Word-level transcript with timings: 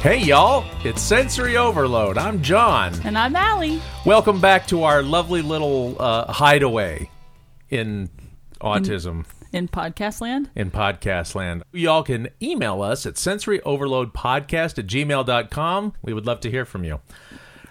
Hey, 0.00 0.16
y'all, 0.16 0.64
it's 0.82 1.02
Sensory 1.02 1.58
Overload. 1.58 2.16
I'm 2.16 2.40
John. 2.40 2.98
And 3.04 3.18
I'm 3.18 3.36
Allie. 3.36 3.82
Welcome 4.06 4.40
back 4.40 4.66
to 4.68 4.84
our 4.84 5.02
lovely 5.02 5.42
little 5.42 6.00
uh, 6.00 6.32
hideaway 6.32 7.10
in 7.68 8.08
autism. 8.62 9.26
In 9.52 9.68
podcast 9.68 10.22
land? 10.22 10.48
In 10.56 10.70
podcast 10.70 11.34
land. 11.34 11.64
Y'all 11.72 12.02
can 12.02 12.30
email 12.40 12.80
us 12.80 13.04
at 13.04 13.16
sensoryoverloadpodcast 13.16 14.78
at 14.78 14.86
gmail.com. 14.86 15.92
We 16.00 16.14
would 16.14 16.24
love 16.24 16.40
to 16.40 16.50
hear 16.50 16.64
from 16.64 16.82
you. 16.84 17.02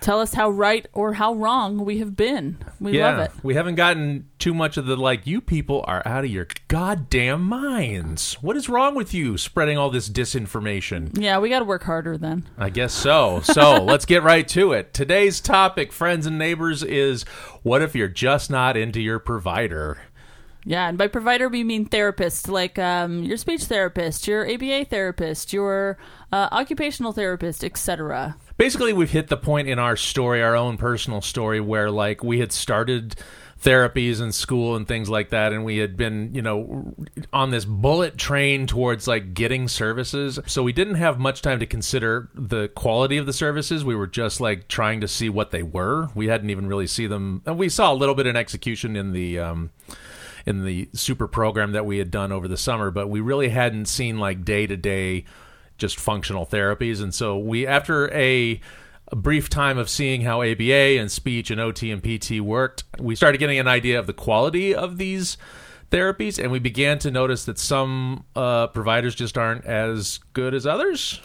Tell 0.02 0.22
us 0.22 0.34
how 0.34 0.50
right 0.50 0.88
or 0.94 1.14
how 1.14 1.34
wrong 1.34 1.84
we 1.84 2.00
have 2.00 2.16
been. 2.16 2.58
We 2.80 2.98
yeah, 2.98 3.18
love 3.18 3.20
it. 3.20 3.32
We 3.44 3.56
haven't 3.56 3.76
gotten 3.76 4.30
too 4.40 4.54
much 4.54 4.78
of 4.78 4.86
the 4.86 4.96
like, 4.96 5.28
you 5.28 5.42
people 5.42 5.84
are 5.88 6.02
out 6.06 6.24
of 6.24 6.30
your 6.30 6.48
goddamn 6.70 7.44
minds. 7.44 8.36
What 8.42 8.56
is 8.56 8.70
wrong 8.70 8.96
with 8.96 9.14
you 9.14 9.38
spreading 9.38 9.78
all 9.78 9.90
this 9.90 10.10
disinformation? 10.10 11.20
Yeah, 11.20 11.40
we 11.40 11.50
got 11.50 11.60
to 11.60 11.66
work 11.66 11.84
harder 11.84 12.18
then. 12.18 12.48
I 12.58 12.70
guess 12.70 12.94
so. 12.94 13.42
So 13.42 13.84
let's 13.84 14.06
get 14.06 14.24
right 14.24 14.48
to 14.50 14.72
it. 14.72 14.94
Today's 14.94 15.42
topic, 15.42 15.92
friends 15.92 16.26
and 16.26 16.38
neighbors, 16.38 16.82
is 16.82 17.24
what 17.64 17.82
if 17.82 17.94
you're 17.94 18.08
just 18.08 18.50
not 18.50 18.78
into 18.78 19.02
your 19.02 19.20
provider? 19.20 19.98
Yeah, 20.66 20.88
and 20.88 20.98
by 20.98 21.08
provider 21.08 21.50
we 21.50 21.64
mean 21.64 21.86
therapist, 21.86 22.48
like 22.48 22.80
um, 22.80 23.24
your 23.24 23.38
speech 23.38 23.66
therapist, 23.66 24.28
your 24.28 24.50
ABA 24.50 24.86
therapist, 24.86 25.52
your 25.52 25.98
uh, 26.32 26.48
occupational 26.52 27.12
therapist, 27.12 27.64
etc 27.64 28.38
basically 28.60 28.92
we've 28.92 29.10
hit 29.10 29.30
the 29.30 29.38
point 29.38 29.70
in 29.70 29.80
our 29.80 29.96
story, 29.96 30.44
our 30.44 30.56
own 30.56 30.78
personal 30.78 31.22
story, 31.22 31.60
where 31.62 31.90
like 31.90 32.24
we 32.24 32.40
had 32.40 32.52
started 32.52 33.16
therapies 33.60 34.22
and 34.22 34.36
school 34.36 34.76
and 34.76 34.88
things 34.88 35.10
like 35.10 35.32
that 35.32 35.52
and 35.52 35.66
we 35.66 35.80
had 35.80 35.98
been 35.98 36.34
you 36.34 36.42
know 36.42 36.96
on 37.34 37.52
this 37.52 37.66
bullet 37.66 38.18
train 38.18 38.68
towards 38.68 39.08
like 39.08 39.34
getting 39.34 39.68
services. 39.68 40.38
So 40.46 40.62
we 40.62 40.74
didn't 40.74 40.96
have 40.96 41.18
much 41.20 41.42
time 41.42 41.60
to 41.60 41.66
consider 41.66 42.30
the 42.36 42.68
quality 42.70 43.18
of 43.18 43.26
the 43.26 43.34
services. 43.34 43.84
We 43.84 43.96
were 43.96 44.08
just 44.08 44.40
like 44.40 44.68
trying 44.68 45.02
to 45.02 45.08
see 45.08 45.30
what 45.30 45.52
they 45.52 45.64
were. 45.64 46.10
We 46.14 46.28
hadn't 46.28 46.50
even 46.50 46.68
really 46.68 46.88
see 46.88 47.08
them. 47.08 47.42
And 47.46 47.58
we 47.58 47.70
saw 47.70 47.92
a 47.92 47.96
little 47.96 48.16
bit 48.16 48.28
in 48.28 48.36
execution 48.36 48.96
in 48.96 49.14
the 49.14 49.40
um 49.40 49.72
in 50.46 50.66
the 50.66 50.90
super 50.94 51.28
program 51.28 51.72
that 51.72 51.86
we 51.86 51.98
had 51.98 52.12
done 52.12 52.32
over 52.32 52.48
the 52.48 52.58
summer 52.58 52.92
but 52.92 53.10
we 53.10 53.20
really 53.20 53.50
hadn't 53.50 53.88
seen 53.88 54.20
like 54.20 54.46
day 54.46 54.66
to 54.66 54.78
day 54.78 55.26
just 55.80 56.00
functional 56.00 56.46
therapies. 56.46 57.02
And 57.02 57.14
so 57.14 57.38
we, 57.38 57.66
after 57.66 58.12
a, 58.14 58.60
a, 59.12 59.16
brief 59.16 59.50
time 59.50 59.78
of 59.78 59.90
seeing 59.90 60.22
how 60.22 60.42
ABA 60.42 61.00
and 61.00 61.12
speech 61.12 61.50
and 61.50 61.60
OT 61.60 61.92
and 61.92 62.04
PT 62.04 62.40
worked, 62.42 62.84
we 63.00 63.16
started 63.16 63.38
getting 63.40 63.60
an 63.60 63.68
idea 63.68 63.98
of 63.98 64.06
the 64.08 64.14
quality 64.14 64.76
of 64.76 64.98
these 64.98 65.38
therapies, 65.90 66.42
and 66.42 66.52
we 66.52 66.60
began 66.60 67.00
to 67.00 67.10
notice 67.10 67.46
that 67.46 67.58
some 67.58 68.26
uh, 68.36 68.68
providers 68.68 69.16
just 69.16 69.38
aren't 69.38 69.66
as 69.66 70.20
good 70.34 70.54
as 70.54 70.68
others 70.68 71.20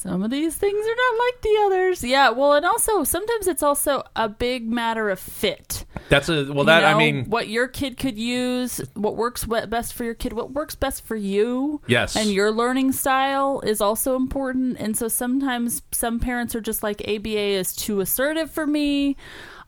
some 0.00 0.22
of 0.22 0.30
these 0.30 0.56
things 0.56 0.86
are 0.86 0.96
not 0.96 1.18
like 1.18 1.42
the 1.42 1.62
others. 1.66 2.02
Yeah, 2.02 2.30
well, 2.30 2.54
and 2.54 2.64
also 2.64 3.04
sometimes 3.04 3.46
it's 3.46 3.62
also 3.62 4.02
a 4.16 4.28
big 4.28 4.66
matter 4.66 5.10
of 5.10 5.18
fit. 5.18 5.84
That's 6.08 6.28
a 6.28 6.50
well. 6.52 6.64
That 6.64 6.78
you 6.78 6.82
know, 6.82 6.88
I 6.88 6.98
mean, 6.98 7.24
what 7.26 7.48
your 7.48 7.68
kid 7.68 7.98
could 7.98 8.18
use, 8.18 8.78
what 8.94 9.16
works 9.16 9.44
best 9.44 9.92
for 9.92 10.04
your 10.04 10.14
kid, 10.14 10.32
what 10.32 10.52
works 10.52 10.74
best 10.74 11.04
for 11.04 11.16
you. 11.16 11.82
Yes, 11.86 12.16
and 12.16 12.30
your 12.30 12.50
learning 12.50 12.92
style 12.92 13.60
is 13.60 13.80
also 13.80 14.16
important. 14.16 14.78
And 14.78 14.96
so 14.96 15.08
sometimes 15.08 15.82
some 15.92 16.18
parents 16.18 16.54
are 16.54 16.60
just 16.60 16.82
like 16.82 17.02
ABA 17.06 17.28
is 17.28 17.76
too 17.76 18.00
assertive 18.00 18.50
for 18.50 18.66
me. 18.66 19.16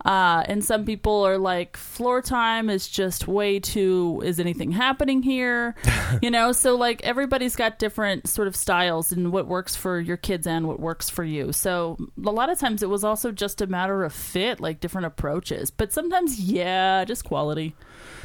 Uh, 0.05 0.45
and 0.47 0.65
some 0.65 0.85
people 0.85 1.25
are 1.27 1.39
like, 1.39 1.77
floor 1.77 2.21
time 2.21 2.69
is 2.69 2.89
just 2.89 3.29
way 3.29 3.61
too, 3.61 4.21
is 4.25 4.41
anything 4.41 4.73
happening 4.73 5.23
here? 5.23 5.75
you 6.23 6.31
know, 6.31 6.53
so 6.53 6.75
like 6.75 7.03
everybody's 7.03 7.57
got 7.57 7.79
different 7.79 8.29
sort 8.29 8.49
of 8.49 8.57
styles 8.57 9.13
and 9.13 9.33
what 9.33 9.47
works 9.47 9.77
for 9.77 10.01
your 10.01 10.17
kids 10.17 10.47
and 10.47 10.67
what 10.67 10.81
works 10.81 11.09
for 11.09 11.25
you. 11.25 11.53
So 11.53 11.97
a 12.25 12.31
lot 12.31 12.51
of 12.51 12.59
times 12.59 12.83
it 12.83 12.89
was 12.89 13.05
also 13.05 13.33
just 13.33 13.61
a 13.61 13.67
matter 13.67 14.05
of 14.05 14.13
fit, 14.13 14.61
like 14.61 14.81
different 14.81 15.07
approaches. 15.07 15.71
But 15.71 15.93
sometimes, 15.93 16.41
yeah, 16.41 17.05
just 17.05 17.25
quality 17.25 17.75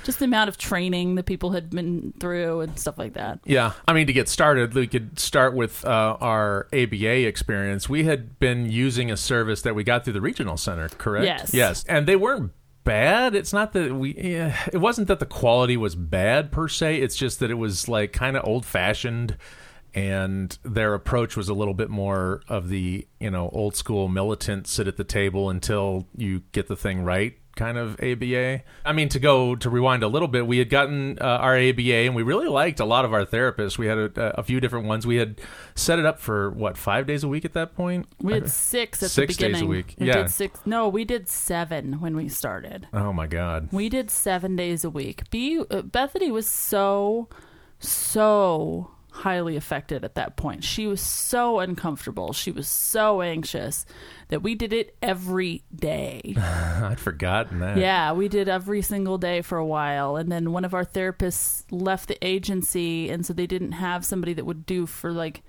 just 0.08 0.20
the 0.20 0.26
amount 0.26 0.48
of 0.48 0.58
training 0.58 1.16
that 1.16 1.26
people 1.26 1.52
had 1.52 1.70
been 1.70 2.14
through 2.20 2.62
and 2.62 2.80
stuff 2.80 2.98
like 2.98 3.14
that. 3.14 3.40
Yeah, 3.44 3.74
I 3.86 3.92
mean, 3.92 4.08
to 4.08 4.14
get 4.14 4.30
started, 4.30 4.74
we 4.74 4.88
could 4.88 5.20
start 5.20 5.54
with 5.54 5.84
uh, 5.84 6.18
our 6.22 6.68
ABA 6.72 7.28
experience. 7.28 7.90
We 7.90 8.06
had 8.06 8.40
been 8.40 8.72
using 8.72 9.12
a 9.12 9.18
service 9.18 9.64
that 9.64 9.76
we 9.76 9.84
got 9.84 10.06
through 10.06 10.14
the 10.14 10.22
regional 10.22 10.56
center, 10.56 10.88
correct? 10.88 11.26
Yes. 11.26 11.54
Yes, 11.68 11.84
and 11.88 12.08
they 12.08 12.16
weren't 12.16 12.52
bad. 12.84 13.36
It's 13.36 13.54
not 13.54 13.74
that 13.74 13.94
we. 13.94 14.16
Yeah, 14.16 14.58
it 14.72 14.78
wasn't 14.78 15.08
that 15.08 15.20
the 15.20 15.26
quality 15.26 15.78
was 15.78 15.96
bad 15.96 16.52
per 16.52 16.68
se. 16.68 17.02
It's 17.02 17.16
just 17.16 17.40
that 17.40 17.52
it 17.52 17.56
was 17.56 17.88
like 17.88 18.14
kind 18.14 18.38
of 18.38 18.46
old 18.46 18.66
fashioned 18.66 19.38
and 19.94 20.60
their 20.64 20.94
approach 20.94 21.36
was 21.36 21.50
a 21.50 21.54
little 21.56 21.74
bit 21.74 21.90
more 21.90 22.42
of 22.48 22.70
the 22.70 23.08
you 23.20 23.32
know 23.32 23.50
old 23.50 23.76
school 23.76 24.08
militant 24.08 24.68
sit 24.68 24.88
at 24.88 24.96
the 24.96 25.04
table 25.04 25.50
until 25.50 26.08
you 26.16 26.44
get 26.52 26.68
the 26.68 26.76
thing 26.76 27.02
right 27.02 27.38
kind 27.58 27.78
of 27.78 28.00
ABA. 28.02 28.62
I 28.86 28.94
mean, 28.94 29.10
to 29.10 29.20
go 29.20 29.56
to 29.56 29.70
rewind 29.70 30.04
a 30.04 30.08
little 30.08 30.30
bit, 30.30 30.48
we 30.48 30.60
had 30.60 30.70
gotten 30.70 31.18
uh, 31.20 31.26
our 31.26 31.58
ABA 31.58 31.94
and 31.94 32.16
we 32.16 32.24
really 32.24 32.48
liked 32.48 32.80
a 32.80 32.86
lot 32.86 33.04
of 33.04 33.14
our 33.14 33.26
therapists. 33.26 33.78
We 33.78 33.88
had 33.88 33.98
a, 33.98 34.40
a, 34.40 34.44
few 34.44 34.62
different 34.62 34.86
ones. 34.86 35.06
We 35.06 35.18
had 35.18 35.42
set 35.76 36.00
it 36.00 36.06
up 36.06 36.20
for 36.20 36.52
what 36.52 36.78
five 36.78 37.06
days 37.06 37.24
a 37.24 37.28
week 37.28 37.44
at 37.44 37.54
that 37.54 37.76
point. 37.76 38.08
We 38.22 38.34
had 38.34 38.50
six 38.50 39.04
at 39.04 39.10
six 39.10 39.36
the 39.36 39.38
beginning. 39.38 39.54
days 39.56 39.62
a 39.64 39.66
week. 39.66 39.96
We 40.00 40.08
yeah, 40.08 40.14
did 40.22 40.32
six. 40.32 40.60
No, 40.66 40.88
we 40.88 41.04
did 41.04 41.28
seven 41.28 42.00
when 42.00 42.16
we 42.16 42.30
started. 42.30 42.88
Oh 42.94 43.12
my 43.12 43.28
god, 43.28 43.70
we 43.72 43.90
did 43.90 44.10
seven 44.10 44.56
days 44.56 44.86
a 44.86 44.90
week. 44.90 45.30
B 45.30 45.62
uh, 45.70 45.82
Bethany 45.82 46.32
was 46.32 46.48
so 46.48 47.28
so 47.80 48.92
highly 49.18 49.56
affected 49.56 50.04
at 50.06 50.16
that 50.16 50.36
point. 50.36 50.64
She 50.64 50.86
was 50.86 51.02
so 51.02 51.60
uncomfortable. 51.60 52.34
She 52.34 52.52
was 52.52 52.68
so 52.68 53.22
anxious 53.22 53.86
that 54.28 54.44
we 54.44 54.54
did 54.54 54.74
it 54.74 54.96
every 55.02 55.64
day. 55.76 56.36
I'd 56.38 57.00
forgotten 57.00 57.60
that. 57.60 57.78
Yeah, 57.78 58.14
we 58.14 58.28
did 58.28 58.48
every 58.48 58.82
single 58.82 59.18
day 59.18 59.42
for 59.42 59.58
a 59.58 59.66
while. 59.66 60.16
And 60.18 60.32
then 60.32 60.52
one 60.52 60.66
of 60.66 60.74
our 60.74 60.86
therapists 60.86 61.64
left 61.72 62.10
the 62.10 62.26
agency. 62.26 63.10
And 63.10 63.26
so 63.26 63.34
they 63.34 63.48
didn't 63.48 63.74
have 63.74 64.06
somebody 64.06 64.34
that 64.34 64.46
would 64.46 64.66
do 64.66 64.86
for 64.86 65.12
like 65.12 65.42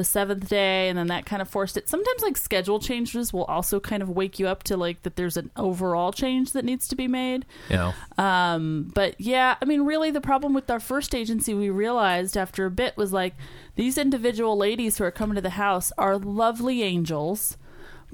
the 0.00 0.04
seventh 0.04 0.48
day 0.48 0.88
and 0.88 0.96
then 0.96 1.08
that 1.08 1.26
kind 1.26 1.42
of 1.42 1.48
forced 1.48 1.76
it. 1.76 1.86
Sometimes 1.86 2.22
like 2.22 2.38
schedule 2.38 2.80
changes 2.80 3.34
will 3.34 3.44
also 3.44 3.78
kind 3.78 4.02
of 4.02 4.08
wake 4.08 4.38
you 4.38 4.48
up 4.48 4.62
to 4.62 4.78
like 4.78 5.02
that 5.02 5.16
there's 5.16 5.36
an 5.36 5.50
overall 5.56 6.10
change 6.10 6.52
that 6.52 6.64
needs 6.64 6.88
to 6.88 6.96
be 6.96 7.06
made. 7.06 7.44
Yeah. 7.68 7.92
Um 8.16 8.90
but 8.94 9.20
yeah 9.20 9.56
i 9.60 9.64
mean 9.64 9.82
really 9.82 10.10
the 10.10 10.20
problem 10.20 10.54
with 10.54 10.70
our 10.70 10.80
first 10.80 11.14
agency 11.14 11.52
we 11.52 11.68
realized 11.68 12.36
after 12.36 12.64
a 12.64 12.70
bit 12.70 12.96
was 12.96 13.12
like 13.12 13.34
these 13.76 13.98
individual 13.98 14.56
ladies 14.56 14.96
who 14.96 15.04
are 15.04 15.10
coming 15.10 15.34
to 15.34 15.40
the 15.40 15.50
house 15.50 15.92
are 15.98 16.16
lovely 16.16 16.82
angels 16.82 17.58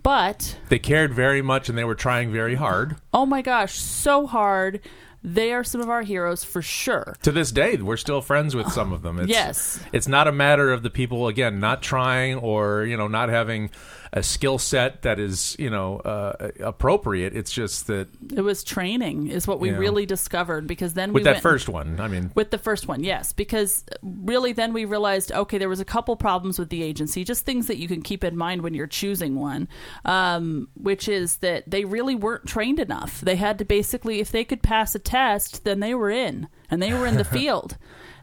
but 0.02 0.58
they 0.68 0.78
cared 0.78 1.14
very 1.14 1.42
much 1.42 1.68
and 1.68 1.78
they 1.78 1.84
were 1.84 1.94
trying 1.94 2.32
very 2.32 2.54
hard. 2.54 2.96
Oh 3.12 3.26
my 3.26 3.42
gosh 3.42 3.74
so 3.78 4.26
hard 4.26 4.80
they 5.26 5.52
are 5.52 5.64
some 5.64 5.80
of 5.80 5.90
our 5.90 6.02
heroes 6.02 6.44
for 6.44 6.62
sure. 6.62 7.16
To 7.22 7.32
this 7.32 7.50
day, 7.50 7.76
we're 7.76 7.96
still 7.96 8.22
friends 8.22 8.54
with 8.54 8.70
some 8.70 8.92
of 8.92 9.02
them. 9.02 9.18
It's, 9.18 9.28
yes, 9.28 9.80
it's 9.92 10.06
not 10.06 10.28
a 10.28 10.32
matter 10.32 10.72
of 10.72 10.84
the 10.84 10.90
people 10.90 11.26
again 11.26 11.58
not 11.58 11.82
trying 11.82 12.36
or 12.36 12.84
you 12.84 12.96
know 12.96 13.08
not 13.08 13.28
having 13.28 13.70
a 14.12 14.22
skill 14.22 14.58
set 14.58 15.02
that 15.02 15.18
is 15.18 15.56
you 15.58 15.70
know 15.70 15.98
uh, 15.98 16.50
appropriate. 16.60 17.34
It's 17.34 17.50
just 17.50 17.86
that 17.86 18.08
it 18.34 18.42
was 18.42 18.64
training 18.64 19.28
is 19.28 19.46
what 19.46 19.60
we 19.60 19.70
really 19.70 20.06
discovered 20.06 20.66
because 20.66 20.94
then 20.94 21.12
with 21.12 21.22
we 21.22 21.24
that 21.24 21.34
went, 21.34 21.42
first 21.42 21.68
one. 21.68 22.00
I 22.00 22.08
mean, 22.08 22.30
with 22.34 22.50
the 22.50 22.58
first 22.58 22.88
one, 22.88 23.02
yes, 23.02 23.32
because 23.32 23.84
really 24.02 24.52
then 24.52 24.72
we 24.72 24.84
realized 24.84 25.32
okay, 25.32 25.58
there 25.58 25.68
was 25.68 25.80
a 25.80 25.84
couple 25.84 26.16
problems 26.16 26.58
with 26.58 26.68
the 26.68 26.82
agency, 26.82 27.24
just 27.24 27.44
things 27.44 27.66
that 27.66 27.78
you 27.78 27.88
can 27.88 28.02
keep 28.02 28.24
in 28.24 28.36
mind 28.36 28.62
when 28.62 28.74
you're 28.74 28.86
choosing 28.86 29.36
one, 29.36 29.68
um, 30.04 30.68
which 30.74 31.08
is 31.08 31.38
that 31.38 31.64
they 31.66 31.84
really 31.84 32.14
weren't 32.14 32.46
trained 32.46 32.80
enough. 32.80 33.20
They 33.20 33.36
had 33.36 33.58
to 33.58 33.64
basically, 33.64 34.20
if 34.20 34.30
they 34.30 34.44
could 34.44 34.62
pass 34.62 34.94
a 34.94 34.98
test, 34.98 35.64
then 35.64 35.80
they 35.80 35.94
were 35.94 36.10
in 36.10 36.48
and 36.70 36.82
they 36.82 36.92
were 36.92 37.06
in 37.06 37.16
the 37.16 37.24
field. 37.36 37.76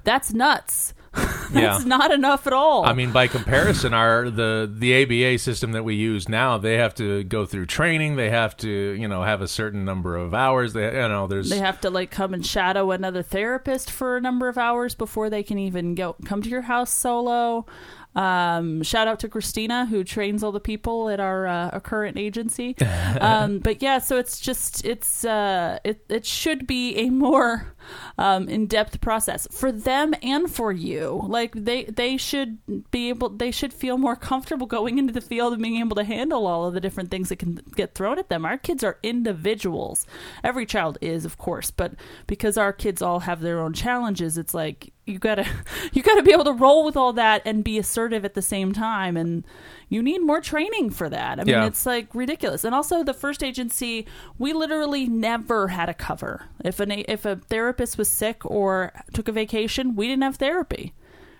That's 0.04 0.34
nuts. 0.34 0.94
That's 1.54 1.84
yeah. 1.84 1.88
not 1.88 2.12
enough 2.12 2.48
at 2.48 2.54
all. 2.54 2.86
I 2.86 2.94
mean, 2.94 3.12
by 3.12 3.28
comparison, 3.28 3.94
our 3.94 4.32
the 4.32 4.72
the 4.72 5.04
ABA 5.04 5.38
system 5.38 5.74
that 5.74 5.84
we 5.84 5.94
use 5.94 6.28
now, 6.28 6.58
they 6.58 6.78
have 6.78 6.96
to 6.96 7.24
go 7.24 7.46
through 7.46 7.68
training. 7.68 8.16
They 8.16 8.32
have 8.32 8.58
to, 8.58 8.70
you 8.70 9.08
know, 9.08 9.22
have 9.22 9.42
a 9.42 9.48
certain 9.48 9.86
number 9.86 10.16
of 10.16 10.34
hours. 10.34 10.74
They, 10.74 10.86
you 10.86 11.08
know, 11.08 11.28
there's 11.28 11.50
they 11.50 11.60
have 11.60 11.80
to 11.82 11.92
like 11.92 12.10
come 12.10 12.34
and 12.34 12.44
shadow 12.44 12.90
another 12.90 13.22
therapist 13.22 13.92
for 13.92 14.18
a 14.18 14.22
number 14.22 14.48
of 14.48 14.58
hours 14.58 14.96
before 14.96 15.30
they 15.30 15.44
can 15.44 15.60
even 15.60 15.94
go 15.94 16.16
come 16.26 16.42
to 16.42 16.50
your 16.50 16.64
house 16.64 16.92
solo. 16.92 17.68
Um, 18.16 18.84
shout 18.84 19.08
out 19.08 19.20
to 19.22 19.30
Christina 19.30 19.86
who 19.86 20.04
trains 20.04 20.44
all 20.44 20.52
the 20.52 20.60
people 20.60 21.10
at 21.10 21.20
our, 21.20 21.48
uh, 21.48 21.70
our 21.70 21.80
current 21.80 22.18
agency. 22.18 22.76
Um, 23.20 23.60
but 23.60 23.82
yeah, 23.82 24.00
so 24.00 24.18
it's 24.18 24.40
just 24.40 24.84
it's 24.86 25.24
uh, 25.24 25.78
it 25.84 26.04
it 26.10 26.26
should 26.26 26.66
be 26.66 26.96
a 26.96 27.10
more 27.10 27.73
um, 28.18 28.48
in 28.48 28.68
depth 28.68 29.02
process 29.02 29.48
for 29.52 29.72
them 29.72 30.14
and 30.22 30.50
for 30.50 30.72
you. 30.72 31.22
Like 31.28 31.54
they 31.54 31.86
they 31.86 32.18
should 32.18 32.58
be 32.92 33.10
able 33.10 33.30
they 33.30 33.52
should 33.52 33.74
feel 33.74 33.98
more 33.98 34.16
comfortable 34.16 34.68
going 34.68 34.98
into 34.98 35.14
the 35.14 35.22
field 35.22 35.54
and 35.54 35.62
being 35.62 35.78
able 35.78 35.96
to 35.96 36.04
handle 36.04 36.48
all 36.48 36.66
of 36.66 36.74
the 36.74 36.82
different 36.82 37.12
things 37.12 37.30
that 37.30 37.38
can 37.38 37.60
get 37.76 37.96
thrown 37.96 38.20
at 38.20 38.30
them. 38.30 38.46
Our 38.46 38.58
kids 38.58 38.84
are 38.84 39.00
individuals. 39.04 40.06
Every 40.44 40.66
child 40.66 40.98
is, 41.02 41.26
of 41.26 41.38
course, 41.38 41.72
but 41.72 41.94
because 42.28 42.58
our 42.58 42.74
kids 42.74 43.02
all 43.02 43.22
have 43.22 43.42
their 43.42 43.60
own 43.60 43.74
challenges, 43.74 44.38
it's 44.38 44.54
like 44.54 44.94
you 45.06 45.20
gotta 45.20 45.46
you 45.94 46.02
gotta 46.02 46.24
be 46.24 46.32
able 46.32 46.46
to 46.46 46.54
roll 46.54 46.86
with 46.86 46.98
all 46.98 47.14
that 47.14 47.42
and 47.46 47.64
be 47.64 47.78
assertive 47.78 48.26
at 48.26 48.34
the 48.34 48.42
same 48.42 48.74
time 48.74 49.18
and 49.18 49.46
You 49.94 50.02
need 50.02 50.24
more 50.24 50.42
training 50.42 50.90
for 50.90 51.08
that. 51.10 51.40
I 51.40 51.44
mean, 51.44 51.54
Yeah. 51.54 51.66
it's 51.66 51.86
like 51.86 52.08
ridiculous. 52.16 52.64
And 52.64 52.74
also, 52.74 53.04
the 53.04 53.14
first 53.14 53.44
agency, 53.44 54.08
we 54.40 54.52
literally 54.52 55.06
never 55.06 55.68
had 55.68 55.88
a 55.88 55.94
cover. 55.94 56.46
If 56.66 56.80
an 56.80 56.92
if 56.92 57.26
a 57.26 57.36
therapist 57.36 57.98
was 57.98 58.10
sick 58.10 58.44
or 58.44 58.92
took 59.14 59.28
a 59.28 59.32
vacation, 59.32 59.96
we 59.96 60.08
didn't 60.08 60.24
have 60.24 60.38
therapy. 60.38 60.94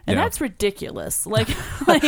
And 0.06 0.18
Yeah. 0.18 0.24
that's 0.24 0.42
ridiculous. 0.42 1.26
Like, 1.26 1.48
like 1.88 2.04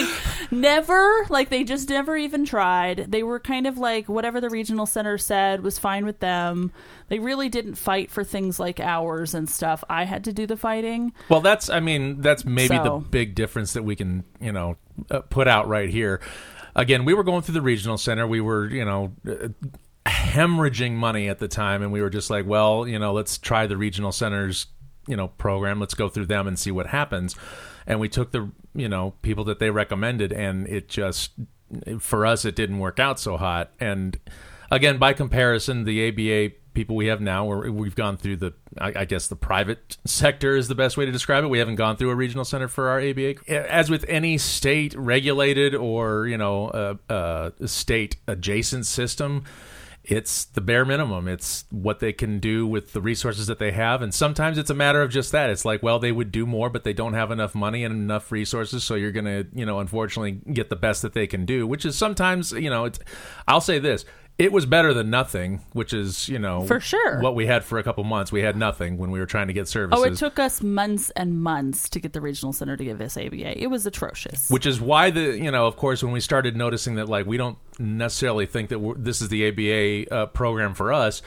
never, 0.52 1.26
like 1.30 1.50
they 1.50 1.64
just 1.64 1.90
never 1.90 2.18
even 2.18 2.46
tried. 2.46 3.06
They 3.10 3.24
were 3.24 3.40
kind 3.40 3.66
of 3.68 3.78
like 3.78 4.10
whatever 4.10 4.42
the 4.42 4.50
regional 4.50 4.86
center 4.86 5.18
said 5.18 5.64
was 5.64 5.80
fine 5.80 6.06
with 6.06 6.20
them. 6.20 6.72
They 7.08 7.20
really 7.20 7.48
didn't 7.48 7.76
fight 7.76 8.12
for 8.12 8.24
things 8.24 8.60
like 8.60 8.80
hours 8.80 9.34
and 9.34 9.50
stuff. 9.50 9.84
I 9.90 10.04
had 10.06 10.24
to 10.26 10.34
do 10.34 10.46
the 10.46 10.58
fighting. 10.58 11.14
Well, 11.30 11.42
that's 11.42 11.70
I 11.70 11.80
mean 11.80 12.22
that's 12.22 12.44
maybe 12.44 12.78
the 12.78 13.02
big 13.10 13.36
difference 13.36 13.74
that 13.74 13.84
we 13.84 13.96
can 13.96 14.24
you 14.42 14.52
know 14.52 14.78
uh, 15.10 15.22
put 15.22 15.48
out 15.48 15.68
right 15.68 15.90
here. 15.90 16.20
Again, 16.76 17.06
we 17.06 17.14
were 17.14 17.24
going 17.24 17.44
through 17.44 17.54
the 17.54 17.62
regional 17.62 17.98
center. 17.98 18.28
We 18.28 18.42
were 18.42 18.68
you 18.68 18.84
know 18.84 19.14
uh, 19.26 19.50
hemorrhaging 20.06 20.94
money 20.94 21.30
at 21.30 21.40
the 21.40 21.48
time, 21.48 21.82
and 21.82 21.92
we 21.92 22.02
were 22.02 22.10
just 22.10 22.30
like, 22.30 22.46
well, 22.46 22.88
you 22.88 23.00
know, 23.00 23.14
let's 23.14 23.38
try 23.38 23.68
the 23.68 23.78
regional 23.78 24.12
centers 24.12 24.68
you 25.08 25.16
know 25.16 25.30
program. 25.30 25.80
Let's 25.80 25.94
go 25.94 26.10
through 26.10 26.26
them 26.26 26.48
and 26.48 26.60
see 26.60 26.72
what 26.72 26.88
happens. 26.88 27.36
And 27.88 28.00
we 28.00 28.10
took 28.10 28.32
the 28.32 28.52
you 28.74 28.90
know 28.90 29.14
people 29.22 29.44
that 29.46 29.60
they 29.60 29.70
recommended, 29.70 30.32
and 30.32 30.68
it 30.68 30.90
just 30.90 31.32
for 32.00 32.26
us 32.26 32.46
it 32.46 32.56
didn't 32.56 32.80
work 32.80 33.00
out 33.00 33.20
so 33.20 33.38
hot. 33.38 33.72
And 33.80 34.20
again, 34.72 34.98
by 34.98 35.14
comparison, 35.14 35.84
the 35.84 36.08
ABA 36.10 36.56
people 36.76 36.96
we 36.96 37.08
have 37.08 37.22
now, 37.22 37.46
we're, 37.46 37.72
we've 37.72 37.96
gone 37.96 38.18
through 38.18 38.36
the, 38.36 38.54
I, 38.78 39.06
guess 39.06 39.28
the 39.28 39.36
private 39.36 39.98
sector 40.06 40.56
is 40.56 40.68
the 40.68 40.76
best 40.76 40.98
way 40.98 41.06
to 41.06 41.12
describe 41.12 41.44
it. 41.44 41.48
We 41.48 41.60
haven't 41.60 41.76
gone 41.76 41.96
through 41.96 42.12
a 42.12 42.16
regional 42.16 42.46
center 42.46 42.68
for 42.68 42.90
our 42.90 43.00
ABA. 43.00 43.36
As 43.50 43.90
with 43.90 44.06
any 44.08 44.38
state 44.38 44.94
regulated 44.94 45.74
or 45.74 46.28
you 46.28 46.38
know 46.38 46.68
uh, 46.68 46.96
uh, 47.12 47.50
state 47.66 48.18
adjacent 48.28 48.86
system. 48.86 49.46
It's 50.08 50.46
the 50.46 50.62
bare 50.62 50.86
minimum. 50.86 51.28
It's 51.28 51.66
what 51.72 52.00
they 52.00 52.14
can 52.14 52.40
do 52.40 52.68
with 52.68 52.94
the 52.94 53.02
resources 53.02 53.48
that 53.48 53.60
they 53.60 53.72
have. 53.72 54.02
And 54.02 54.14
sometimes 54.14 54.58
it's 54.58 54.70
a 54.70 54.76
matter 54.76 55.02
of 55.02 55.10
just 55.10 55.32
that. 55.32 55.50
It's 55.50 55.66
like, 55.66 55.82
well, 55.82 56.00
they 56.00 56.12
would 56.12 56.32
do 56.32 56.46
more, 56.46 56.70
but 56.70 56.84
they 56.84 56.94
don't 56.94 57.14
have 57.14 57.32
enough 57.32 57.56
money 57.56 57.84
and 57.84 57.94
enough 57.94 58.32
resources. 58.32 58.84
So 58.84 58.96
you're 58.96 59.12
going 59.12 59.26
to, 59.26 59.48
you 59.54 59.66
know, 59.66 59.80
unfortunately 59.80 60.40
get 60.54 60.70
the 60.70 60.76
best 60.76 61.02
that 61.02 61.14
they 61.14 61.28
can 61.28 61.46
do, 61.46 61.66
which 61.66 61.86
is 61.86 61.98
sometimes, 61.98 62.52
you 62.52 62.70
know, 62.70 62.86
it's, 62.86 63.00
I'll 63.48 63.62
say 63.62 63.80
this. 63.80 64.06
It 64.38 64.52
was 64.52 64.66
better 64.66 64.94
than 64.94 65.10
nothing, 65.10 65.62
which 65.72 65.94
is, 65.94 66.28
you 66.28 66.40
know, 66.40 66.66
For 66.66 66.82
sure. 66.82 67.22
what 67.22 67.36
we 67.36 67.46
had 67.46 67.64
for 67.64 67.78
a 67.80 67.84
couple 67.84 68.04
months. 68.04 68.34
We 68.34 68.42
had 68.42 68.58
nothing 68.58 68.98
when 68.98 69.10
we 69.10 69.20
were 69.20 69.26
trying 69.26 69.48
to 69.48 69.54
get 69.54 69.66
services. 69.70 69.98
Oh, 69.98 70.06
it 70.06 70.18
took 70.18 70.40
us 70.40 70.62
months 70.62 71.10
and 71.12 71.42
months 71.42 71.88
to 71.90 72.02
get 72.02 72.12
the 72.12 72.20
regional 72.20 72.52
center 72.52 72.76
to 72.76 72.84
give 72.84 73.00
us 73.00 73.16
ABA. 73.16 73.62
It 73.62 73.68
was 73.68 73.86
atrocious. 73.86 74.50
which 74.50 74.66
is 74.66 74.82
why 74.82 75.10
the 75.10 75.38
you 75.38 75.52
know 75.52 75.68
of 75.68 75.78
course 75.78 76.04
when 76.04 76.12
we 76.12 76.20
started 76.20 76.58
noticing 76.58 76.96
that 76.96 77.08
like 77.08 77.26
we 77.26 77.38
don't 77.38 77.58
necessarily 77.80 78.46
think 78.46 78.70
that 78.70 78.80
we're, 78.80 78.96
this 78.96 79.22
is 79.22 79.30
the 79.30 79.48
ABA 79.48 80.14
uh, 80.14 80.26
program 80.28 80.74
for 80.74 80.92
us 80.92 81.22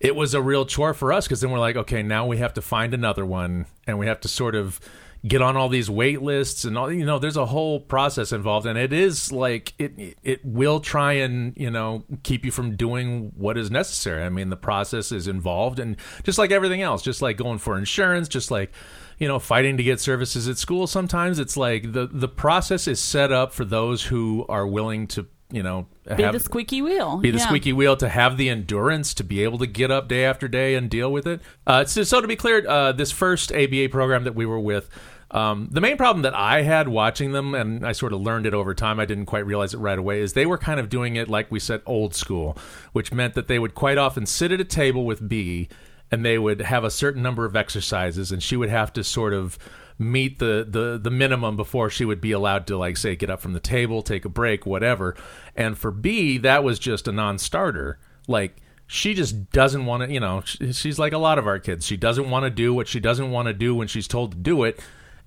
it 0.00 0.16
was 0.16 0.34
a 0.34 0.42
real 0.42 0.66
chore 0.66 0.92
for 0.94 1.12
us 1.12 1.26
because 1.26 1.40
then 1.40 1.50
we're 1.50 1.58
like 1.58 1.76
okay 1.76 2.02
now 2.02 2.26
we 2.26 2.36
have 2.38 2.52
to 2.54 2.60
find 2.62 2.92
another 2.92 3.24
one 3.24 3.66
and 3.86 3.98
we 3.98 4.06
have 4.06 4.20
to 4.20 4.28
sort 4.28 4.54
of 4.54 4.78
get 5.26 5.40
on 5.40 5.56
all 5.56 5.68
these 5.68 5.88
wait 5.88 6.20
lists 6.20 6.64
and 6.64 6.76
all 6.76 6.90
you 6.90 7.04
know 7.04 7.18
there's 7.18 7.36
a 7.36 7.46
whole 7.46 7.78
process 7.78 8.32
involved 8.32 8.66
and 8.66 8.76
it 8.76 8.92
is 8.92 9.30
like 9.30 9.72
it 9.78 10.16
it 10.24 10.44
will 10.44 10.80
try 10.80 11.12
and 11.12 11.52
you 11.56 11.70
know 11.70 12.02
keep 12.24 12.44
you 12.44 12.50
from 12.50 12.74
doing 12.74 13.30
what 13.36 13.56
is 13.56 13.70
necessary 13.70 14.24
i 14.24 14.28
mean 14.28 14.50
the 14.50 14.56
process 14.56 15.12
is 15.12 15.28
involved 15.28 15.78
and 15.78 15.96
just 16.24 16.38
like 16.38 16.50
everything 16.50 16.82
else 16.82 17.02
just 17.02 17.22
like 17.22 17.36
going 17.36 17.58
for 17.58 17.78
insurance 17.78 18.26
just 18.26 18.50
like 18.50 18.72
you 19.18 19.28
know 19.28 19.38
fighting 19.38 19.76
to 19.76 19.84
get 19.84 20.00
services 20.00 20.48
at 20.48 20.58
school 20.58 20.88
sometimes 20.88 21.38
it's 21.38 21.56
like 21.56 21.92
the 21.92 22.08
the 22.10 22.28
process 22.28 22.88
is 22.88 22.98
set 22.98 23.30
up 23.30 23.52
for 23.52 23.64
those 23.64 24.02
who 24.02 24.44
are 24.48 24.66
willing 24.66 25.06
to 25.06 25.24
you 25.52 25.62
know 25.62 25.86
be 26.16 26.22
have 26.24 26.32
the 26.32 26.40
squeaky 26.40 26.82
wheel. 26.82 27.18
be 27.18 27.30
the 27.30 27.38
Yeah. 27.38 27.44
squeaky 27.46 27.72
wheel 27.72 27.96
to 27.98 28.08
have 28.08 28.36
the 28.38 28.48
endurance 28.48 29.14
to 29.14 29.22
be 29.22 29.44
able 29.44 29.58
to 29.58 29.66
get 29.66 29.90
up 29.92 30.08
day 30.08 30.24
after 30.24 30.48
day 30.48 30.74
and 30.74 30.90
deal 30.90 31.12
with 31.12 31.26
it. 31.28 31.40
Uh, 31.64 31.84
so, 31.84 32.02
so 32.02 32.20
to 32.20 32.26
be 32.26 32.34
clear, 32.34 32.66
uh, 32.66 32.90
this 32.90 33.12
first 33.12 33.52
ABA 33.52 33.88
program 33.90 34.24
that 34.24 34.34
we 34.34 34.44
were 34.46 34.58
with, 34.58 34.88
um, 35.32 35.68
the 35.70 35.80
main 35.80 35.96
problem 35.96 36.22
that 36.22 36.34
I 36.34 36.62
had 36.62 36.88
watching 36.88 37.32
them, 37.32 37.54
and 37.54 37.86
I 37.86 37.92
sort 37.92 38.12
of 38.12 38.20
learned 38.20 38.46
it 38.46 38.54
over 38.54 38.74
time, 38.74 39.00
I 39.00 39.06
didn't 39.06 39.26
quite 39.26 39.46
realize 39.46 39.72
it 39.72 39.78
right 39.78 39.98
away, 39.98 40.20
is 40.20 40.34
they 40.34 40.46
were 40.46 40.58
kind 40.58 40.78
of 40.78 40.90
doing 40.90 41.16
it 41.16 41.28
like 41.28 41.50
we 41.50 41.58
said, 41.58 41.80
old 41.86 42.14
school, 42.14 42.56
which 42.92 43.12
meant 43.12 43.34
that 43.34 43.48
they 43.48 43.58
would 43.58 43.74
quite 43.74 43.98
often 43.98 44.26
sit 44.26 44.52
at 44.52 44.60
a 44.60 44.64
table 44.64 45.06
with 45.06 45.26
B 45.26 45.68
and 46.10 46.22
they 46.22 46.38
would 46.38 46.60
have 46.60 46.84
a 46.84 46.90
certain 46.90 47.22
number 47.22 47.46
of 47.46 47.56
exercises, 47.56 48.30
and 48.30 48.42
she 48.42 48.56
would 48.56 48.68
have 48.68 48.92
to 48.92 49.02
sort 49.02 49.32
of 49.32 49.58
meet 49.98 50.38
the, 50.38 50.66
the 50.68 50.98
the 51.02 51.10
minimum 51.10 51.56
before 51.56 51.88
she 51.88 52.04
would 52.04 52.20
be 52.20 52.32
allowed 52.32 52.66
to 52.66 52.76
like 52.76 52.96
say 52.96 53.14
get 53.14 53.30
up 53.30 53.40
from 53.40 53.52
the 53.52 53.60
table 53.60 54.02
take 54.02 54.24
a 54.24 54.28
break 54.28 54.66
whatever. 54.66 55.14
And 55.56 55.78
for 55.78 55.90
b 55.90 56.38
that 56.38 56.64
was 56.64 56.78
just 56.78 57.08
a 57.08 57.12
non-starter. 57.12 57.98
Like 58.26 58.56
she 58.86 59.14
just 59.14 59.50
doesn't 59.52 59.86
want 59.86 60.02
to 60.02 60.12
you 60.12 60.20
know 60.20 60.42
she's 60.44 60.98
like 60.98 61.12
a 61.12 61.18
lot 61.18 61.38
of 61.38 61.46
our 61.46 61.58
kids. 61.58 61.86
She 61.86 61.96
doesn't 61.96 62.28
want 62.28 62.44
to 62.44 62.50
do 62.50 62.74
what 62.74 62.88
she 62.88 63.00
doesn't 63.00 63.30
want 63.30 63.46
to 63.46 63.54
do 63.54 63.74
when 63.74 63.88
she's 63.88 64.08
told 64.08 64.32
to 64.32 64.38
do 64.38 64.64
it 64.64 64.80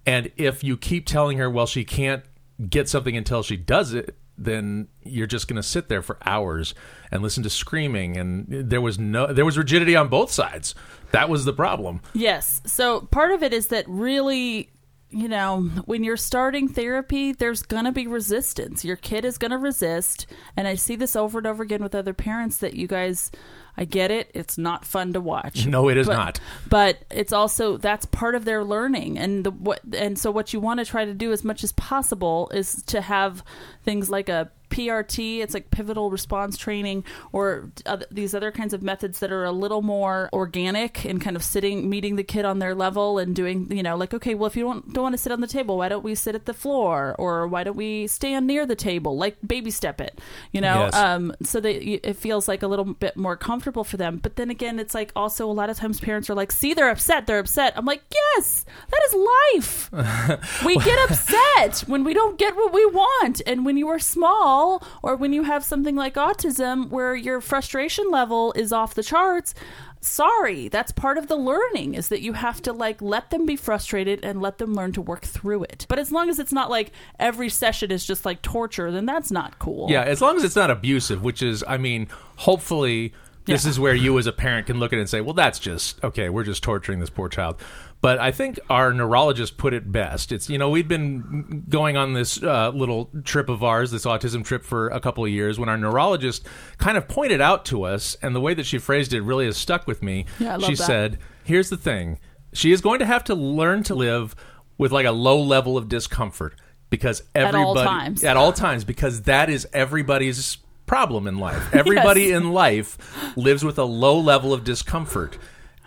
and 0.06 0.32
if 0.38 0.64
you 0.64 0.78
keep 0.78 1.06
telling 1.06 1.38
her 1.38 1.50
well 1.50 1.66
she 1.66 1.84
can't 1.84 2.24
get 2.70 2.88
something 2.88 3.18
until 3.18 3.44
she 3.44 3.58
does 3.58 3.94
it 3.94 4.16
then 4.38 4.88
you're 5.04 5.28
just 5.28 5.48
going 5.48 5.56
to 5.56 5.64
sit 5.64 5.88
there 5.88 6.02
for 6.02 6.18
hours 6.26 6.74
and 7.12 7.22
listen 7.24 7.44
to 7.44 7.50
screaming. 7.50 8.18
And 8.18 8.46
there 8.48 8.82
was 8.82 9.00
no 9.00 9.32
there 9.32 9.46
was 9.46 9.58
rigidity 9.58 9.96
on 9.96 10.08
both 10.08 10.32
sides. 10.32 10.76
That 11.12 11.30
was 11.30 11.46
the 11.46 11.54
problem. 11.54 12.02
Yes. 12.14 12.62
So 12.66 13.02
part 13.02 13.32
of 13.32 13.44
it 13.44 13.54
is 13.54 13.68
that 13.68 13.88
really, 13.88 14.72
you 15.16 15.30
know, 15.30 15.62
when 15.86 16.04
you're 16.04 16.18
starting 16.18 16.68
therapy, 16.68 17.32
there's 17.32 17.62
going 17.64 17.86
to 17.86 17.92
be 17.94 18.06
resistance. 18.06 18.84
Your 18.84 18.98
kid 18.98 19.24
is 19.24 19.38
going 19.38 19.52
to 19.52 19.58
resist. 19.58 20.28
And 20.58 20.68
I 20.68 20.76
see 20.76 20.98
this 20.98 21.16
over 21.16 21.38
and 21.38 21.48
over 21.48 21.64
again 21.64 21.82
with 21.82 21.96
other 21.96 22.14
parents 22.14 22.58
that 22.58 22.74
you 22.74 22.86
guys, 22.86 23.32
I 23.78 23.86
get 23.86 24.12
it. 24.12 24.30
It's 24.34 24.58
not 24.58 24.84
fun 24.84 25.14
to 25.14 25.22
watch. 25.22 25.66
no 25.68 25.88
it 25.88 25.96
is 25.96 26.08
But- 26.08 26.18
not 26.18 26.40
But 26.70 27.06
it's 27.10 27.32
also 27.32 27.78
that's 27.78 28.06
part 28.06 28.36
of 28.36 28.44
their 28.44 28.64
learning, 28.66 29.18
and 29.18 29.46
the 29.46 29.52
what 29.52 29.80
and 29.98 30.20
so 30.20 30.32
what 30.32 30.52
you 30.52 30.60
want 30.60 30.80
to 30.82 30.86
try 30.86 31.06
to 31.06 31.14
do 31.14 31.32
as 31.32 31.44
much 31.46 31.64
as 31.64 31.72
possible 31.72 32.50
is 32.54 32.84
to 32.88 33.00
have 33.00 33.42
things 33.84 34.10
like 34.10 34.28
a 34.28 34.52
PRT, 34.76 35.40
it's 35.40 35.54
like 35.54 35.72
pivotal 35.72 36.12
response 36.12 36.58
training, 36.58 37.06
or 37.32 37.72
other, 37.86 38.06
these 38.12 38.36
other 38.36 38.52
kinds 38.52 38.74
of 38.74 38.82
methods 38.82 39.20
that 39.20 39.32
are 39.32 39.46
a 39.46 39.52
little 39.52 39.82
more 39.82 40.30
organic 40.34 41.06
and 41.06 41.22
kind 41.22 41.38
of 41.38 41.44
sitting, 41.44 41.90
meeting 41.90 42.18
the 42.18 42.24
kid 42.24 42.44
on 42.44 42.60
their 42.60 42.76
level 42.76 43.18
and 43.18 43.34
doing, 43.34 43.72
you 43.72 43.82
know, 43.82 43.96
like, 43.96 44.14
okay, 44.14 44.36
well, 44.36 44.48
if 44.48 44.58
you 44.58 44.64
don't, 44.64 44.94
don't 44.94 45.04
want 45.04 45.14
to 45.14 45.18
sit 45.18 45.32
on 45.32 45.40
the 45.40 45.48
table, 45.48 45.78
why 45.78 45.88
don't 45.88 46.04
we 46.04 46.14
sit 46.14 46.36
at 46.36 46.46
the 46.46 46.54
floor? 46.54 47.16
Or 47.18 47.48
why 47.48 47.64
don't 47.64 47.78
we 47.78 48.08
stand 48.08 48.48
near 48.48 48.66
the 48.66 48.76
table? 48.76 49.18
Like 49.18 49.38
baby 49.46 49.72
step 49.72 50.02
it, 50.02 50.20
you 50.52 50.60
know? 50.60 50.86
Yes. 50.86 50.96
Um, 50.96 51.34
so 51.42 51.62
that 51.62 52.06
it 52.06 52.18
feels 52.18 52.50
like 52.50 52.62
a 52.62 52.68
little 52.68 52.86
bit 52.86 53.16
more 53.16 53.38
comfortable 53.38 53.86
for 53.86 53.96
them. 53.96 54.18
But 54.18 54.36
then 54.36 54.50
again, 54.50 54.78
it's 54.78 54.94
like 54.94 55.14
also 55.16 55.50
a 55.50 55.54
lot 55.54 55.70
of 55.70 55.78
times 55.78 56.02
parents 56.02 56.30
are 56.30 56.36
like, 56.36 56.52
see, 56.52 56.74
they're 56.74 56.90
upset, 56.90 57.28
they're 57.28 57.40
upset. 57.40 57.74
I'm 57.78 57.86
like, 57.86 58.04
yes, 58.14 58.66
that 58.92 59.02
is 59.08 59.14
life. 59.14 59.92
we 60.66 60.76
get 60.80 61.10
upset 61.10 61.88
when 61.88 62.04
we 62.04 62.14
don't 62.14 62.38
get 62.38 62.58
what 62.58 62.74
we 62.74 62.86
want. 62.88 63.42
And 63.48 63.66
when 63.66 63.78
you 63.78 63.88
are 63.88 64.00
small 64.00 64.65
or 65.02 65.16
when 65.16 65.34
you 65.34 65.44
have 65.44 65.64
something 65.64 65.96
like 65.96 66.16
autism 66.16 66.90
where 66.90 67.16
your 67.16 67.42
frustration 67.42 68.10
level 68.12 68.54
is 68.54 68.72
off 68.72 68.94
the 68.94 69.04
charts, 69.04 69.54
sorry, 70.02 70.68
that's 70.68 70.92
part 70.92 71.18
of 71.18 71.28
the 71.28 71.36
learning 71.36 71.96
is 71.96 72.10
that 72.10 72.22
you 72.22 72.34
have 72.34 72.62
to 72.62 72.72
like 72.72 73.02
let 73.02 73.32
them 73.32 73.46
be 73.46 73.56
frustrated 73.56 74.24
and 74.24 74.42
let 74.42 74.58
them 74.60 74.74
learn 74.74 74.92
to 74.94 75.02
work 75.02 75.24
through 75.24 75.64
it. 75.64 75.86
But 75.90 76.00
as 76.00 76.12
long 76.12 76.30
as 76.30 76.40
it's 76.40 76.54
not 76.54 76.70
like 76.70 76.92
every 77.20 77.50
session 77.50 77.92
is 77.92 78.06
just 78.06 78.26
like 78.26 78.42
torture, 78.42 78.92
then 78.92 79.06
that's 79.06 79.32
not 79.32 79.58
cool. 79.60 79.90
Yeah, 79.90 80.04
as 80.04 80.22
long 80.22 80.38
as 80.38 80.44
it's 80.44 80.56
not 80.56 80.70
abusive, 80.70 81.24
which 81.24 81.42
is, 81.42 81.64
I 81.68 81.78
mean, 81.78 82.08
hopefully 82.38 83.14
this 83.46 83.64
Yeah. 83.66 83.70
is 83.72 83.80
where 83.80 83.94
you 83.96 84.18
as 84.20 84.28
a 84.28 84.32
parent 84.32 84.68
can 84.68 84.80
look 84.80 84.92
at 84.94 84.98
it 84.98 85.02
and 85.02 85.10
say, 85.10 85.22
well, 85.22 85.34
that's 85.34 85.60
just, 85.60 86.04
okay, 86.04 86.30
we're 86.30 86.44
just 86.44 86.64
torturing 86.64 87.00
this 87.00 87.10
poor 87.10 87.30
child. 87.30 87.62
But 88.02 88.20
I 88.20 88.32
think 88.32 88.60
our 88.70 88.94
neurologist 88.94 89.58
put 89.58 89.74
it 89.74 89.92
best. 89.92 90.32
It's, 90.32 90.50
you 90.50 90.58
know, 90.58 90.70
we'd 90.70 90.88
been 90.88 91.64
going 91.70 91.98
on 91.98 92.14
this 92.14 92.42
uh, 92.44 92.70
little 92.70 93.10
trip 93.24 93.50
of 93.50 93.64
ours, 93.64 93.90
this 93.92 94.06
autism 94.06 94.44
trip 94.44 94.64
for 94.64 94.90
a 94.90 95.00
couple 95.00 95.24
of 95.26 95.32
years, 95.32 95.58
when 95.58 95.70
our 95.70 95.78
neurologist 95.78 96.46
kind 96.78 96.98
of 96.98 97.08
pointed 97.08 97.42
out 97.42 97.66
to 97.66 97.84
us, 97.84 98.16
and 98.22 98.36
the 98.36 98.42
way 98.42 98.54
that 98.54 98.66
she 98.66 98.78
phrased 98.78 99.14
it 99.14 99.22
really 99.22 99.46
has 99.46 99.58
stuck 99.58 99.88
with 99.88 100.04
me. 100.04 100.26
Yeah, 100.40 100.54
I 100.54 100.56
love 100.58 100.70
she 100.70 100.76
that. 100.76 100.86
said, 100.86 101.20
here's 101.44 101.70
the 101.70 101.78
thing 101.78 102.20
she 102.54 102.72
is 102.72 102.82
going 102.82 103.00
to 103.00 103.06
have 103.06 103.24
to 103.26 103.36
learn 103.36 103.84
to 103.84 103.96
live 103.96 104.36
with 104.78 104.92
like 104.92 105.06
a 105.06 105.12
low 105.12 105.42
level 105.42 105.78
of 105.78 105.90
discomfort 105.90 106.56
because 106.90 107.22
At 107.34 107.56
all 107.56 107.72
everybody 107.72 107.88
times. 107.90 108.24
at 108.24 108.38
all 108.38 108.54
times 108.54 108.84
because 108.84 109.24
that 109.24 109.50
is 109.50 109.68
everybody's 109.74 110.58
problem 110.86 111.28
in 111.28 111.38
life. 111.40 111.70
Everybody 111.74 112.24
Yes. 112.24 112.38
in 112.42 112.52
life 112.54 112.98
lives 113.38 113.64
with 113.64 113.78
a 113.80 113.84
low 113.86 114.20
level 114.20 114.54
of 114.54 114.64
discomfort. 114.64 115.38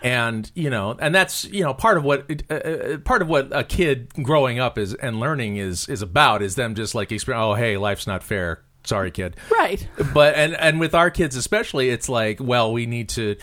And 0.01 0.49
you 0.55 0.69
know, 0.69 0.95
and 0.99 1.13
that's 1.13 1.43
you 1.45 1.61
know 1.63 1.73
part 1.73 1.97
of 1.97 2.05
what 2.05 2.29
uh, 2.49 2.53
uh, 2.53 2.97
part 2.99 3.21
of 3.21 3.27
what 3.27 3.49
a 3.51 3.65
kid 3.65 4.13
growing 4.23 4.57
up 4.57 4.77
is 4.77 4.93
and 4.93 5.19
learning 5.19 5.57
is 5.57 5.89
is 5.89 6.01
about 6.01 6.41
is 6.41 6.55
them 6.55 6.73
just 6.75 6.95
like 6.95 7.11
experience. 7.11 7.43
Oh, 7.43 7.53
hey, 7.55 7.75
life's 7.75 8.07
not 8.07 8.23
fair. 8.23 8.61
Sorry, 8.85 9.11
kid 9.11 9.35
Right. 9.51 9.85
but 10.13 10.35
and 10.35 10.55
and 10.55 10.79
with 10.79 10.95
our 10.95 11.11
kids 11.11 11.35
especially 11.35 11.89
it's 11.89 12.07
like 12.07 12.39
well 12.41 12.71
we 12.71 12.85
need 12.85 13.09
to 13.09 13.35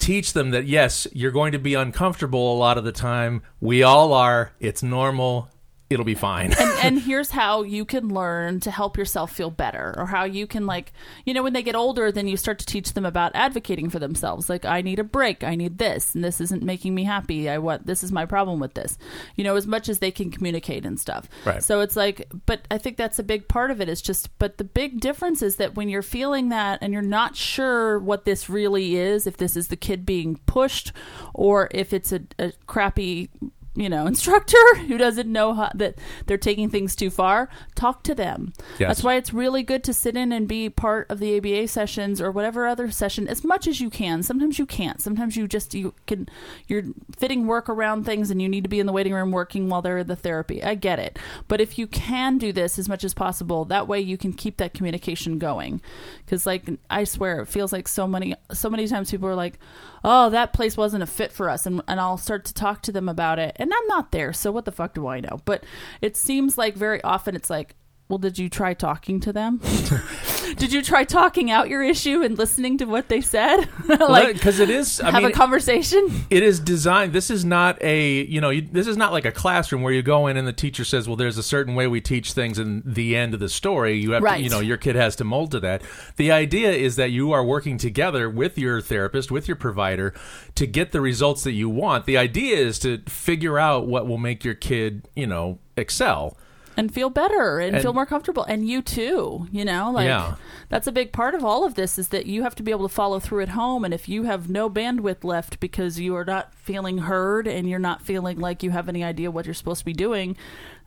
teach 0.00 0.32
them 0.32 0.50
that 0.50 0.66
yes 0.66 1.06
you're 1.12 1.30
going 1.30 1.52
to 1.52 1.58
be 1.60 1.74
uncomfortable 1.74 2.54
a 2.54 2.58
lot 2.58 2.76
of 2.76 2.82
the 2.84 2.90
time 2.92 3.42
we 3.60 3.84
all 3.84 4.12
are 4.12 4.52
it's 4.58 4.82
normal 4.82 5.48
it'll 5.90 6.04
be 6.04 6.14
fine. 6.14 6.52
and, 6.52 6.78
and 6.82 6.98
here's 7.02 7.30
how 7.30 7.62
you 7.62 7.84
can 7.84 8.08
learn 8.08 8.60
to 8.60 8.70
help 8.70 8.96
yourself 8.96 9.32
feel 9.32 9.50
better 9.50 9.94
or 9.96 10.06
how 10.06 10.24
you 10.24 10.46
can 10.46 10.66
like 10.66 10.92
you 11.24 11.32
know 11.32 11.42
when 11.42 11.52
they 11.52 11.62
get 11.62 11.74
older 11.74 12.12
then 12.12 12.28
you 12.28 12.36
start 12.36 12.58
to 12.58 12.66
teach 12.66 12.92
them 12.92 13.06
about 13.06 13.32
advocating 13.34 13.88
for 13.90 13.98
themselves. 13.98 14.48
Like 14.48 14.64
i 14.64 14.82
need 14.82 14.98
a 14.98 15.04
break. 15.04 15.42
I 15.44 15.54
need 15.54 15.78
this 15.78 16.14
and 16.14 16.22
this 16.22 16.40
isn't 16.40 16.62
making 16.62 16.94
me 16.94 17.04
happy. 17.04 17.48
I 17.48 17.58
want 17.58 17.86
this 17.86 18.02
is 18.02 18.12
my 18.12 18.26
problem 18.26 18.60
with 18.60 18.74
this. 18.74 18.98
You 19.36 19.44
know 19.44 19.56
as 19.56 19.66
much 19.66 19.88
as 19.88 19.98
they 19.98 20.10
can 20.10 20.30
communicate 20.30 20.84
and 20.84 20.98
stuff. 20.98 21.28
Right. 21.44 21.62
so 21.62 21.80
it's 21.80 21.96
like 21.96 22.28
but 22.46 22.62
i 22.70 22.78
think 22.78 22.96
that's 22.96 23.18
a 23.18 23.22
big 23.22 23.48
part 23.48 23.70
of 23.70 23.80
it. 23.80 23.88
Is 23.88 24.02
just 24.02 24.36
but 24.38 24.58
the 24.58 24.64
big 24.64 25.00
difference 25.00 25.42
is 25.42 25.56
that 25.56 25.74
when 25.74 25.88
you're 25.88 26.02
feeling 26.02 26.50
that 26.50 26.78
and 26.82 26.92
you're 26.92 27.02
not 27.02 27.36
sure 27.36 27.98
what 27.98 28.24
this 28.24 28.48
really 28.48 28.96
is 28.96 29.26
if 29.26 29.36
this 29.36 29.56
is 29.56 29.68
the 29.68 29.76
kid 29.76 30.04
being 30.04 30.38
pushed 30.46 30.92
or 31.34 31.68
if 31.70 31.92
it's 31.92 32.12
a, 32.12 32.20
a 32.38 32.52
crappy 32.66 33.30
you 33.78 33.88
know 33.88 34.06
instructor 34.12 34.76
who 34.86 34.98
doesn't 34.98 35.30
know 35.30 35.54
how, 35.54 35.70
that 35.74 35.96
they're 36.26 36.36
taking 36.36 36.68
things 36.68 36.94
too 36.94 37.10
far 37.10 37.48
talk 37.74 38.02
to 38.02 38.14
them. 38.14 38.52
Yes. 38.78 38.88
that's 38.88 39.02
why 39.04 39.14
it's 39.14 39.32
really 39.32 39.62
good 39.62 39.84
to 39.84 39.94
sit 39.94 40.16
in 40.16 40.32
and 40.32 40.48
be 40.48 40.68
part 40.68 41.10
of 41.10 41.18
the 41.18 41.38
aba 41.38 41.68
sessions 41.68 42.20
or 42.20 42.30
whatever 42.30 42.66
other 42.66 42.90
session 42.90 43.28
as 43.28 43.44
much 43.44 43.66
as 43.66 43.80
you 43.80 43.88
can. 43.90 44.22
Sometimes 44.22 44.58
you 44.58 44.66
can't. 44.66 45.00
Sometimes 45.00 45.36
you 45.36 45.46
just 45.46 45.74
you 45.74 45.94
can 46.06 46.28
you're 46.66 46.84
fitting 47.16 47.46
work 47.46 47.68
around 47.68 48.04
things 48.04 48.30
and 48.30 48.42
you 48.42 48.48
need 48.48 48.64
to 48.64 48.70
be 48.70 48.80
in 48.80 48.86
the 48.86 48.92
waiting 48.92 49.14
room 49.14 49.30
working 49.30 49.68
while 49.68 49.82
they're 49.82 49.98
in 49.98 50.06
the 50.06 50.16
therapy. 50.16 50.62
I 50.62 50.74
get 50.74 50.98
it. 50.98 51.18
But 51.46 51.60
if 51.60 51.78
you 51.78 51.86
can 51.86 52.38
do 52.38 52.52
this 52.52 52.78
as 52.78 52.88
much 52.88 53.04
as 53.04 53.14
possible 53.14 53.64
that 53.66 53.88
way 53.88 54.00
you 54.00 54.18
can 54.18 54.32
keep 54.32 54.56
that 54.58 54.74
communication 54.74 55.38
going. 55.38 55.80
Because 56.24 56.46
like 56.46 56.68
i 56.90 57.04
swear 57.04 57.40
it 57.40 57.46
feels 57.46 57.72
like 57.72 57.86
so 57.86 58.06
many 58.06 58.34
so 58.52 58.68
many 58.68 58.86
times 58.88 59.10
people 59.10 59.28
are 59.28 59.34
like 59.34 59.58
oh 60.04 60.30
that 60.30 60.52
place 60.52 60.76
wasn't 60.76 61.02
a 61.02 61.06
fit 61.06 61.32
for 61.32 61.48
us 61.48 61.66
and, 61.66 61.82
and 61.88 62.00
i'll 62.00 62.16
start 62.16 62.44
to 62.44 62.54
talk 62.54 62.82
to 62.82 62.92
them 62.92 63.08
about 63.08 63.38
it. 63.38 63.56
And 63.56 63.72
i'm 63.72 63.86
not 63.86 64.12
there 64.12 64.32
so 64.32 64.52
what 64.52 64.64
the 64.64 64.72
fuck 64.72 64.94
do 64.94 65.06
i 65.06 65.20
know? 65.20 65.40
But 65.44 65.64
it 66.00 66.16
seems 66.16 66.58
like 66.58 66.74
very 66.74 67.02
often 67.02 67.34
it's 67.34 67.50
like 67.50 67.74
well 68.08 68.18
did 68.18 68.38
you 68.38 68.48
try 68.48 68.74
talking 68.74 69.20
to 69.20 69.32
them 69.32 69.60
did 70.56 70.72
you 70.72 70.82
try 70.82 71.04
talking 71.04 71.50
out 71.50 71.68
your 71.68 71.82
issue 71.82 72.22
and 72.22 72.38
listening 72.38 72.78
to 72.78 72.84
what 72.84 73.08
they 73.08 73.20
said 73.20 73.68
like 73.88 74.34
because 74.34 74.60
it 74.60 74.70
is. 74.70 75.00
I 75.00 75.10
have 75.10 75.22
mean, 75.22 75.30
a 75.30 75.34
conversation 75.34 76.08
it 76.30 76.42
is 76.42 76.58
designed. 76.60 77.12
This 77.12 77.30
is 77.30 77.44
not 77.44 77.80
a 77.82 78.22
you 78.24 78.40
know. 78.40 78.50
You, 78.50 78.62
this 78.62 78.86
is 78.86 78.96
not 78.96 79.12
like 79.12 79.24
a 79.24 79.32
classroom 79.32 79.82
where 79.82 79.92
you 79.92 80.02
go 80.02 80.26
in 80.26 80.36
and 80.36 80.46
the 80.46 80.52
teacher 80.52 80.84
says, 80.84 81.06
"Well, 81.08 81.16
there's 81.16 81.38
a 81.38 81.42
certain 81.42 81.74
way 81.74 81.86
we 81.86 82.00
teach 82.00 82.32
things," 82.32 82.58
and 82.58 82.82
the 82.84 83.16
end 83.16 83.34
of 83.34 83.40
the 83.40 83.48
story, 83.48 83.98
you 83.98 84.12
have 84.12 84.22
Right. 84.22 84.38
to, 84.38 84.42
you 84.42 84.50
know, 84.50 84.60
your 84.60 84.76
kid 84.76 84.96
has 84.96 85.16
to 85.16 85.24
mold 85.24 85.52
to 85.52 85.60
that. 85.60 85.82
The 86.16 86.30
idea 86.32 86.70
is 86.70 86.96
that 86.96 87.10
you 87.10 87.32
are 87.32 87.44
working 87.44 87.78
together 87.78 88.28
with 88.28 88.58
your 88.58 88.80
therapist, 88.80 89.30
with 89.30 89.48
your 89.48 89.56
provider, 89.56 90.12
to 90.54 90.66
get 90.66 90.92
the 90.92 91.00
results 91.00 91.44
that 91.44 91.52
you 91.52 91.68
want. 91.68 92.04
The 92.06 92.16
idea 92.18 92.56
is 92.56 92.78
to 92.80 92.98
figure 93.06 93.58
out 93.58 93.86
what 93.86 94.06
will 94.06 94.18
make 94.18 94.44
your 94.44 94.54
kid, 94.54 95.08
you 95.14 95.26
know, 95.26 95.58
excel. 95.76 96.36
And 96.78 96.94
feel 96.94 97.10
better 97.10 97.58
and, 97.58 97.74
And- 97.76 97.82
feel 97.82 97.92
more 97.92 98.06
comfortable 98.06 98.44
and 98.44 98.66
you 98.66 98.80
too 98.80 99.46
you 99.52 99.64
know 99.64 99.90
like 99.92 100.06
Yeah. 100.06 100.36
that's 100.70 100.86
a 100.86 100.92
big 100.92 101.12
part 101.12 101.34
of 101.34 101.44
all 101.44 101.64
of 101.64 101.74
this 101.74 101.98
is 101.98 102.08
that 102.08 102.24
you 102.26 102.42
have 102.44 102.54
to 102.54 102.62
be 102.62 102.70
able 102.70 102.88
to 102.88 102.94
follow 102.94 103.18
through 103.20 103.42
at 103.42 103.50
home 103.50 103.84
and 103.84 103.92
if 103.92 104.08
you 104.08 104.22
have 104.22 104.48
no 104.48 104.70
bandwidth 104.70 105.24
left 105.24 105.58
because 105.60 105.98
you 106.00 106.14
are 106.16 106.24
not 106.24 106.54
feeling 106.54 106.98
heard 106.98 107.46
and 107.46 107.68
you're 107.68 107.78
not 107.78 108.00
feeling 108.00 108.38
like 108.38 108.62
you 108.62 108.70
have 108.70 108.88
any 108.88 109.02
idea 109.04 109.30
what 109.30 109.44
you're 109.44 109.54
supposed 109.54 109.80
to 109.80 109.84
be 109.84 109.92
doing 109.92 110.36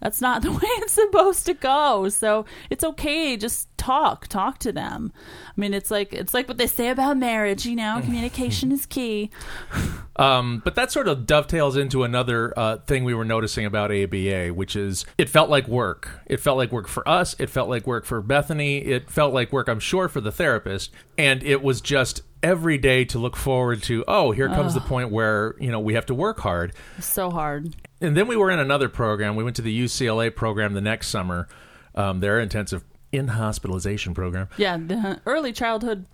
that's 0.01 0.21
not 0.21 0.41
the 0.43 0.51
way 0.51 0.59
it's 0.63 0.93
supposed 0.93 1.45
to 1.45 1.53
go 1.53 2.09
so 2.09 2.45
it's 2.69 2.83
okay 2.83 3.37
just 3.37 3.75
talk 3.77 4.27
talk 4.27 4.57
to 4.59 4.71
them 4.71 5.11
i 5.47 5.53
mean 5.59 5.73
it's 5.73 5.89
like 5.89 6.13
it's 6.13 6.33
like 6.33 6.47
what 6.47 6.57
they 6.57 6.67
say 6.67 6.89
about 6.89 7.17
marriage 7.17 7.65
you 7.65 7.75
know 7.75 7.99
communication 8.03 8.71
is 8.71 8.85
key 8.85 9.29
Um, 10.21 10.61
but 10.63 10.75
that 10.75 10.91
sort 10.91 11.07
of 11.07 11.25
dovetails 11.25 11.75
into 11.75 12.03
another 12.03 12.53
uh, 12.57 12.77
thing 12.77 13.03
we 13.03 13.13
were 13.13 13.25
noticing 13.25 13.65
about 13.65 13.91
ABA, 13.91 14.49
which 14.49 14.75
is 14.75 15.05
it 15.17 15.29
felt 15.29 15.49
like 15.49 15.67
work. 15.67 16.09
It 16.27 16.39
felt 16.39 16.57
like 16.57 16.71
work 16.71 16.87
for 16.87 17.07
us. 17.09 17.35
It 17.39 17.49
felt 17.49 17.69
like 17.69 17.87
work 17.87 18.05
for 18.05 18.21
Bethany. 18.21 18.79
It 18.79 19.09
felt 19.09 19.33
like 19.33 19.51
work, 19.51 19.67
I'm 19.67 19.79
sure, 19.79 20.07
for 20.07 20.21
the 20.21 20.31
therapist. 20.31 20.91
And 21.17 21.41
it 21.43 21.63
was 21.63 21.81
just 21.81 22.21
every 22.43 22.77
day 22.77 23.03
to 23.05 23.17
look 23.17 23.35
forward 23.35 23.81
to, 23.83 24.03
oh, 24.07 24.31
here 24.31 24.47
comes 24.47 24.73
the 24.73 24.81
point 24.81 25.11
where, 25.11 25.55
you 25.59 25.71
know, 25.71 25.79
we 25.79 25.93
have 25.95 26.05
to 26.07 26.13
work 26.13 26.39
hard. 26.39 26.73
so 26.99 27.31
hard 27.31 27.73
And 28.01 28.17
then 28.17 28.27
we 28.27 28.35
were 28.35 28.49
in 28.51 28.59
another 28.59 28.89
program. 28.89 29.35
We 29.35 29.43
went 29.43 29.55
to 29.57 29.61
the 29.61 29.79
UCLA 29.85 30.35
program 30.35 30.73
the 30.73 30.81
next 30.81 31.07
summer, 31.09 31.47
um, 31.95 32.19
their 32.19 32.39
intensive 32.39 32.83
in 33.11 33.27
hospitalization 33.27 34.13
program. 34.13 34.47
yeah 34.57 34.77
the 34.77 35.19
early 35.25 35.51
childhood 35.51 36.05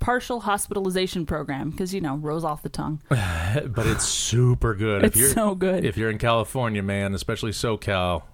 partial 0.00 0.40
hospitalization 0.40 1.24
program 1.24 1.70
because 1.70 1.94
you 1.94 2.00
know 2.02 2.16
rolls 2.16 2.44
off 2.44 2.62
the 2.62 2.68
tongue 2.68 3.00
But 3.08 3.86
it's 3.86 4.04
super 4.04 4.74
good. 4.74 5.02
It's 5.04 5.32
so 5.32 5.54
good. 5.54 5.84
If 5.86 5.96
you're 5.96 6.10
in 6.10 6.18
California, 6.18 6.82
man, 6.82 7.14
especially 7.14 7.52
SoCal, 7.52 8.24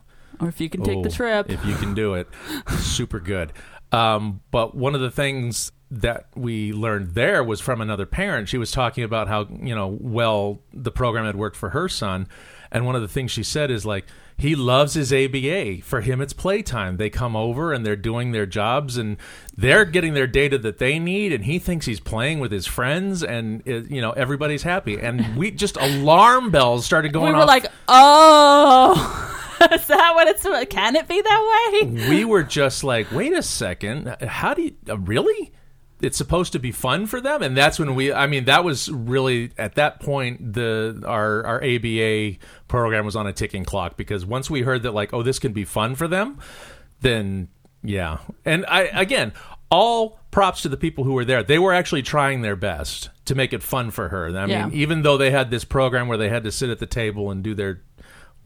or 0.40 0.48
if 0.48 0.60
you 0.60 0.68
can 0.68 0.82
take 0.82 1.02
the 1.04 1.08
Oh, 1.08 1.12
trip 1.12 1.48
if 1.50 1.64
you 1.64 1.76
can 1.76 1.94
do 1.94 2.14
it. 2.14 2.26
Super 2.78 3.20
good. 3.20 3.52
Um, 3.92 4.40
but 4.50 4.74
one 4.74 4.96
of 4.96 5.00
the 5.00 5.10
things 5.12 5.70
that 5.90 6.26
we 6.34 6.72
learned 6.72 7.14
there 7.14 7.42
was 7.44 7.60
from 7.60 7.80
another 7.80 8.04
parent. 8.04 8.48
She 8.48 8.58
was 8.58 8.70
talking 8.72 9.04
about 9.04 9.28
how 9.28 9.46
you 9.62 9.74
know 9.76 9.96
well 10.00 10.60
the 10.74 10.90
program 10.90 11.24
had 11.24 11.36
worked 11.36 11.56
for 11.56 11.70
her 11.70 11.88
son, 11.88 12.26
and 12.70 12.86
one 12.86 12.94
of 12.96 13.02
the 13.02 13.08
things 13.08 13.30
she 13.30 13.42
said 13.42 13.70
is 13.70 13.84
like 13.86 14.06
he 14.36 14.54
loves 14.54 14.94
his 14.94 15.12
ABA. 15.12 15.82
For 15.82 16.00
him, 16.00 16.20
it's 16.20 16.32
playtime. 16.32 16.96
They 16.96 17.10
come 17.10 17.34
over 17.34 17.72
and 17.72 17.84
they're 17.84 17.96
doing 17.96 18.30
their 18.30 18.46
jobs 18.46 18.96
and 18.96 19.16
they're 19.56 19.84
getting 19.84 20.14
their 20.14 20.28
data 20.28 20.58
that 20.58 20.78
they 20.78 21.00
need, 21.00 21.32
and 21.32 21.44
he 21.44 21.58
thinks 21.58 21.86
he's 21.86 21.98
playing 21.98 22.38
with 22.38 22.52
his 22.52 22.66
friends, 22.66 23.24
and 23.24 23.66
it, 23.66 23.90
you 23.90 24.00
know 24.00 24.12
everybody's 24.12 24.62
happy. 24.62 24.98
And 24.98 25.36
we 25.36 25.50
just 25.50 25.76
alarm 25.76 26.50
bells 26.50 26.86
started 26.86 27.12
going 27.12 27.32
we 27.32 27.32
were 27.32 27.42
off. 27.42 27.48
like 27.48 27.66
oh 27.88 29.34
is 29.72 29.86
that 29.86 30.14
what 30.14 30.28
it's 30.28 30.44
can 30.70 30.94
it 30.94 31.08
be 31.08 31.20
that 31.20 31.80
way 31.82 32.08
we 32.08 32.24
were 32.24 32.44
just 32.44 32.84
like, 32.84 33.10
wait 33.10 33.32
a 33.32 33.42
second, 33.42 34.16
how 34.22 34.54
do 34.54 34.62
you 34.62 34.72
uh, 34.88 34.98
really? 34.98 35.52
It's 36.00 36.16
supposed 36.16 36.52
to 36.52 36.58
be 36.58 36.70
fun 36.70 37.06
for 37.06 37.20
them, 37.20 37.42
and 37.42 37.56
that's 37.56 37.78
when 37.78 37.94
we. 37.94 38.12
I 38.12 38.26
mean, 38.26 38.44
that 38.44 38.62
was 38.64 38.88
really 38.90 39.50
at 39.58 39.74
that 39.74 40.00
point 40.00 40.54
the 40.54 41.02
our 41.06 41.44
our 41.44 41.64
ABA 41.64 42.36
program 42.68 43.04
was 43.04 43.16
on 43.16 43.26
a 43.26 43.32
ticking 43.32 43.64
clock 43.64 43.96
because 43.96 44.24
once 44.24 44.48
we 44.48 44.62
heard 44.62 44.82
that 44.84 44.92
like, 44.92 45.12
oh, 45.12 45.22
this 45.22 45.38
can 45.38 45.52
be 45.52 45.64
fun 45.64 45.94
for 45.96 46.06
them, 46.06 46.38
then 47.00 47.48
yeah. 47.82 48.18
And 48.44 48.64
I 48.66 48.82
again, 48.82 49.32
all 49.70 50.20
props 50.30 50.62
to 50.62 50.68
the 50.68 50.76
people 50.76 51.04
who 51.04 51.14
were 51.14 51.24
there. 51.24 51.42
They 51.42 51.58
were 51.58 51.72
actually 51.74 52.02
trying 52.02 52.42
their 52.42 52.56
best 52.56 53.10
to 53.24 53.34
make 53.34 53.52
it 53.52 53.62
fun 53.62 53.90
for 53.90 54.08
her. 54.10 54.26
I 54.28 54.46
Yeah. 54.46 54.66
mean, 54.66 54.74
even 54.74 55.02
though 55.02 55.16
they 55.16 55.30
had 55.30 55.50
this 55.50 55.64
program 55.64 56.06
where 56.06 56.18
they 56.18 56.28
had 56.28 56.44
to 56.44 56.52
sit 56.52 56.70
at 56.70 56.78
the 56.78 56.86
table 56.86 57.30
and 57.30 57.42
do 57.42 57.54
their 57.54 57.80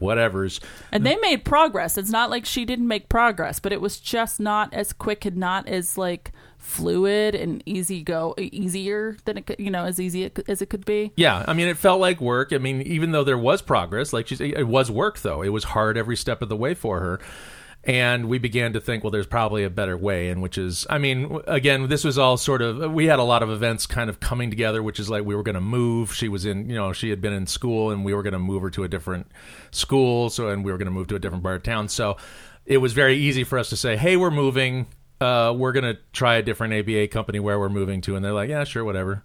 whatevers. 0.00 0.59
and 0.90 1.06
they 1.06 1.14
made 1.16 1.44
progress 1.44 1.97
it's 1.97 2.11
not 2.11 2.28
like 2.28 2.44
she 2.44 2.64
didn't 2.64 2.88
make 2.88 3.09
progress 3.09 3.61
but 3.61 3.71
it 3.73 3.80
was 3.80 4.00
just 4.00 4.40
not 4.40 4.73
as 4.75 4.92
quick 4.92 5.25
and 5.25 5.37
not 5.37 5.68
as 5.68 5.97
like 5.97 6.32
fluid 6.62 7.35
and 7.35 7.62
easy 7.66 8.02
go 8.02 8.35
easier 8.38 9.16
than 9.25 9.37
it 9.37 9.47
could 9.47 9.59
you 9.59 9.71
know 9.71 9.85
as 9.85 9.99
easy 10.00 10.31
as 10.49 10.62
it 10.62 10.71
could 10.71 10.85
be 10.85 11.12
Yeah, 11.16 11.45
I 11.47 11.52
mean, 11.52 11.69
it 11.69 11.76
felt 11.76 12.00
like 12.00 12.21
work. 12.21 12.52
I 12.52 12.59
mean, 12.59 12.83
even 12.83 13.12
though 13.12 13.25
there 13.25 13.38
was 13.38 13.61
progress, 13.62 14.12
like 14.12 14.28
she 14.28 14.37
said, 14.37 14.50
it 14.50 14.69
was 14.69 14.90
work 14.90 15.21
though. 15.21 15.42
It 15.42 15.50
was 15.50 15.64
hard 15.64 15.97
every 15.97 16.16
step 16.16 16.40
of 16.40 16.49
the 16.49 16.57
way 16.57 16.75
for 16.75 17.00
her. 17.00 17.21
And 17.85 18.28
we 18.28 18.38
began 18.38 18.75
to 18.75 18.81
think, 18.81 19.02
well, 19.02 19.11
there's 19.11 19.26
probably 19.26 19.64
a 19.64 19.71
better 19.71 19.97
way, 19.97 20.28
and 20.28 20.40
which 20.40 20.57
is, 20.57 20.87
I 20.88 20.99
mean, 20.99 21.40
again, 21.49 21.88
this 21.88 22.04
was 22.04 22.16
all 22.16 22.37
sort 22.37 22.62
of, 22.62 22.92
we 22.92 23.07
had 23.07 23.19
a 23.19 23.25
lot 23.25 23.42
of 23.42 23.50
events 23.50 23.87
kind 23.87 24.09
of 24.09 24.21
coming 24.21 24.50
together, 24.50 24.85
which 24.85 25.00
is 25.00 25.11
like 25.11 25.25
we 25.25 25.35
were 25.35 25.42
going 25.42 25.57
to 25.57 25.61
move. 25.61 26.14
She 26.14 26.28
was 26.28 26.47
in, 26.47 26.71
you 26.71 26.76
know, 26.76 26.92
she 26.92 27.11
had 27.11 27.21
been 27.21 27.33
in 27.33 27.49
school, 27.49 27.90
and 27.90 28.04
we 28.04 28.14
were 28.14 28.23
going 28.23 28.35
to 28.35 28.38
move 28.38 28.62
her 28.62 28.71
to 28.71 28.85
a 28.85 28.88
different 28.88 29.33
school. 29.73 30.31
So, 30.31 30.49
and 30.49 30.64
we 30.64 30.71
were 30.71 30.78
going 30.78 30.87
to 30.87 30.92
move 30.92 31.09
to 31.09 31.16
a 31.16 31.19
different 31.19 31.42
part 31.42 31.57
of 31.57 31.64
town. 31.64 31.88
So, 31.88 32.19
it 32.66 32.78
was 32.78 32.92
very 32.92 33.16
easy 33.16 33.42
for 33.42 33.59
us 33.59 33.69
to 33.71 33.76
say, 33.76 33.97
hey, 33.97 34.16
we're 34.16 34.31
moving. 34.31 34.87
Uh, 35.23 35.52
we're 35.52 35.73
going 35.73 35.85
to 35.85 35.99
try 36.12 36.35
a 36.35 36.43
different 36.43 36.75
ABA 36.75 37.09
company 37.09 37.38
where 37.38 37.59
we're 37.59 37.69
moving 37.69 38.00
to. 38.02 38.17
And 38.17 38.25
they're 38.25 38.33
like, 38.33 38.50
yeah, 38.50 38.64
sure, 38.64 38.85
whatever. 38.85 39.23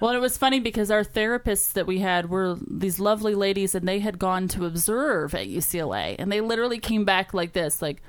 Well, 0.00 0.12
it 0.12 0.20
was 0.20 0.38
funny 0.38 0.60
because 0.60 0.90
our 0.90 1.02
therapists 1.02 1.72
that 1.72 1.86
we 1.86 1.98
had 1.98 2.30
were 2.30 2.56
these 2.70 3.00
lovely 3.00 3.34
ladies, 3.34 3.74
and 3.74 3.88
they 3.88 3.98
had 3.98 4.18
gone 4.18 4.46
to 4.48 4.64
observe 4.64 5.34
at 5.34 5.48
UCLA, 5.48 6.14
and 6.18 6.30
they 6.30 6.40
literally 6.40 6.78
came 6.78 7.04
back 7.04 7.34
like 7.34 7.52
this, 7.52 7.82
like, 7.82 8.00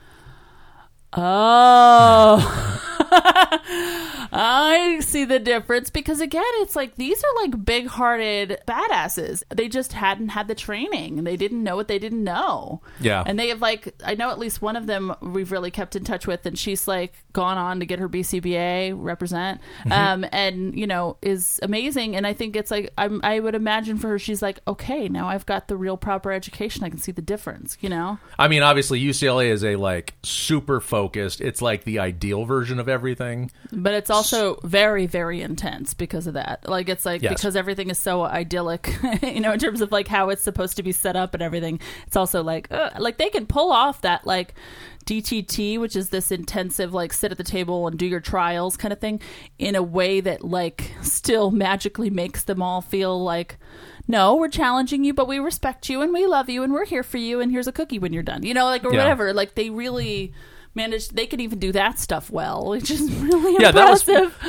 "Oh, 1.14 2.86
I 4.32 5.00
see 5.02 5.26
the 5.26 5.40
difference." 5.40 5.90
Because 5.90 6.22
again, 6.22 6.44
it's 6.56 6.76
like 6.76 6.96
these 6.96 7.24
are 7.24 7.36
like 7.42 7.66
big-hearted 7.66 8.62
badasses. 8.68 9.44
They 9.50 9.68
just 9.68 9.94
hadn't 9.94 10.30
had 10.30 10.48
the 10.48 10.56
training, 10.56 11.18
and 11.18 11.26
they 11.26 11.36
didn't 11.36 11.64
know 11.64 11.76
what 11.76 11.88
they 11.88 12.00
didn't 12.00 12.24
know. 12.24 12.82
Yeah. 13.00 13.24
and 13.26 13.40
they 13.40 13.50
have 13.50 13.62
like 13.62 13.96
I 14.06 14.16
know 14.16 14.30
at 14.30 14.40
least 14.40 14.62
one 14.62 14.76
of 14.76 14.88
them 14.88 15.16
we've 15.22 15.52
really 15.52 15.72
kept 15.72 15.96
in 15.96 16.04
touch 16.04 16.28
with, 16.28 16.46
and 16.46 16.58
she's 16.58 16.88
like 16.88 17.14
gone 17.34 17.58
on 17.58 17.80
to 17.80 17.86
get 17.86 18.00
her 18.00 18.10
BCBA 18.10 18.94
represent, 18.96 19.62
um, 19.92 20.26
and 20.32 20.78
you 20.78 20.88
know 20.88 21.18
is 21.22 21.60
amazing. 21.64 22.16
And 22.16 22.28
I 22.28 22.34
think 22.34 22.56
it's 22.56 22.72
like 22.72 22.92
I'm, 22.98 23.20
I 23.24 23.40
would 23.40 23.56
imagine 23.56 23.98
for 23.98 24.10
her, 24.10 24.20
she's 24.20 24.42
like, 24.42 24.60
okay, 24.68 25.10
now 25.10 25.28
I've 25.28 25.46
got 25.46 25.68
the 25.68 25.76
real 25.76 25.98
proper 25.98 26.32
education. 26.32 26.84
I 26.84 26.90
can 26.90 27.00
see 27.00 27.12
the 27.12 27.22
difference. 27.22 27.78
You 27.82 27.90
know, 27.90 28.20
I 28.38 28.48
mean, 28.48 28.62
obviously 28.62 29.02
UCLA 29.02 29.50
is 29.50 29.64
a 29.64 29.76
like 29.76 30.14
super 30.24 30.80
focused. 30.80 30.99
It's 31.08 31.62
like 31.62 31.84
the 31.84 32.00
ideal 32.00 32.46
version 32.46 32.80
of 32.80 32.90
everything. 32.90 33.52
But 33.72 33.94
it's 33.94 34.10
also 34.10 34.60
very, 34.64 35.06
very 35.06 35.42
intense 35.42 35.94
because 35.94 36.28
of 36.28 36.34
that. 36.34 36.68
Like 36.68 36.90
it's 36.90 37.06
like 37.06 37.22
Yes. 37.22 37.34
because 37.34 37.56
everything 37.56 37.90
is 37.90 37.98
so 38.00 38.24
idyllic, 38.24 38.94
you 39.22 39.40
know, 39.40 39.54
in 39.54 39.60
terms 39.60 39.82
of 39.82 39.92
like 39.92 40.08
how 40.08 40.30
it's 40.30 40.42
supposed 40.44 40.78
to 40.78 40.84
be 40.84 40.92
set 40.92 41.16
up 41.16 41.34
and 41.34 41.42
everything. 41.44 41.80
It's 42.08 42.16
also 42.16 42.44
like 42.44 42.72
uh, 42.72 42.90
like 43.00 43.18
they 43.18 43.30
can 43.30 43.46
pull 43.46 43.72
off 43.72 44.02
that 44.02 44.26
like 44.28 44.54
DTT, 45.06 45.80
which 45.80 45.96
is 45.96 46.10
this 46.10 46.32
intensive 46.32 46.94
like 46.94 47.14
sit 47.14 47.32
at 47.32 47.38
the 47.38 47.44
table 47.44 47.88
and 47.88 47.98
do 47.98 48.06
your 48.06 48.20
trials 48.20 48.78
kind 48.78 48.92
of 48.94 49.00
thing, 49.00 49.22
in 49.58 49.76
a 49.76 49.84
way 49.84 50.20
that 50.22 50.44
like 50.44 50.92
still 51.02 51.52
magically 51.52 52.10
makes 52.10 52.44
them 52.44 52.62
all 52.62 52.82
feel 52.82 53.22
like. 53.24 53.58
No, 54.08 54.36
we're 54.36 54.48
challenging 54.50 55.04
you, 55.04 55.14
but 55.14 55.28
we 55.28 55.38
respect 55.38 55.88
you 55.88 56.02
and 56.02 56.12
we 56.12 56.26
love 56.26 56.50
you 56.50 56.64
and 56.64 56.74
we're 56.74 56.86
here 56.88 57.04
for 57.04 57.18
you 57.18 57.42
and 57.42 57.52
here's 57.52 57.68
a 57.68 57.72
cookie 57.72 58.00
when 58.00 58.12
you're 58.12 58.24
done. 58.24 58.42
You 58.42 58.56
know, 58.56 58.66
like 58.66 58.84
or 58.84 58.92
Yeah. 58.92 58.98
whatever. 59.04 59.34
Like 59.34 59.54
they 59.54 59.70
really 59.70 60.34
managed 60.76 61.16
they 61.16 61.26
could 61.26 61.42
even 61.42 61.60
do 61.60 61.72
that 61.72 62.00
stuff 62.00 62.30
well, 62.30 62.66
which 62.68 62.92
is 62.92 63.02
really 63.14 63.58
yeah, 63.60 63.72
that 63.72 63.90
was 63.90 64.04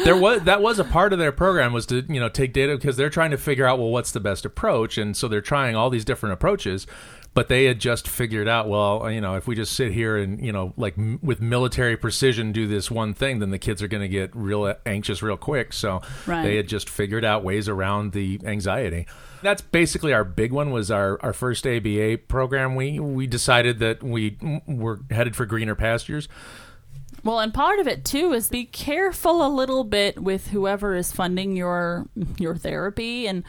there 0.04 0.16
was 0.16 0.42
that 0.42 0.62
was 0.62 0.78
a 0.78 0.84
part 0.84 1.12
of 1.12 1.18
their 1.18 1.32
program 1.32 1.72
was 1.72 1.86
to 1.86 2.04
you 2.08 2.20
know 2.20 2.28
take 2.28 2.52
data 2.52 2.76
because 2.76 2.96
they're 2.96 3.10
trying 3.10 3.30
to 3.30 3.38
figure 3.38 3.66
out 3.66 3.78
well 3.78 3.90
what's 3.90 4.12
the 4.12 4.20
best 4.20 4.44
approach, 4.44 4.98
and 4.98 5.16
so 5.16 5.28
they're 5.28 5.40
trying 5.40 5.76
all 5.76 5.90
these 5.90 6.04
different 6.04 6.32
approaches. 6.32 6.86
But 7.32 7.46
they 7.46 7.66
had 7.66 7.78
just 7.78 8.08
figured 8.08 8.48
out, 8.48 8.68
well, 8.68 9.08
you 9.08 9.20
know, 9.20 9.36
if 9.36 9.46
we 9.46 9.54
just 9.54 9.74
sit 9.74 9.92
here 9.92 10.16
and 10.16 10.44
you 10.44 10.50
know, 10.50 10.74
like 10.76 10.98
m- 10.98 11.20
with 11.22 11.40
military 11.40 11.96
precision, 11.96 12.50
do 12.50 12.66
this 12.66 12.90
one 12.90 13.14
thing, 13.14 13.38
then 13.38 13.50
the 13.50 13.58
kids 13.58 13.82
are 13.82 13.88
going 13.88 14.02
to 14.02 14.08
get 14.08 14.34
real 14.34 14.74
anxious 14.84 15.22
real 15.22 15.36
quick. 15.36 15.72
So 15.72 16.02
Right. 16.26 16.42
they 16.42 16.56
had 16.56 16.66
just 16.66 16.90
figured 16.90 17.24
out 17.24 17.44
ways 17.44 17.68
around 17.68 18.12
the 18.12 18.40
anxiety. 18.44 19.06
That's 19.42 19.62
basically 19.62 20.12
our 20.12 20.24
big 20.24 20.50
one. 20.52 20.72
Was 20.72 20.90
our, 20.90 21.18
our 21.22 21.32
first 21.32 21.66
ABA 21.66 22.18
program. 22.26 22.74
We 22.74 22.98
we 22.98 23.28
decided 23.28 23.78
that 23.78 24.02
we 24.02 24.32
mm, 24.32 24.60
were 24.66 25.00
headed 25.10 25.36
for 25.36 25.46
greener 25.46 25.76
pastures. 25.76 26.28
Well, 27.22 27.38
and 27.38 27.52
part 27.54 27.78
of 27.78 27.86
it 27.86 28.04
too 28.04 28.32
is 28.32 28.48
be 28.48 28.64
careful 28.64 29.46
a 29.46 29.48
little 29.48 29.84
bit 29.84 30.20
with 30.20 30.48
whoever 30.48 30.94
is 30.96 31.12
funding 31.12 31.54
your 31.54 32.06
your 32.38 32.56
therapy 32.56 33.26
and 33.28 33.44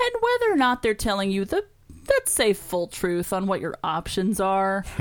and 0.00 0.10
whether 0.22 0.52
or 0.52 0.56
not 0.56 0.82
they're 0.82 0.94
telling 0.94 1.30
you 1.30 1.44
the 1.44 1.64
let's 2.08 2.32
say 2.32 2.52
full 2.52 2.86
truth 2.86 3.32
on 3.32 3.46
what 3.46 3.60
your 3.60 3.76
options 3.82 4.40
are. 4.40 4.84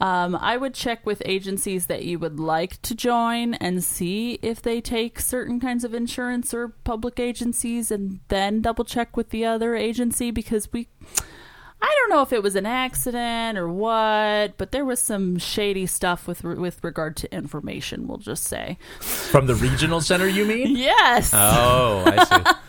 Um, 0.00 0.34
I 0.34 0.56
would 0.56 0.74
check 0.74 1.06
with 1.06 1.22
agencies 1.24 1.86
that 1.86 2.04
you 2.04 2.18
would 2.18 2.40
like 2.40 2.82
to 2.82 2.96
join 2.96 3.54
and 3.54 3.82
see 3.82 4.40
if 4.42 4.60
they 4.60 4.80
take 4.80 5.20
certain 5.20 5.60
kinds 5.60 5.84
of 5.84 5.94
insurance 5.94 6.52
or 6.52 6.68
public 6.82 7.20
agencies, 7.20 7.92
and 7.92 8.18
then 8.28 8.60
double 8.60 8.84
check 8.84 9.16
with 9.16 9.30
the 9.30 9.44
other 9.44 9.76
agency 9.76 10.30
because 10.32 10.72
we 10.72 10.88
I 11.80 11.94
don't 11.98 12.10
know 12.10 12.22
if 12.22 12.32
it 12.32 12.42
was 12.42 12.56
an 12.56 12.64
accident 12.64 13.58
or 13.58 13.68
what, 13.68 14.56
but 14.56 14.72
there 14.72 14.86
was 14.86 15.00
some 15.00 15.38
shady 15.38 15.86
stuff 15.86 16.26
with 16.26 16.42
with 16.42 16.82
regard 16.82 17.14
to 17.18 17.32
information. 17.32 18.08
We'll 18.08 18.18
just 18.18 18.44
say 18.44 18.78
From 19.00 19.46
the 19.46 19.54
regional 19.54 20.00
center, 20.00 20.26
you 20.26 20.44
mean? 20.44 20.76
yes. 20.76 21.30
Oh, 21.34 22.02
I 22.06 22.24
see. 22.24 22.50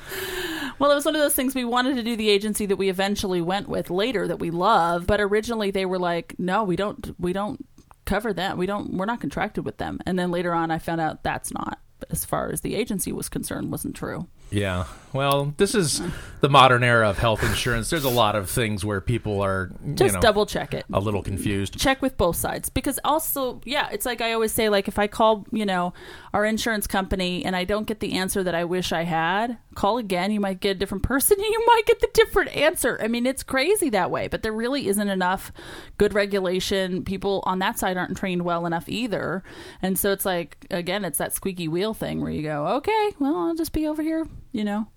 Well, 0.77 0.91
it 0.91 0.95
was 0.95 1.05
one 1.05 1.15
of 1.15 1.21
those 1.21 1.35
things 1.35 1.55
we 1.55 1.65
wanted 1.65 1.95
to 1.95 2.03
do 2.03 2.15
the 2.15 2.29
agency 2.29 2.65
that 2.65 2.75
we 2.75 2.89
eventually 2.89 3.41
went 3.41 3.69
with 3.69 3.89
later 3.89 4.27
that 4.27 4.39
we 4.39 4.51
love, 4.51 5.07
but 5.07 5.21
originally 5.21 5.71
they 5.71 5.85
were 5.85 5.99
like, 5.99 6.35
"No, 6.37 6.63
we 6.63 6.75
don't 6.75 7.15
we 7.19 7.33
don't 7.33 7.65
cover 8.05 8.33
that. 8.33 8.57
We 8.57 8.65
don't 8.65 8.93
we're 8.93 9.05
not 9.05 9.21
contracted 9.21 9.65
with 9.65 9.77
them." 9.77 9.99
And 10.05 10.19
then 10.19 10.31
later 10.31 10.53
on 10.53 10.71
I 10.71 10.79
found 10.79 11.01
out 11.01 11.23
that's 11.23 11.53
not 11.53 11.79
as 12.09 12.25
far 12.25 12.49
as 12.51 12.61
the 12.61 12.75
agency 12.75 13.11
was 13.11 13.29
concerned 13.29 13.71
wasn't 13.71 13.95
true. 13.95 14.27
Yeah. 14.51 14.85
Well, 15.13 15.53
this 15.55 15.75
is 15.75 16.01
the 16.41 16.49
modern 16.49 16.83
era 16.83 17.09
of 17.09 17.17
health 17.17 17.41
insurance. 17.41 17.89
There's 17.89 18.03
a 18.03 18.09
lot 18.09 18.35
of 18.35 18.49
things 18.49 18.83
where 18.83 18.99
people 18.99 19.39
are, 19.41 19.71
you 19.85 19.93
Just 19.93 20.15
know, 20.15 20.19
double 20.19 20.45
check 20.45 20.73
it. 20.73 20.85
a 20.91 20.99
little 20.99 21.23
confused. 21.23 21.79
check 21.79 22.01
with 22.01 22.17
both 22.17 22.35
sides 22.35 22.69
because 22.69 22.99
also 23.05 23.61
yeah 23.63 23.87
it's 23.93 24.05
like 24.05 24.19
i 24.19 24.33
always 24.33 24.51
say 24.51 24.67
like 24.67 24.87
if 24.89 24.99
i 24.99 25.07
call 25.07 25.45
you 25.51 25.65
know 25.65 25.93
our 26.33 26.43
insurance 26.45 26.85
company 26.85 27.45
and 27.45 27.55
i 27.55 27.63
don't 27.63 27.87
get 27.87 27.99
the 28.01 28.13
answer 28.13 28.43
that 28.43 28.53
i 28.53 28.63
wish 28.65 28.91
i 28.91 29.03
had 29.03 29.57
call 29.73 29.97
again 29.97 30.31
you 30.31 30.39
might 30.39 30.59
get 30.59 30.71
a 30.75 30.79
different 30.79 31.03
person 31.03 31.37
you 31.39 31.63
might 31.65 31.83
get 31.85 31.99
the 32.01 32.09
different 32.13 32.53
answer 32.55 32.99
i 33.01 33.07
mean 33.07 33.25
it's 33.25 33.43
crazy 33.43 33.89
that 33.89 34.11
way 34.11 34.27
but 34.27 34.43
there 34.43 34.51
really 34.53 34.87
isn't 34.87 35.07
enough 35.09 35.51
good 35.97 36.13
regulation 36.13 37.03
people 37.05 37.41
on 37.45 37.59
that 37.59 37.79
side 37.79 37.95
aren't 37.97 38.17
trained 38.17 38.41
well 38.43 38.65
enough 38.65 38.89
either 38.89 39.43
and 39.81 39.97
so 39.97 40.11
it's 40.11 40.25
like 40.25 40.57
again 40.71 41.05
it's 41.05 41.17
that 41.19 41.33
squeaky 41.33 41.67
wheel 41.69 41.93
thing 41.93 42.19
where 42.21 42.31
you 42.31 42.41
go 42.43 42.67
okay 42.67 43.11
well 43.19 43.35
i'll 43.47 43.55
just 43.55 43.71
be 43.73 43.87
over 43.87 44.01
here 44.01 44.27
you 44.55 44.63
know 44.63 44.87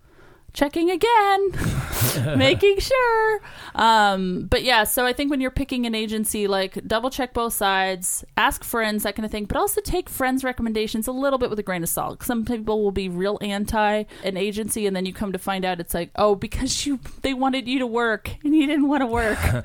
checking 0.58 0.90
again. 0.90 1.50
Making 2.36 2.78
sure. 2.80 3.40
Um 3.74 4.46
but 4.50 4.64
yeah 4.64 4.82
so 4.84 5.06
i 5.06 5.12
think 5.12 5.30
when 5.30 5.40
you're 5.40 5.52
picking 5.52 5.86
an 5.86 5.94
agency 5.94 6.48
like 6.48 6.84
double 6.86 7.10
check 7.10 7.32
both 7.32 7.52
sides 7.52 8.24
ask 8.36 8.64
friends 8.64 9.04
that 9.04 9.14
kind 9.14 9.24
of 9.24 9.30
thing 9.30 9.44
but 9.44 9.56
also 9.56 9.80
take 9.80 10.08
friends 10.08 10.42
recommendations 10.42 11.06
a 11.06 11.12
little 11.12 11.38
bit 11.38 11.48
with 11.48 11.58
a 11.60 11.62
grain 11.62 11.82
of 11.84 11.88
salt. 11.88 12.22
Some 12.24 12.44
people 12.44 12.82
will 12.82 12.90
be 12.90 13.08
real 13.08 13.38
anti 13.40 14.04
an 14.24 14.36
agency 14.36 14.86
and 14.86 14.96
then 14.96 15.06
you 15.06 15.12
come 15.12 15.32
to 15.32 15.38
find 15.38 15.64
out 15.64 15.78
it's 15.78 15.94
like 15.94 16.10
oh 16.16 16.34
because 16.34 16.86
you 16.86 16.98
they 17.22 17.34
wanted 17.34 17.68
you 17.68 17.78
to 17.78 17.86
work 17.86 18.30
and 18.42 18.54
you 18.56 18.66
didn't 18.66 18.88
want 18.88 19.02
to 19.02 19.06
work 19.06 19.38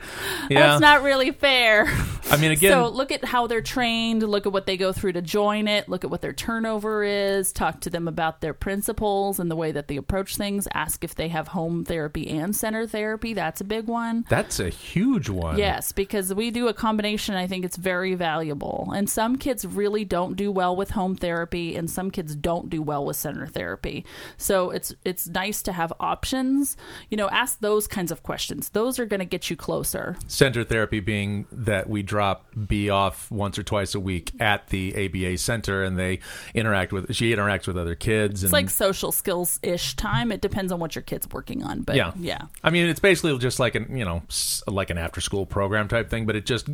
Yeah. 0.49 0.60
that's 0.67 0.82
not 0.82 1.01
really 1.01 1.32
fair. 1.32 1.88
I 2.29 2.38
mean, 2.38 2.51
again, 2.51 2.71
so 2.71 2.89
look 2.89 3.12
at 3.12 3.23
how 3.25 3.47
they're 3.47 3.62
trained, 3.62 4.23
look 4.23 4.45
at 4.45 4.51
what 4.51 4.65
they 4.65 4.77
go 4.77 4.91
through 4.91 5.13
to 5.13 5.21
join 5.21 5.67
it, 5.67 5.88
look 5.89 6.03
at 6.03 6.10
what 6.10 6.21
their 6.21 6.34
turnover 6.34 7.03
is, 7.03 7.51
talk 7.51 7.82
to 7.82 7.89
them 7.89 8.08
about 8.08 8.41
their 8.41 8.53
principles 8.53 9.39
and 9.39 9.49
the 9.51 9.56
way 9.56 9.71
that 9.71 9.88
they 9.88 9.97
approach 9.97 10.36
things, 10.36 10.67
ask 10.73 10.83
if 11.04 11.15
they 11.15 11.28
have 11.30 11.50
home 11.50 11.86
therapy 11.86 12.30
and 12.30 12.56
center 12.56 12.86
therapy. 12.88 13.34
That's 13.34 13.62
a 13.62 13.63
big 13.63 13.88
one. 13.88 14.26
that's 14.30 14.60
a 14.60 14.69
huge 14.69 15.30
one. 15.30 15.58
Yes, 15.58 15.91
because 15.91 16.34
we 16.34 16.52
do 16.52 16.67
a 16.67 16.74
combination. 16.74 17.36
I 17.36 17.48
think 17.48 17.65
it's 17.65 17.78
very 17.78 18.15
valuable. 18.15 18.91
And 18.96 19.10
some 19.10 19.38
kids 19.38 19.65
really 19.65 20.06
don't 20.06 20.36
do 20.36 20.52
well 20.52 20.76
with 20.76 20.91
home 20.91 21.15
therapy, 21.15 21.76
and 21.76 21.89
some 21.89 22.12
kids 22.12 22.36
don't 22.36 22.69
do 22.69 22.82
well 22.82 23.06
with 23.06 23.15
center 23.15 23.48
therapy. 23.48 24.06
So 24.38 24.69
it's 24.72 24.93
it's 25.06 25.28
nice 25.28 25.62
to 25.63 25.72
have 25.72 25.93
options. 26.00 26.78
You 27.10 27.17
know, 27.17 27.30
ask 27.30 27.60
those 27.60 27.88
kinds 27.88 28.12
of 28.12 28.24
questions. 28.24 28.69
Those 28.69 29.00
are 29.00 29.06
going 29.06 29.19
to 29.19 29.26
get 29.26 29.50
you 29.50 29.56
closer. 29.56 30.15
Center 30.28 30.63
therapy 30.63 31.00
being 31.00 31.46
that 31.52 31.89
we 31.89 32.04
drop 32.04 32.46
B 32.67 32.89
off 32.89 33.30
once 33.32 33.58
or 33.58 33.63
twice 33.63 33.96
a 33.96 34.00
week 34.00 34.32
at 34.39 34.67
the 34.67 34.93
ABA 35.06 35.38
center, 35.38 35.84
and 35.84 35.98
they 35.98 36.19
interact 36.54 36.91
with. 36.91 37.13
She 37.15 37.34
interacts 37.34 37.67
with 37.67 37.78
other 37.78 37.96
kids, 37.96 38.43
and 38.43 38.48
It's 38.50 38.54
like 38.54 38.69
social 38.69 39.12
skills 39.12 39.60
ish 39.63 39.96
time. 39.96 40.32
It 40.32 40.41
depends 40.41 40.62
on 40.71 40.80
what 40.80 40.95
your 40.95 41.02
kid's 41.02 41.28
working 41.30 41.63
on, 41.63 41.82
but 41.82 41.95
yeah, 41.95 42.12
yeah. 42.19 42.43
I 42.63 42.69
mean, 42.69 42.88
it's 42.88 42.99
basically 42.99 43.38
just 43.39 43.60
like 43.60 43.76
an 43.76 43.95
you 43.95 44.06
know 44.06 44.23
like 44.67 44.89
an 44.89 44.97
after 44.97 45.21
school 45.21 45.45
program 45.45 45.88
type 45.88 46.10
thing, 46.10 46.26
but 46.26 46.36
it 46.36 46.45
just. 46.45 46.67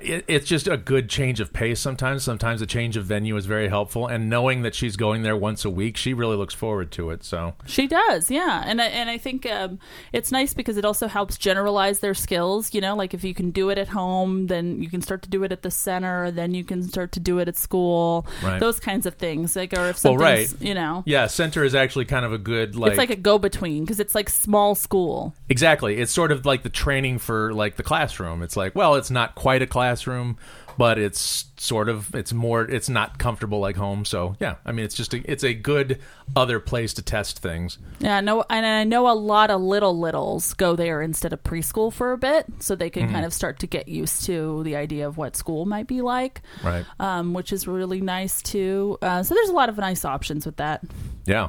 It, 0.00 0.24
it's 0.28 0.46
just 0.46 0.68
a 0.68 0.76
good 0.76 1.08
change 1.08 1.40
of 1.40 1.52
pace 1.52 1.80
sometimes. 1.80 2.22
Sometimes 2.22 2.62
a 2.62 2.66
change 2.66 2.96
of 2.96 3.04
venue 3.04 3.36
is 3.36 3.46
very 3.46 3.68
helpful, 3.68 4.06
and 4.06 4.28
knowing 4.30 4.62
that 4.62 4.74
she's 4.74 4.96
going 4.96 5.22
there 5.22 5.36
once 5.36 5.64
a 5.64 5.70
week, 5.70 5.96
she 5.96 6.14
really 6.14 6.36
looks 6.36 6.54
forward 6.54 6.90
to 6.92 7.10
it. 7.10 7.24
So, 7.24 7.54
She 7.66 7.86
does, 7.86 8.30
yeah, 8.30 8.62
and 8.66 8.80
I, 8.80 8.86
and 8.86 9.10
I 9.10 9.18
think 9.18 9.46
um, 9.46 9.78
it's 10.12 10.30
nice 10.30 10.54
because 10.54 10.76
it 10.76 10.84
also 10.84 11.08
helps 11.08 11.36
generalize 11.36 12.00
their 12.00 12.14
skills. 12.14 12.72
You 12.74 12.80
know, 12.80 12.94
like 12.94 13.14
if 13.14 13.24
you 13.24 13.34
can 13.34 13.50
do 13.50 13.70
it 13.70 13.78
at 13.78 13.88
home, 13.88 14.46
then 14.46 14.82
you 14.82 14.88
can 14.88 15.02
start 15.02 15.22
to 15.22 15.30
do 15.30 15.42
it 15.44 15.52
at 15.52 15.62
the 15.62 15.70
center. 15.70 16.30
Then 16.30 16.54
you 16.54 16.64
can 16.64 16.82
start 16.82 17.12
to 17.12 17.20
do 17.20 17.38
it 17.38 17.48
at 17.48 17.56
school. 17.56 18.26
Right. 18.42 18.60
Those 18.60 18.80
kinds 18.80 19.06
of 19.06 19.14
things, 19.14 19.56
like 19.56 19.72
or 19.72 19.88
if 19.88 20.04
Well, 20.04 20.16
right. 20.16 20.52
you 20.60 20.74
know, 20.74 21.02
yeah, 21.06 21.26
center 21.26 21.64
is 21.64 21.74
actually 21.74 22.04
kind 22.04 22.24
of 22.24 22.32
a 22.32 22.38
good 22.38 22.76
like, 22.76 22.92
it's 22.92 22.98
like 22.98 23.10
a 23.10 23.16
go 23.16 23.38
between 23.38 23.84
because 23.84 24.00
it's 24.00 24.14
like 24.14 24.28
small 24.28 24.74
school. 24.74 25.34
Exactly. 25.48 25.96
It's 25.98 26.12
sort 26.12 26.32
of 26.32 26.46
like 26.46 26.62
the 26.62 26.68
training 26.68 27.18
for 27.18 27.52
like 27.52 27.76
the 27.76 27.82
classroom. 27.82 28.42
It's 28.42 28.56
like, 28.56 28.74
well, 28.74 28.94
it's 28.94 29.10
not 29.10 29.34
quite 29.34 29.62
a 29.62 29.66
classroom, 29.80 30.36
but 30.76 30.98
it's 30.98 31.46
sort 31.56 31.88
of 31.88 32.14
it's 32.14 32.32
more 32.32 32.62
it's 32.76 32.88
not 32.88 33.18
comfortable 33.18 33.60
like 33.60 33.76
home. 33.76 34.04
So, 34.04 34.36
yeah. 34.40 34.56
I 34.64 34.72
mean, 34.72 34.84
it's 34.84 34.94
just 34.94 35.14
a, 35.14 35.18
it's 35.30 35.42
a 35.44 35.54
good 35.54 35.98
other 36.36 36.60
place 36.60 36.94
to 36.94 37.02
test 37.02 37.38
things. 37.40 37.78
Yeah, 37.98 38.20
no, 38.20 38.44
and 38.50 38.64
I 38.66 38.84
know 38.84 39.08
a 39.10 39.16
lot 39.16 39.50
of 39.50 39.60
little 39.60 39.98
littles 39.98 40.54
go 40.54 40.76
there 40.76 41.02
instead 41.02 41.32
of 41.32 41.42
preschool 41.42 41.92
for 41.92 42.12
a 42.12 42.18
bit, 42.18 42.44
so 42.60 42.74
they 42.76 42.90
Mm-hmm. 42.90 43.06
can 43.06 43.12
kind 43.12 43.24
of 43.24 43.32
start 43.32 43.58
to 43.60 43.66
get 43.66 43.88
used 43.88 44.24
to 44.26 44.62
the 44.64 44.76
idea 44.76 45.06
of 45.08 45.16
what 45.16 45.36
school 45.36 45.64
might 45.64 45.86
be 45.86 46.02
like. 46.02 46.42
Right. 46.64 46.84
um, 46.98 47.34
which 47.34 47.52
is 47.52 47.66
really 47.66 48.00
nice 48.00 48.42
too. 48.42 48.98
Uh, 49.02 49.22
so 49.22 49.34
there's 49.34 49.48
a 49.48 49.54
lot 49.54 49.68
of 49.68 49.76
nice 49.78 50.04
options 50.04 50.44
with 50.44 50.56
that. 50.56 50.82
Yeah. 51.26 51.48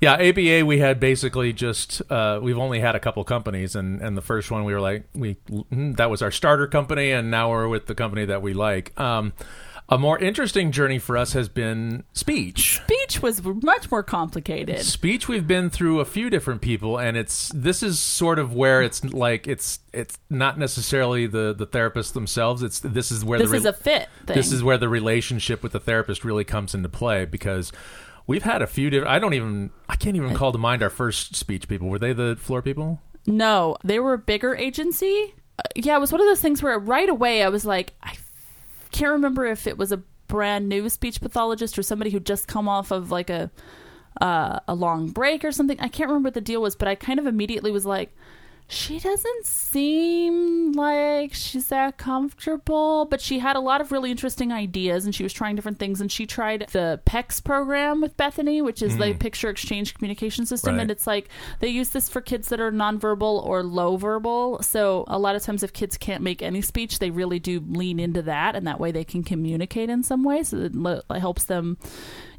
Yeah, 0.00 0.14
ABA 0.14 0.64
we 0.64 0.78
had 0.78 1.00
basically 1.00 1.52
just 1.52 2.02
uh, 2.10 2.38
we've 2.42 2.58
only 2.58 2.80
had 2.80 2.94
a 2.94 3.00
couple 3.00 3.24
companies 3.24 3.74
and 3.74 4.00
and 4.00 4.16
the 4.16 4.22
first 4.22 4.50
one 4.50 4.64
we 4.64 4.72
were 4.72 4.80
like 4.80 5.04
we 5.14 5.34
mm, 5.50 5.96
that 5.96 6.08
was 6.10 6.22
our 6.22 6.30
starter 6.30 6.66
company 6.68 7.10
and 7.10 7.30
now 7.30 7.50
we're 7.50 7.68
with 7.68 7.86
the 7.86 7.94
company 7.94 8.24
that 8.26 8.40
we 8.42 8.54
like. 8.54 8.98
Um 9.00 9.32
a 9.90 9.96
more 9.96 10.18
interesting 10.18 10.70
journey 10.70 10.98
for 10.98 11.16
us 11.16 11.32
has 11.32 11.48
been 11.48 12.04
speech. 12.12 12.76
Speech 12.84 13.22
was 13.22 13.42
much 13.42 13.90
more 13.90 14.02
complicated. 14.02 14.82
speech 14.82 15.28
we've 15.28 15.46
been 15.46 15.70
through 15.70 16.00
a 16.00 16.04
few 16.04 16.28
different 16.28 16.60
people 16.60 16.98
and 16.98 17.16
it's 17.16 17.50
this 17.54 17.82
is 17.82 17.98
sort 17.98 18.38
of 18.38 18.52
where 18.52 18.82
it's 18.82 19.02
like 19.02 19.46
it's 19.48 19.78
it's 19.94 20.18
not 20.28 20.58
necessarily 20.58 21.26
the 21.26 21.54
the 21.56 21.66
therapists 21.66 22.12
themselves 22.12 22.62
it's 22.62 22.80
this 22.80 23.10
is 23.10 23.24
where 23.24 23.38
This 23.38 23.50
the 23.50 23.56
is 23.56 23.64
a 23.64 23.72
fit 23.72 24.08
thing. 24.26 24.36
this 24.36 24.52
is 24.52 24.62
where 24.62 24.76
the 24.76 24.90
relationship 24.90 25.62
with 25.62 25.72
the 25.72 25.80
therapist 25.80 26.22
really 26.22 26.44
comes 26.44 26.74
into 26.74 26.90
play 26.90 27.24
because 27.24 27.72
we've 28.28 28.44
had 28.44 28.62
a 28.62 28.66
few 28.68 28.88
different 28.90 29.10
i 29.10 29.18
don't 29.18 29.34
even 29.34 29.70
i 29.88 29.96
can't 29.96 30.14
even 30.14 30.32
call 30.34 30.52
to 30.52 30.58
mind 30.58 30.82
our 30.82 30.90
first 30.90 31.34
speech 31.34 31.66
people 31.66 31.88
were 31.88 31.98
they 31.98 32.12
the 32.12 32.36
floor 32.36 32.62
people 32.62 33.00
no, 33.28 33.76
they 33.84 34.00
were 34.00 34.14
a 34.14 34.18
bigger 34.18 34.56
agency. 34.56 35.34
Uh, 35.58 35.62
yeah, 35.76 35.96
it 35.96 36.00
was 36.00 36.12
one 36.12 36.20
of 36.20 36.26
those 36.26 36.40
things 36.40 36.62
where 36.62 36.78
right 36.78 37.08
away 37.08 37.42
I 37.42 37.50
was 37.50 37.66
like, 37.66 37.92
I 38.02 38.16
can't 38.90 39.12
remember 39.12 39.44
if 39.44 39.66
it 39.66 39.76
was 39.76 39.92
a 39.92 39.98
brand 40.28 40.68
new 40.68 40.88
speech 40.88 41.20
pathologist 41.20 41.78
or 41.78 41.82
somebody 41.82 42.10
who 42.10 42.20
just 42.20 42.48
come 42.48 42.68
off 42.68 42.90
of 42.90 43.10
like 43.10 43.28
a 43.28 43.50
uh, 44.20 44.60
a 44.66 44.74
long 44.74 45.10
break 45.10 45.44
or 45.44 45.52
something. 45.52 45.78
I 45.78 45.88
can't 45.88 46.08
remember 46.08 46.28
what 46.28 46.34
the 46.34 46.40
deal 46.40 46.62
was, 46.62 46.74
but 46.74 46.88
I 46.88 46.94
kind 46.94 47.20
of 47.20 47.26
immediately 47.26 47.70
was 47.70 47.84
like, 47.84 48.16
she 48.70 48.98
doesn't 48.98 49.46
seem 49.46 50.72
like 50.72 51.32
she's 51.32 51.68
that 51.68 51.96
comfortable, 51.96 53.06
but 53.06 53.18
she 53.18 53.38
had 53.38 53.56
a 53.56 53.60
lot 53.60 53.80
of 53.80 53.90
really 53.90 54.10
interesting 54.10 54.52
ideas 54.52 55.06
and 55.06 55.14
she 55.14 55.22
was 55.22 55.32
trying 55.32 55.56
different 55.56 55.78
things. 55.78 56.02
And 56.02 56.12
she 56.12 56.26
tried 56.26 56.66
the 56.72 57.00
PECS 57.06 57.42
program 57.42 58.02
with 58.02 58.14
Bethany, 58.18 58.60
which 58.60 58.82
is 58.82 58.98
the 58.98 59.06
mm. 59.06 59.18
picture 59.18 59.48
exchange 59.48 59.94
communication 59.94 60.44
system. 60.44 60.74
Right. 60.74 60.82
And 60.82 60.90
it's 60.90 61.06
like 61.06 61.30
they 61.60 61.68
use 61.68 61.88
this 61.88 62.10
for 62.10 62.20
kids 62.20 62.50
that 62.50 62.60
are 62.60 62.70
nonverbal 62.70 63.42
or 63.46 63.62
low 63.62 63.96
verbal. 63.96 64.62
So 64.62 65.04
a 65.08 65.18
lot 65.18 65.34
of 65.34 65.42
times, 65.42 65.62
if 65.62 65.72
kids 65.72 65.96
can't 65.96 66.22
make 66.22 66.42
any 66.42 66.60
speech, 66.60 66.98
they 66.98 67.10
really 67.10 67.38
do 67.38 67.64
lean 67.66 67.98
into 67.98 68.20
that. 68.22 68.54
And 68.54 68.66
that 68.66 68.78
way 68.78 68.92
they 68.92 69.04
can 69.04 69.24
communicate 69.24 69.88
in 69.88 70.02
some 70.02 70.24
way. 70.24 70.42
So 70.42 70.58
it 70.58 71.20
helps 71.20 71.44
them, 71.44 71.78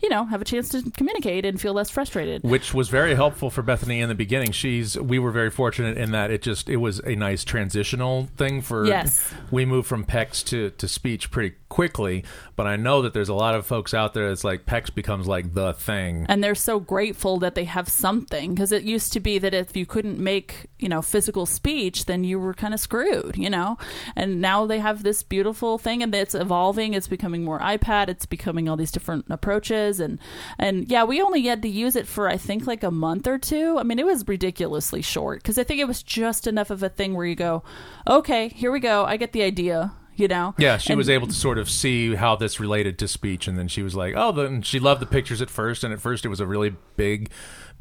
you 0.02 0.10
know, 0.10 0.26
have 0.26 0.42
a 0.42 0.46
chance 0.46 0.70
to 0.70 0.90
communicate 0.92 1.46
and 1.46 1.60
feel 1.60 1.74
less 1.74 1.90
frustrated. 1.90 2.44
which 2.44 2.74
was 2.74 2.90
very 2.90 3.16
helpful 3.16 3.50
for 3.50 3.62
Bethany 3.62 4.00
in 4.02 4.10
the 4.10 4.16
beginning. 4.16 4.52
She's 4.52 4.98
we 4.98 5.20
were 5.20 5.32
very 5.32 5.50
fortunate 5.50 5.98
in 5.98 6.12
that 6.12 6.32
it 6.32 6.42
just 6.42 6.70
it 6.70 6.78
was 6.78 7.00
a 7.00 7.16
nice 7.16 7.44
transitional 7.44 8.28
thing 8.38 8.62
for 8.62 8.86
Yes. 8.86 9.34
we 9.52 9.66
moved 9.66 9.88
from 9.88 10.06
PECS 10.06 10.44
to 10.46 10.70
to 10.72 10.88
speech 10.88 11.30
pretty 11.32 11.56
quickly, 11.68 12.24
but 12.56 12.66
I 12.66 12.78
know 12.78 13.02
that 13.02 13.14
there's 13.14 13.30
a 13.30 13.34
lot 13.36 13.56
of 13.56 13.66
folks 13.66 13.94
out 13.94 14.14
there 14.14 14.30
that's 14.30 14.44
like 14.44 14.66
PECS 14.66 14.96
becomes 14.96 15.28
like 15.28 15.54
the 15.54 15.74
thing. 15.74 16.26
and 16.30 16.44
they're 16.44 16.56
so 16.56 16.80
grateful 16.80 17.38
that 17.40 17.56
they 17.56 17.66
have 17.66 17.90
something 17.90 18.54
because 18.56 18.72
it 18.72 18.84
used 18.84 19.14
to 19.14 19.20
be 19.20 19.38
that 19.40 19.54
if 19.54 19.76
you 19.76 19.86
couldn't 19.86 20.18
make 20.20 20.66
you 20.80 20.90
know 20.90 21.02
physical 21.02 21.46
speech 21.46 22.06
then 22.06 22.24
you 22.24 22.40
were 22.40 22.54
kind 22.54 22.74
of 22.74 22.80
screwed 22.80 23.38
you 23.38 23.50
know? 23.50 23.78
And 24.16 24.42
now 24.42 24.66
they 24.66 24.80
have 24.80 25.04
this 25.04 25.24
beautiful 25.24 25.78
thing 25.78 26.02
and 26.02 26.14
it's 26.16 26.34
evolving 26.36 26.94
it's 26.94 27.08
becoming 27.08 27.44
more 27.44 27.60
ipad 27.60 28.10
it's 28.10 28.26
becoming 28.26 28.68
all 28.68 28.78
these 28.78 28.92
different 28.92 29.26
approaches 29.30 30.00
and 30.00 30.20
and 30.58 30.90
yeah 30.90 31.04
we 31.04 31.22
only 31.22 31.42
had 31.44 31.62
to 31.62 31.68
use 31.70 31.96
it 31.96 32.08
for 32.08 32.28
i 32.30 32.38
think 32.38 32.66
like 32.66 32.84
a 32.84 32.92
month 32.92 33.28
or 33.28 33.38
two. 33.38 33.78
I 33.78 33.84
mean 33.84 34.00
it 34.00 34.06
was 34.06 34.28
ridiculously 34.28 35.02
short 35.02 35.42
because 35.42 35.58
i 35.58 35.64
think 35.64 35.80
it 35.80 35.88
was 35.88 36.02
just 36.04 36.48
enough 36.48 36.70
of 36.70 36.82
a 36.84 36.90
thing 36.90 37.14
where 37.14 37.26
you 37.26 37.36
go 37.36 37.64
okay 38.08 38.50
here 38.50 38.72
we 38.72 38.80
go 38.80 39.06
i 39.06 39.18
get 39.18 39.34
the 39.34 39.44
idea 39.44 39.92
you 40.16 40.28
know? 40.28 40.54
Yeah, 40.58 40.78
she 40.78 40.92
And- 40.92 40.98
was 40.98 41.10
able 41.10 41.28
to 41.28 41.34
sort 41.34 41.58
of 41.58 41.70
see 41.70 42.14
how 42.14 42.36
this 42.36 42.60
related 42.60 43.00
to 43.00 43.08
speech, 43.08 43.48
and 43.48 43.58
then 43.58 43.70
she 43.70 43.82
was 43.82 43.96
like, 43.96 44.16
"Oh," 44.18 44.34
then 44.34 44.62
she 44.62 44.78
loved 44.78 45.02
the 45.02 45.06
pictures 45.06 45.42
at 45.42 45.50
first, 45.50 45.82
and 45.82 45.94
at 45.94 46.02
first 46.02 46.26
it 46.26 46.28
was 46.28 46.42
a 46.42 46.46
really 46.46 46.76
big, 46.98 47.30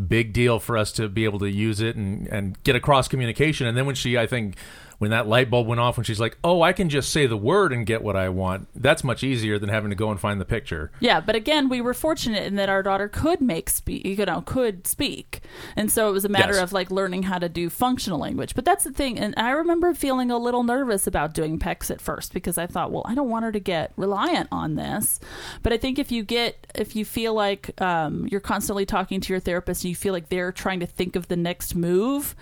big 0.07 0.33
deal 0.33 0.59
for 0.61 0.77
us 0.77 0.93
to 0.93 1.09
be 1.09 1.25
able 1.25 1.39
to 1.41 1.51
use 1.51 1.81
it 1.81 1.97
and 1.97 2.27
and 2.29 2.63
get 2.63 2.77
across 2.77 3.09
communication. 3.09 3.67
And 3.67 3.77
then 3.77 3.87
when 3.87 3.95
she, 3.95 4.17
I 4.17 4.27
think, 4.27 4.57
when 4.99 5.11
that 5.13 5.27
light 5.29 5.49
bulb 5.49 5.67
went 5.67 5.81
off, 5.81 5.97
when 5.97 6.05
she's 6.05 6.21
like, 6.21 6.37
"Oh, 6.43 6.61
I 6.63 6.73
can 6.73 6.89
just 6.89 7.11
say 7.13 7.27
the 7.27 7.37
word 7.37 7.73
and 7.73 7.87
get 7.87 8.03
what 8.03 8.17
I 8.17 8.29
want," 8.29 8.69
that's 8.75 9.05
much 9.05 9.23
easier 9.23 9.59
than 9.59 9.69
having 9.69 9.91
to 9.91 9.97
go 9.97 10.11
and 10.11 10.19
find 10.19 10.41
the 10.41 10.45
picture. 10.45 10.91
Yeah, 11.01 11.21
but 11.21 11.37
again, 11.37 11.69
we 11.69 11.81
were 11.81 11.95
fortunate 11.95 12.45
in 12.45 12.57
that 12.57 12.69
our 12.69 12.83
daughter 12.83 13.09
could 13.09 13.41
make 13.41 13.71
speak, 13.71 14.05
you 14.05 14.25
know, 14.27 14.43
could 14.45 14.87
speak, 14.87 15.41
and 15.77 15.91
so 15.91 16.09
it 16.09 16.13
was 16.13 16.25
a 16.25 16.29
matter 16.29 16.55
Yes. 16.55 16.63
of 16.63 16.73
like 16.73 16.91
learning 16.91 17.25
how 17.25 17.39
to 17.39 17.49
do 17.49 17.71
functional 17.71 18.19
language. 18.19 18.55
But 18.55 18.65
that's 18.65 18.85
the 18.85 18.91
thing, 18.93 19.19
and 19.19 19.35
I 19.37 19.51
remember 19.51 19.95
feeling 19.95 20.31
a 20.31 20.39
little 20.39 20.65
nervous 20.65 21.07
about 21.07 21.33
doing 21.35 21.59
PECS 21.59 21.91
at 21.93 22.01
first 22.01 22.33
because 22.35 22.59
I 22.59 22.67
thought, 22.67 22.91
well, 22.91 23.05
I 23.07 23.15
don't 23.15 23.31
want 23.31 23.45
her 23.45 23.53
to 23.53 23.61
get 23.61 23.93
reliant 23.97 24.49
on 24.51 24.75
this. 24.75 25.21
But 25.63 25.73
I 25.73 25.77
think 25.77 25.99
if 25.99 26.11
you 26.11 26.23
get, 26.25 26.67
if 26.75 26.97
you 26.97 27.05
feel 27.05 27.35
like 27.35 27.81
um, 27.81 28.27
you're 28.31 28.41
constantly 28.41 28.85
talking 28.87 29.21
to 29.21 29.33
your 29.33 29.41
therapist 29.41 29.85
and 29.85 29.91
you 29.91 29.95
feel 29.97 30.13
like 30.13 30.29
they're 30.29 30.53
trying 30.53 30.81
to 30.81 30.87
think 30.87 31.15
of 31.15 31.29
the 31.29 31.37
next 31.37 31.75
move. 31.77 32.35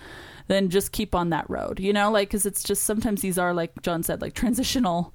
Then 0.47 0.69
just 0.69 0.91
keep 0.91 1.13
on 1.13 1.29
that 1.31 1.49
road, 1.49 1.79
you 1.79 1.91
know, 1.93 2.09
like 2.11 2.29
because 2.29 2.45
it's 2.45 2.63
just 2.63 2.83
sometimes 2.85 3.21
these 3.21 3.37
are 3.37 3.53
like 3.53 3.81
John 3.81 4.03
said, 4.03 4.21
like 4.21 4.33
transitional 4.33 5.13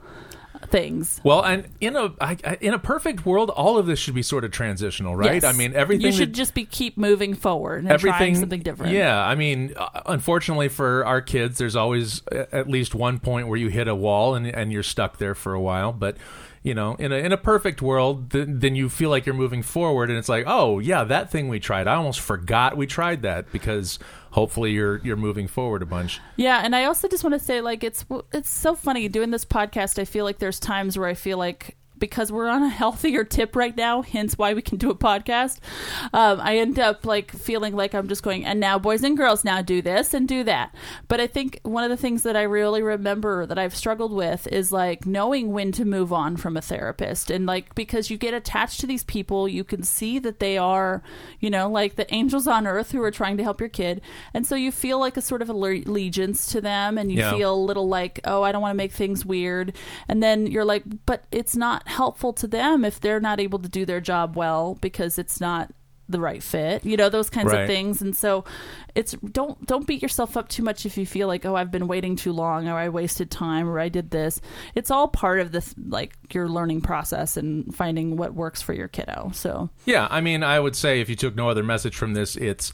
things. 0.66 1.20
Well, 1.24 1.42
and 1.42 1.68
in 1.80 1.96
a 1.96 2.12
I, 2.20 2.36
I- 2.44 2.58
in 2.60 2.74
a 2.74 2.78
perfect 2.78 3.26
world, 3.26 3.50
all 3.50 3.78
of 3.78 3.86
this 3.86 3.98
should 3.98 4.14
be 4.14 4.22
sort 4.22 4.44
of 4.44 4.50
transitional, 4.50 5.16
right? 5.16 5.34
Yes. 5.34 5.44
I 5.44 5.52
mean, 5.56 5.72
everything 5.74 6.06
You 6.06 6.12
should 6.12 6.30
that- 6.30 6.36
just 6.36 6.54
be 6.54 6.64
keep 6.64 6.96
moving 6.96 7.34
forward 7.34 7.84
and 7.84 7.98
trying 7.98 8.34
something 8.36 8.60
different. 8.62 8.92
Yeah, 8.92 9.24
I 9.26 9.34
mean, 9.34 9.74
uh, 9.76 10.02
unfortunately 10.06 10.68
for 10.68 11.04
our 11.04 11.20
kids, 11.20 11.58
there's 11.58 11.76
always 11.76 12.22
at 12.28 12.68
least 12.68 12.94
one 12.94 13.18
point 13.18 13.48
where 13.48 13.58
you 13.58 13.68
hit 13.68 13.88
a 13.88 13.94
wall 13.94 14.34
and 14.34 14.46
and 14.46 14.72
you're 14.72 14.82
stuck 14.82 15.18
there 15.18 15.34
for 15.34 15.54
a 15.54 15.60
while. 15.60 15.92
But 15.92 16.16
you 16.62 16.74
know, 16.74 16.94
in 16.94 17.10
a 17.10 17.16
in 17.16 17.32
a 17.32 17.36
perfect 17.38 17.82
world, 17.82 18.30
th- 18.30 18.46
then 18.48 18.76
you 18.76 18.88
feel 18.88 19.10
like 19.10 19.26
you're 19.26 19.34
moving 19.34 19.62
forward, 19.62 20.10
and 20.10 20.18
it's 20.18 20.28
like, 20.28 20.44
oh 20.46 20.78
yeah, 20.78 21.02
that 21.04 21.30
thing 21.30 21.48
we 21.48 21.58
tried, 21.58 21.88
I 21.88 21.94
almost 21.96 22.20
forgot 22.20 22.76
we 22.76 22.86
tried 22.86 23.22
that 23.22 23.50
because 23.50 23.98
hopefully 24.32 24.72
you're 24.72 24.98
you're 25.04 25.16
moving 25.16 25.46
forward 25.46 25.82
a 25.82 25.86
bunch. 25.86 26.20
Yeah, 26.36 26.62
and 26.64 26.74
I 26.74 26.84
also 26.84 27.08
just 27.08 27.22
want 27.22 27.34
to 27.34 27.38
say, 27.38 27.60
like, 27.60 27.84
it's 27.84 28.04
it's 28.32 28.50
so 28.50 28.74
funny 28.74 29.08
doing 29.08 29.30
this 29.30 29.44
podcast. 29.44 29.98
I 29.98 30.04
feel 30.04 30.24
like 30.24 30.38
there's 30.38 30.58
times 30.58 30.98
where 30.98 31.08
I 31.08 31.14
feel 31.14 31.38
like 31.38 31.76
because 32.02 32.32
we're 32.32 32.48
on 32.48 32.64
a 32.64 32.68
healthier 32.68 33.22
tip 33.22 33.54
right 33.54 33.76
now, 33.76 34.02
hence 34.02 34.36
why 34.36 34.52
we 34.54 34.60
can 34.60 34.76
do 34.76 34.90
a 34.90 34.94
podcast. 34.96 35.60
Um, 36.12 36.40
I 36.40 36.56
end 36.56 36.80
up 36.80 37.06
like 37.06 37.30
feeling 37.30 37.76
like 37.76 37.94
I'm 37.94 38.08
just 38.08 38.24
going, 38.24 38.44
and 38.44 38.58
now 38.58 38.76
boys 38.76 39.04
and 39.04 39.16
girls 39.16 39.44
now 39.44 39.62
do 39.62 39.80
this 39.80 40.12
and 40.12 40.26
do 40.26 40.42
that. 40.42 40.74
But 41.06 41.20
I 41.20 41.28
think 41.28 41.60
one 41.62 41.84
of 41.84 41.90
the 41.90 41.96
things 41.96 42.24
that 42.24 42.34
I 42.36 42.42
really 42.42 42.82
remember 42.82 43.46
that 43.46 43.56
I've 43.56 43.76
struggled 43.76 44.12
with 44.12 44.48
is 44.48 44.72
like 44.72 45.06
knowing 45.06 45.52
when 45.52 45.70
to 45.72 45.84
move 45.84 46.12
on 46.12 46.36
from 46.36 46.56
a 46.56 46.60
therapist, 46.60 47.30
and 47.30 47.46
like 47.46 47.72
because 47.76 48.10
you 48.10 48.18
get 48.18 48.34
attached 48.34 48.80
to 48.80 48.86
these 48.88 49.04
people, 49.04 49.46
you 49.48 49.62
can 49.62 49.84
see 49.84 50.18
that 50.18 50.40
they 50.40 50.58
are, 50.58 51.04
you 51.38 51.50
know, 51.50 51.70
like 51.70 51.94
the 51.94 52.12
angels 52.12 52.48
on 52.48 52.66
earth 52.66 52.90
who 52.90 53.00
are 53.04 53.12
trying 53.12 53.36
to 53.36 53.44
help 53.44 53.60
your 53.60 53.68
kid, 53.68 54.00
and 54.34 54.44
so 54.44 54.56
you 54.56 54.72
feel 54.72 54.98
like 54.98 55.16
a 55.16 55.22
sort 55.22 55.40
of 55.40 55.48
allegiance 55.48 56.46
to 56.46 56.60
them, 56.60 56.98
and 56.98 57.12
you 57.12 57.18
Yeah. 57.20 57.30
feel 57.36 57.54
a 57.54 57.64
little 57.64 57.86
like, 57.86 58.18
oh, 58.24 58.42
I 58.42 58.50
don't 58.50 58.60
want 58.62 58.72
to 58.72 58.76
make 58.76 58.90
things 58.92 59.24
weird, 59.24 59.72
and 60.08 60.20
then 60.20 60.48
you're 60.48 60.64
like, 60.64 60.82
but 61.06 61.22
it's 61.30 61.54
not 61.54 61.86
helpful 61.92 62.32
to 62.34 62.46
them 62.46 62.84
if 62.84 62.98
they're 63.00 63.20
not 63.20 63.38
able 63.40 63.58
to 63.60 63.68
do 63.68 63.84
their 63.86 64.00
job 64.00 64.36
well 64.36 64.76
because 64.80 65.18
it's 65.18 65.40
not 65.40 65.72
the 66.08 66.18
right 66.20 66.42
fit 66.42 66.84
you 66.84 66.94
know 66.96 67.08
those 67.08 67.30
kinds 67.30 67.52
Right. 67.52 67.62
of 67.62 67.66
things. 67.68 68.02
And 68.02 68.14
so 68.14 68.44
it's 68.94 69.12
don't 69.12 69.64
don't 69.66 69.86
beat 69.86 70.02
yourself 70.02 70.36
up 70.36 70.48
too 70.48 70.62
much 70.62 70.84
if 70.84 70.98
you 70.98 71.06
feel 71.06 71.26
like 71.28 71.46
oh 71.46 71.54
i've 71.54 71.70
been 71.70 71.86
waiting 71.88 72.16
too 72.16 72.32
long 72.32 72.68
or 72.68 72.74
i 72.76 72.88
wasted 72.90 73.30
time 73.30 73.66
or 73.68 73.78
i 73.80 73.88
did 73.88 74.10
this. 74.10 74.40
It's 74.74 74.90
all 74.90 75.08
part 75.08 75.40
of 75.40 75.52
this 75.52 75.74
like 75.78 76.12
your 76.34 76.48
learning 76.50 76.82
process 76.82 77.36
and 77.38 77.74
finding 77.74 78.16
what 78.16 78.34
works 78.34 78.60
for 78.60 78.74
your 78.74 78.88
kiddo. 78.88 79.30
So 79.32 79.70
Yeah, 79.86 80.06
I 80.10 80.20
mean, 80.20 80.42
I 80.42 80.60
would 80.60 80.76
say 80.76 81.00
if 81.00 81.08
you 81.08 81.16
took 81.16 81.34
no 81.34 81.48
other 81.48 81.62
message 81.62 81.96
from 81.96 82.12
this, 82.14 82.36
it's 82.36 82.72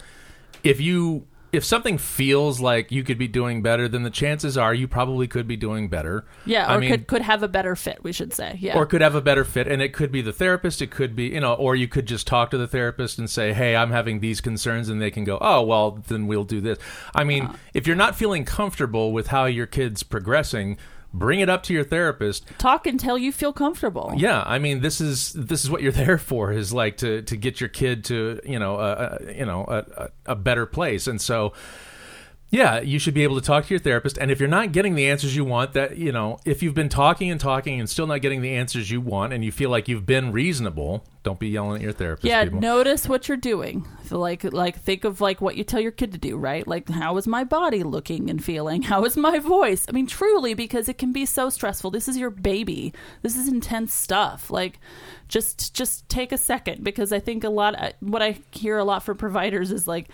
if 0.64 0.80
you 0.80 1.26
if 1.52 1.64
something 1.64 1.96
feels 1.96 2.60
like 2.60 2.92
you 2.92 3.02
could 3.02 3.16
be 3.18 3.26
doing 3.28 3.62
better, 3.62 3.88
then 3.88 4.02
the 4.02 4.10
chances 4.10 4.58
are 4.58 4.74
you 4.74 4.86
probably 4.86 5.26
could 5.26 5.48
be 5.48 5.56
doing 5.56 5.88
better. 5.88 6.24
yeah 6.44 6.66
I 6.66 6.76
or 6.76 6.80
mean, 6.80 6.90
could 6.90 7.06
could 7.06 7.22
have 7.22 7.42
a 7.42 7.48
better 7.48 7.74
fit 7.74 7.98
we 8.02 8.12
should 8.12 8.34
say 8.34 8.56
yeah 8.60 8.76
or 8.76 8.84
could 8.86 9.00
have 9.00 9.14
a 9.14 9.20
better 9.20 9.44
fit 9.44 9.66
and 9.66 9.80
it 9.80 9.92
could 9.92 10.12
be 10.12 10.20
the 10.22 10.32
therapist 10.32 10.82
it 10.82 10.90
could 10.90 11.16
be 11.16 11.24
you 11.28 11.40
know 11.40 11.54
or 11.54 11.74
you 11.74 11.88
could 11.88 12.06
just 12.06 12.26
talk 12.26 12.50
to 12.50 12.58
the 12.58 12.66
therapist 12.68 13.18
and 13.18 13.30
say 13.30 13.52
hey 13.52 13.74
i'm 13.76 13.90
having 13.90 14.20
these 14.20 14.40
concerns 14.40 14.88
and 14.88 15.00
they 15.00 15.10
can 15.10 15.24
go 15.24 15.38
oh 15.40 15.62
well 15.62 16.02
then 16.08 16.26
we'll 16.26 16.44
do 16.44 16.60
this 16.60 16.78
i 17.14 17.24
mean 17.24 17.44
Uh. 17.46 17.52
if 17.74 17.86
you're 17.86 17.96
not 17.96 18.14
feeling 18.16 18.44
comfortable 18.44 19.12
with 19.12 19.28
how 19.28 19.46
your 19.46 19.66
kid's 19.66 20.02
progressing 20.02 20.76
bring 21.12 21.40
it 21.40 21.48
up 21.48 21.62
to 21.64 21.72
your 21.72 21.84
therapist. 21.84 22.46
Talk 22.58 22.86
until 22.86 23.18
you 23.18 23.32
feel 23.32 23.52
comfortable. 23.52 24.12
Yeah 24.16 24.42
i 24.46 24.58
mean 24.58 24.80
this 24.80 25.00
is 25.00 25.32
this 25.32 25.64
is 25.64 25.70
what 25.70 25.82
you're 25.82 25.92
there 25.92 26.18
for 26.18 26.52
is 26.52 26.72
like 26.72 26.96
to 26.98 27.22
to 27.22 27.36
get 27.36 27.60
your 27.60 27.68
kid 27.68 28.04
to 28.06 28.40
you 28.44 28.58
know 28.58 28.76
a, 28.76 29.18
a 29.20 29.34
you 29.34 29.44
know 29.44 29.64
a, 29.68 29.84
a, 30.26 30.32
a 30.32 30.36
better 30.36 30.66
place. 30.66 31.06
And 31.06 31.20
so 31.20 31.52
yeah, 32.50 32.80
you 32.80 32.98
should 32.98 33.14
be 33.14 33.22
able 33.24 33.36
to 33.36 33.46
talk 33.46 33.66
to 33.66 33.70
your 33.70 33.78
therapist. 33.78 34.16
And 34.16 34.30
if 34.30 34.40
you're 34.40 34.48
not 34.48 34.72
getting 34.72 34.94
the 34.94 35.08
answers 35.08 35.36
you 35.36 35.44
want, 35.44 35.74
that, 35.74 35.98
you 35.98 36.12
know, 36.12 36.38
if 36.46 36.62
you've 36.62 36.74
been 36.74 36.88
talking 36.88 37.30
and 37.30 37.38
talking 37.38 37.78
and 37.78 37.88
still 37.88 38.06
not 38.06 38.22
getting 38.22 38.40
the 38.40 38.54
answers 38.54 38.90
you 38.90 39.00
want 39.00 39.32
and 39.32 39.44
you 39.44 39.52
feel 39.52 39.68
like 39.68 39.86
you've 39.86 40.06
been 40.06 40.32
reasonable, 40.32 41.04
don't 41.24 41.38
be 41.38 41.48
yelling 41.48 41.76
at 41.76 41.82
your 41.82 41.92
therapist. 41.92 42.24
yeah 42.24 42.44
people. 42.44 42.58
notice 42.60 43.06
what 43.06 43.28
you're 43.28 43.36
doing 43.36 43.86
So, 44.04 44.18
like 44.18 44.44
like 44.44 44.80
think 44.80 45.04
of 45.04 45.20
like 45.20 45.42
what 45.42 45.56
you 45.56 45.64
tell 45.64 45.80
your 45.80 45.90
kid 45.92 46.12
to 46.12 46.18
do 46.18 46.38
right 46.38 46.66
like 46.66 46.88
how 46.88 47.18
is 47.18 47.26
my 47.26 47.44
body 47.44 47.82
looking 47.82 48.30
and 48.30 48.42
feeling 48.42 48.80
how 48.92 49.04
is 49.04 49.14
my 49.14 49.38
voice 49.38 49.84
i 49.90 49.92
mean 49.92 50.06
truly 50.06 50.54
because 50.54 50.88
it 50.88 50.96
can 50.96 51.12
be 51.12 51.26
so 51.26 51.50
stressful 51.50 51.90
this 51.90 52.08
is 52.08 52.16
your 52.16 52.30
baby 52.30 52.94
this 53.20 53.36
is 53.36 53.46
intense 53.46 53.92
stuff 53.92 54.50
like 54.50 54.80
just 55.28 55.74
just 55.74 56.08
take 56.08 56.32
a 56.32 56.38
second 56.38 56.82
because 56.82 57.12
i 57.12 57.18
think 57.20 57.44
a 57.44 57.50
lot 57.50 57.78
uh, 57.78 57.90
what 58.00 58.22
i 58.22 58.38
hear 58.52 58.78
a 58.78 58.84
lot 58.84 59.02
from 59.02 59.18
providers 59.18 59.70
is 59.70 59.86
like 59.86 60.08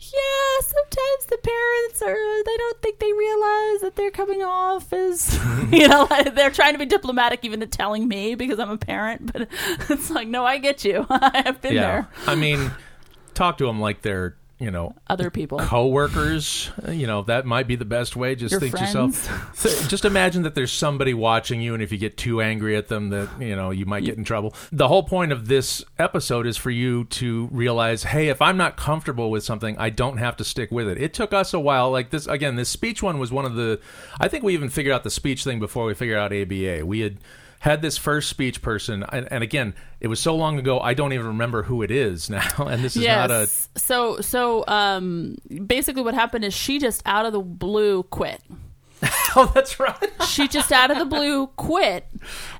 yeah, 0.00 0.60
sometimes 0.60 1.26
the 1.28 1.38
parents 1.38 2.02
are 2.02 2.44
they 2.44 2.56
don't 2.56 2.80
think 2.82 3.00
they 3.00 3.12
realize 3.12 3.80
that 3.80 3.92
they're 3.96 4.12
coming 4.12 4.42
off 4.42 4.92
as 4.92 5.36
you 5.72 5.88
know, 5.88 6.06
like, 6.08 6.34
they're 6.36 6.50
trying 6.50 6.74
to 6.74 6.78
be 6.78 6.86
diplomatic 6.86 7.44
even 7.44 7.58
to 7.60 7.66
telling 7.66 8.06
me 8.06 8.36
because 8.36 8.60
I'm 8.60 8.70
a 8.70 8.78
parent, 8.78 9.32
but 9.32 9.48
it's 9.90 10.08
like, 10.10 10.28
no, 10.28 10.44
I 10.44 10.58
get 10.58 10.84
you. 10.84 11.04
I've 11.10 11.60
been 11.60 11.74
yeah. 11.74 11.82
there. 11.82 12.08
I 12.28 12.36
mean, 12.36 12.70
talk 13.34 13.58
to 13.58 13.66
them 13.66 13.80
like 13.80 14.02
they're, 14.02 14.36
you 14.58 14.70
know, 14.70 14.94
Other 15.08 15.30
people. 15.30 15.58
coworkers 15.58 16.70
uh, 16.86 16.90
you 16.90 17.06
know 17.06 17.22
that 17.22 17.46
might 17.46 17.66
be 17.66 17.76
the 17.76 17.84
best 17.84 18.16
way. 18.16 18.34
Just 18.34 18.52
Your 18.52 18.60
think 18.60 18.74
to 18.74 18.80
yourself. 18.80 19.52
th- 19.62 19.88
just 19.88 20.04
imagine 20.04 20.42
that 20.42 20.54
there's 20.54 20.72
somebody 20.72 21.14
watching 21.14 21.60
you 21.60 21.74
and 21.74 21.82
if 21.82 21.92
you 21.92 21.98
get 21.98 22.16
too 22.16 22.40
angry 22.40 22.76
at 22.76 22.88
them 22.88 23.10
that 23.10 23.28
you 23.40 23.54
know 23.54 23.70
you 23.70 23.86
might 23.86 24.04
get 24.04 24.16
in 24.18 24.24
trouble. 24.24 24.54
The 24.72 24.88
whole 24.88 25.02
point 25.04 25.32
of 25.32 25.48
this 25.48 25.84
episode 25.98 26.46
is 26.46 26.56
for 26.56 26.70
you 26.70 27.04
to 27.04 27.48
realize 27.52 28.02
hey 28.02 28.28
if 28.28 28.42
i'm 28.42 28.56
not 28.56 28.76
comfortable 28.76 29.30
with 29.30 29.44
something 29.44 29.76
i 29.78 29.90
don't 29.90 30.18
have 30.18 30.36
to 30.36 30.44
stick 30.44 30.70
with 30.70 30.88
it. 30.88 31.00
It 31.00 31.14
took 31.14 31.32
us 31.32 31.54
a 31.54 31.60
while. 31.60 31.90
Like 31.90 32.10
this 32.10 32.26
again 32.26 32.56
this 32.56 32.68
speech 32.68 33.02
one 33.02 33.18
was 33.18 33.30
one 33.32 33.44
of 33.44 33.54
the 33.54 33.80
i 34.20 34.28
think 34.28 34.44
we 34.44 34.54
even 34.54 34.68
figured 34.68 34.94
out 34.94 35.04
the 35.04 35.10
speech 35.10 35.44
thing 35.44 35.60
before 35.60 35.84
we 35.86 35.94
figured 35.94 36.18
out 36.18 36.32
aba 36.32 36.84
we 36.84 37.00
had 37.00 37.18
had 37.60 37.82
this 37.82 37.98
first 37.98 38.28
speech 38.30 38.62
person, 38.62 39.04
and, 39.10 39.26
and 39.32 39.42
again, 39.42 39.74
it 40.00 40.06
was 40.08 40.20
so 40.20 40.36
long 40.36 40.58
ago, 40.58 40.78
I 40.78 40.94
don't 40.94 41.12
even 41.12 41.26
remember 41.26 41.64
who 41.64 41.82
it 41.82 41.90
is 41.90 42.30
now. 42.30 42.48
And 42.66 42.84
this 42.84 42.96
is 42.96 43.04
not 43.04 43.30
a 43.30 43.40
yes. 43.40 43.68
So 43.76 44.20
so 44.20 44.64
um 44.68 45.36
basically 45.66 46.02
what 46.02 46.14
happened 46.14 46.44
is 46.44 46.54
she 46.54 46.78
just 46.78 47.02
out 47.04 47.26
of 47.26 47.32
the 47.32 47.40
blue 47.40 48.04
quit. 48.04 48.40
oh, 49.36 49.50
that's 49.54 49.78
right. 49.78 50.10
She 50.26 50.48
just 50.48 50.72
out 50.72 50.90
of 50.90 50.98
the 50.98 51.04
blue 51.04 51.46
quit 51.48 52.04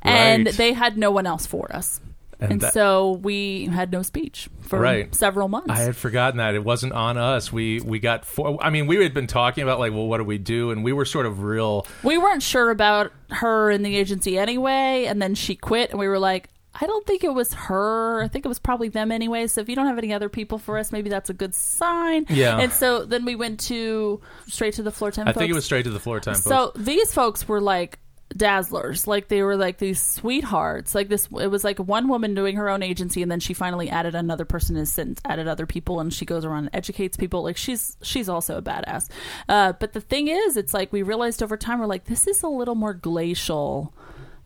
and 0.02 0.46
Right. 0.46 0.54
they 0.54 0.72
had 0.72 0.96
no 0.96 1.10
one 1.10 1.26
else 1.26 1.46
for 1.46 1.74
us. 1.74 2.00
And 2.40 2.52
And, 2.52 2.60
that- 2.60 2.72
so 2.72 3.12
we 3.22 3.66
had 3.66 3.90
no 3.90 4.02
speech 4.02 4.48
for 4.60 4.78
Right. 4.78 5.12
several 5.14 5.48
months. 5.48 5.70
I 5.70 5.78
had 5.78 5.96
forgotten 5.96 6.38
that 6.38 6.54
it 6.54 6.62
wasn't 6.62 6.92
on 6.92 7.16
us. 7.18 7.52
We 7.52 7.80
we 7.80 7.98
got. 7.98 8.24
Four, 8.24 8.58
I 8.62 8.70
mean, 8.70 8.86
we 8.86 9.02
had 9.02 9.12
been 9.14 9.26
talking 9.26 9.62
about 9.64 9.78
like, 9.80 9.92
well, 9.92 10.06
what 10.06 10.18
do 10.18 10.24
we 10.24 10.38
do? 10.38 10.70
And 10.70 10.84
we 10.84 10.92
were 10.92 11.04
sort 11.04 11.26
of 11.26 11.42
real. 11.42 11.86
we 12.04 12.16
weren't 12.16 12.42
sure 12.42 12.70
about 12.70 13.12
her 13.30 13.70
in 13.70 13.82
the 13.82 13.96
agency 13.96 14.38
anyway, 14.38 15.06
and 15.08 15.20
then 15.20 15.34
she 15.34 15.56
quit, 15.56 15.90
and 15.90 15.98
we 15.98 16.06
were 16.06 16.18
like, 16.20 16.48
I 16.80 16.86
don't 16.86 17.04
think 17.06 17.24
it 17.24 17.34
was 17.34 17.52
her. 17.54 18.22
I 18.22 18.28
think 18.28 18.44
it 18.44 18.48
was 18.48 18.60
probably 18.60 18.88
them 18.88 19.10
anyway. 19.10 19.48
So 19.48 19.60
if 19.60 19.68
you 19.68 19.74
don't 19.74 19.86
have 19.86 19.98
any 19.98 20.12
other 20.12 20.28
people 20.28 20.58
for 20.58 20.78
us, 20.78 20.92
maybe 20.92 21.10
that's 21.10 21.28
a 21.28 21.34
good 21.34 21.52
sign. 21.56 22.24
Yeah. 22.28 22.58
And 22.60 22.70
so 22.72 23.04
then 23.04 23.24
we 23.24 23.34
went 23.34 23.58
to 23.60 24.20
straight 24.46 24.74
to 24.74 24.84
the 24.84 24.92
floor 24.92 25.10
time. 25.10 25.26
I 25.26 25.32
think 25.32 25.50
it 25.50 25.54
was 25.54 25.64
straight 25.64 25.84
to 25.84 25.90
the 25.90 25.98
floor 25.98 26.20
time. 26.20 26.36
So 26.36 26.70
these 26.76 27.12
folks 27.12 27.48
were 27.48 27.60
like 27.60 27.98
dazzlers. 28.34 29.06
Like 29.06 29.28
they 29.28 29.42
were 29.42 29.56
like 29.56 29.78
these 29.78 30.00
sweethearts. 30.00 30.94
Like 30.94 31.08
this 31.08 31.28
it 31.40 31.48
was 31.48 31.64
like 31.64 31.78
one 31.78 32.08
woman 32.08 32.34
doing 32.34 32.56
her 32.56 32.68
own 32.68 32.82
agency 32.82 33.22
and 33.22 33.30
then 33.30 33.40
she 33.40 33.54
finally 33.54 33.88
added 33.88 34.14
another 34.14 34.44
person 34.44 34.76
has 34.76 34.90
since 34.90 35.20
added 35.24 35.48
other 35.48 35.66
people 35.66 36.00
and 36.00 36.12
she 36.12 36.24
goes 36.24 36.44
around 36.44 36.66
and 36.66 36.74
educates 36.74 37.16
people. 37.16 37.42
Like 37.42 37.56
she's 37.56 37.96
she's 38.02 38.28
also 38.28 38.58
a 38.58 38.62
badass. 38.62 39.08
Uh, 39.48 39.72
but 39.72 39.92
the 39.92 40.00
thing 40.00 40.28
is 40.28 40.56
it's 40.56 40.74
like 40.74 40.92
we 40.92 41.02
realized 41.02 41.42
over 41.42 41.56
time 41.56 41.80
we're 41.80 41.86
like 41.86 42.04
this 42.04 42.26
is 42.26 42.42
a 42.42 42.48
little 42.48 42.74
more 42.74 42.94
glacial 42.94 43.94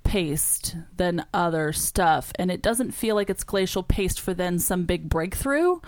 paced 0.05 0.77
than 0.97 1.25
other 1.33 1.73
stuff 1.73 2.33
and 2.37 2.51
it 2.51 2.61
doesn't 2.61 2.91
feel 2.91 3.15
like 3.15 3.31
it's 3.31 3.45
glacial 3.45 3.85
paced 3.85 4.21
for 4.21 4.35
then 4.35 4.59
some 4.59 4.85
big 4.85 5.09
breakthrough. 5.09 5.81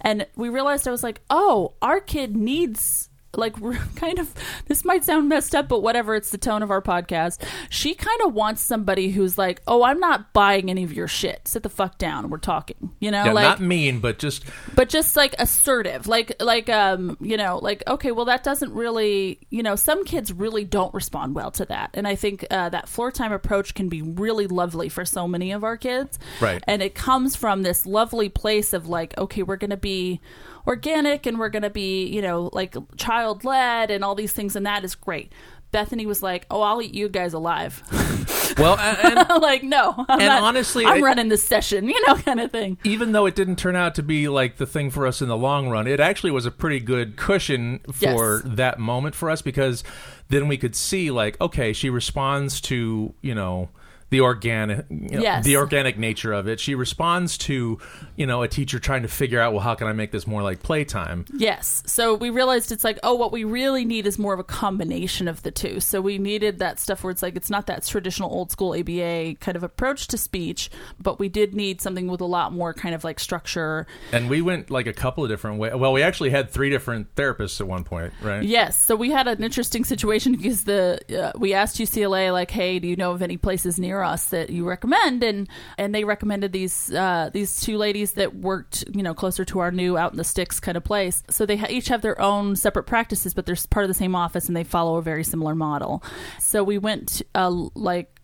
And 0.00 0.26
we 0.36 0.48
realized 0.48 0.86
i 0.86 0.90
was 0.90 1.02
like 1.02 1.20
oh 1.30 1.74
our 1.80 2.00
kid 2.00 2.36
needs 2.36 3.07
like 3.36 3.58
we're 3.60 3.78
kind 3.96 4.18
of 4.18 4.32
this 4.66 4.84
might 4.84 5.04
sound 5.04 5.28
messed 5.28 5.54
up 5.54 5.68
but 5.68 5.80
whatever 5.82 6.14
it's 6.14 6.30
the 6.30 6.38
tone 6.38 6.62
of 6.62 6.70
our 6.70 6.82
podcast. 6.82 7.42
She 7.70 7.94
kind 7.94 8.20
of 8.22 8.34
wants 8.34 8.62
somebody 8.62 9.10
who's 9.10 9.38
like 9.38 9.62
oh 9.66 9.82
i'm 9.82 10.00
not 10.00 10.32
buying 10.32 10.70
any 10.70 10.84
of 10.84 10.92
your 10.92 11.08
shit. 11.08 11.46
Sit 11.46 11.62
the 11.62 11.68
fuck 11.68 11.98
down. 11.98 12.30
We're 12.30 12.38
talking. 12.38 12.90
You 13.00 13.10
know 13.10 13.24
yeah, 13.24 13.32
like 13.32 13.44
not 13.44 13.60
mean, 13.60 14.00
but 14.00 14.18
just 14.18 14.44
but 14.74 14.88
just 14.88 15.16
like 15.16 15.34
assertive. 15.38 16.06
Like 16.06 16.40
like 16.40 16.68
um 16.68 17.16
you 17.20 17.36
know 17.36 17.58
like 17.62 17.82
okay 17.86 18.12
well 18.12 18.26
that 18.26 18.42
doesn't 18.44 18.72
really 18.72 19.40
you 19.50 19.62
know 19.62 19.76
some 19.76 20.04
kids 20.04 20.32
really 20.32 20.64
don't 20.64 20.92
respond 20.94 21.34
well 21.34 21.50
to 21.52 21.64
that. 21.66 21.90
And 21.94 22.06
i 22.06 22.14
think 22.14 22.46
uh, 22.50 22.68
that 22.70 22.88
floor 22.88 23.10
time 23.10 23.32
approach 23.32 23.74
can 23.74 23.88
be 23.88 24.02
really 24.02 24.46
lovely 24.46 24.88
for 24.88 25.04
so 25.04 25.28
many 25.28 25.52
of 25.52 25.64
our 25.64 25.76
kids. 25.76 26.18
Right. 26.40 26.62
and 26.66 26.82
it 26.82 26.94
comes 26.94 27.36
from 27.36 27.62
this 27.62 27.86
lovely 27.86 28.28
place 28.28 28.72
of 28.72 28.88
like 28.88 29.16
okay 29.18 29.42
we're 29.42 29.56
gonna 29.56 29.76
be 29.76 30.20
organic 30.68 31.26
and 31.26 31.38
we're 31.38 31.48
gonna 31.48 31.70
be 31.70 32.06
you 32.06 32.22
know 32.22 32.50
like 32.52 32.76
child 32.96 33.42
led 33.42 33.90
and 33.90 34.04
all 34.04 34.14
these 34.14 34.32
things 34.32 34.54
and 34.54 34.64
that 34.66 34.84
is 34.84 34.94
great. 34.94 35.32
Bethany 35.70 36.06
was 36.06 36.22
like 36.22 36.46
oh 36.50 36.62
i'll 36.62 36.80
eat 36.80 36.94
you 36.94 37.08
guys 37.08 37.32
alive. 37.32 37.82
Well, 38.56 38.78
and, 38.78 39.28
like 39.42 39.62
no 39.62 39.94
I'm 40.08 40.18
And 40.20 40.28
not- 40.28 40.42
honestly, 40.42 40.84
i'm 40.84 40.98
I- 40.98 41.00
running 41.00 41.28
this 41.28 41.44
session 41.44 41.86
you 41.88 42.06
know 42.06 42.16
kind 42.16 42.40
of 42.40 42.50
thing. 42.50 42.78
Even 42.82 43.12
though 43.12 43.26
it 43.26 43.34
didn't 43.36 43.56
turn 43.56 43.76
out 43.76 43.94
to 43.96 44.02
be 44.02 44.26
like 44.28 44.56
the 44.56 44.66
thing 44.66 44.90
for 44.90 45.06
us 45.06 45.20
in 45.22 45.28
the 45.28 45.36
long 45.36 45.68
run, 45.68 45.86
it 45.86 46.00
actually 46.00 46.30
was 46.30 46.44
a 46.46 46.50
pretty 46.50 46.80
good 46.80 47.16
cushion 47.16 47.80
for 47.92 48.36
Yes. 48.36 48.42
that 48.44 48.78
moment 48.80 49.14
for 49.14 49.30
us 49.30 49.42
because 49.42 49.84
then 50.28 50.48
we 50.48 50.56
could 50.56 50.74
see 50.74 51.10
like, 51.10 51.38
okay, 51.40 51.72
she 51.72 51.88
responds 51.90 52.60
to 52.62 53.12
you 53.20 53.34
know 53.34 53.68
the 54.10 54.20
organic, 54.20 54.86
you 54.90 55.16
know, 55.16 55.20
Yes. 55.22 55.44
the 55.44 55.56
organic 55.56 55.98
nature 55.98 56.32
of 56.32 56.48
it. 56.48 56.60
She 56.60 56.74
responds 56.74 57.36
to 57.38 57.78
you 58.16 58.26
know 58.26 58.42
a 58.42 58.48
teacher 58.48 58.78
trying 58.78 59.02
to 59.02 59.08
figure 59.08 59.40
out 59.40 59.52
well 59.52 59.62
how 59.62 59.74
can 59.74 59.86
I 59.86 59.92
make 59.92 60.12
this 60.12 60.26
more 60.26 60.42
like 60.42 60.62
playtime. 60.62 61.24
Yes. 61.34 61.82
So 61.86 62.14
we 62.14 62.30
realized 62.30 62.72
it's 62.72 62.84
like, 62.84 62.98
oh, 63.02 63.14
what 63.14 63.32
we 63.32 63.44
really 63.44 63.84
need 63.84 64.06
is 64.06 64.18
more 64.18 64.32
of 64.34 64.40
a 64.40 64.44
combination 64.44 65.28
of 65.28 65.42
the 65.42 65.50
two. 65.50 65.80
So 65.80 66.00
we 66.00 66.18
needed 66.18 66.58
that 66.58 66.78
stuff 66.78 67.02
where 67.04 67.10
it's 67.10 67.22
like, 67.22 67.36
it's 67.36 67.50
not 67.50 67.66
that 67.66 67.84
traditional 67.86 68.30
old 68.30 68.50
school 68.50 68.74
ABA 68.78 69.34
kind 69.40 69.56
of 69.56 69.62
approach 69.62 70.06
to 70.08 70.18
speech, 70.18 70.70
but 71.00 71.18
we 71.18 71.28
did 71.28 71.54
need 71.54 71.80
something 71.80 72.08
with 72.08 72.20
a 72.20 72.24
lot 72.26 72.52
more 72.52 72.72
kind 72.74 72.94
of 72.94 73.04
like 73.04 73.20
structure. 73.20 73.86
And 74.12 74.28
we 74.30 74.42
went 74.42 74.70
like 74.70 74.86
a 74.86 74.92
couple 74.92 75.24
of 75.24 75.30
different 75.30 75.58
ways. 75.58 75.74
Well, 75.74 75.92
we 75.92 76.02
actually 76.02 76.30
had 76.30 76.50
three 76.50 76.70
different 76.70 77.14
therapists 77.14 77.60
at 77.60 77.66
one 77.68 77.84
point, 77.84 78.12
right? 78.22 78.42
Yes. 78.42 78.78
So 78.78 78.96
we 78.96 79.10
had 79.10 79.28
an 79.28 79.42
interesting 79.42 79.84
situation 79.84 80.32
because 80.32 80.64
the 80.64 81.00
uh, 81.34 81.38
we 81.38 81.54
asked 81.54 81.76
UCLA 81.78 82.32
like, 82.32 82.50
hey, 82.50 82.78
do 82.78 82.88
you 82.88 82.96
know 82.96 83.12
of 83.12 83.22
any 83.22 83.36
places 83.36 83.78
near 83.78 83.97
us 84.04 84.26
that 84.26 84.50
you 84.50 84.68
recommend? 84.68 85.22
And 85.22 85.48
and 85.76 85.94
they 85.94 86.04
recommended 86.04 86.52
these 86.52 86.92
uh, 86.92 87.30
these 87.32 87.60
two 87.60 87.76
ladies 87.76 88.12
that 88.12 88.34
worked 88.34 88.84
you 88.92 89.02
know 89.02 89.14
closer 89.14 89.44
to 89.46 89.58
our 89.60 89.70
new 89.70 89.96
out 89.96 90.12
in 90.12 90.18
the 90.18 90.24
sticks 90.24 90.60
kind 90.60 90.76
of 90.76 90.84
place. 90.84 91.22
So 91.30 91.46
they 91.46 91.56
ha- 91.56 91.66
each 91.70 91.88
have 91.88 92.02
their 92.02 92.20
own 92.20 92.56
separate 92.56 92.84
practices, 92.84 93.34
but 93.34 93.46
they're 93.46 93.56
part 93.70 93.84
of 93.84 93.88
the 93.88 93.94
same 93.94 94.14
office 94.14 94.48
and 94.48 94.56
they 94.56 94.64
follow 94.64 94.96
a 94.96 95.02
very 95.02 95.24
similar 95.24 95.54
model. 95.54 96.02
So 96.38 96.64
we 96.64 96.78
went 96.78 97.22
uh, 97.34 97.50
like 97.74 98.17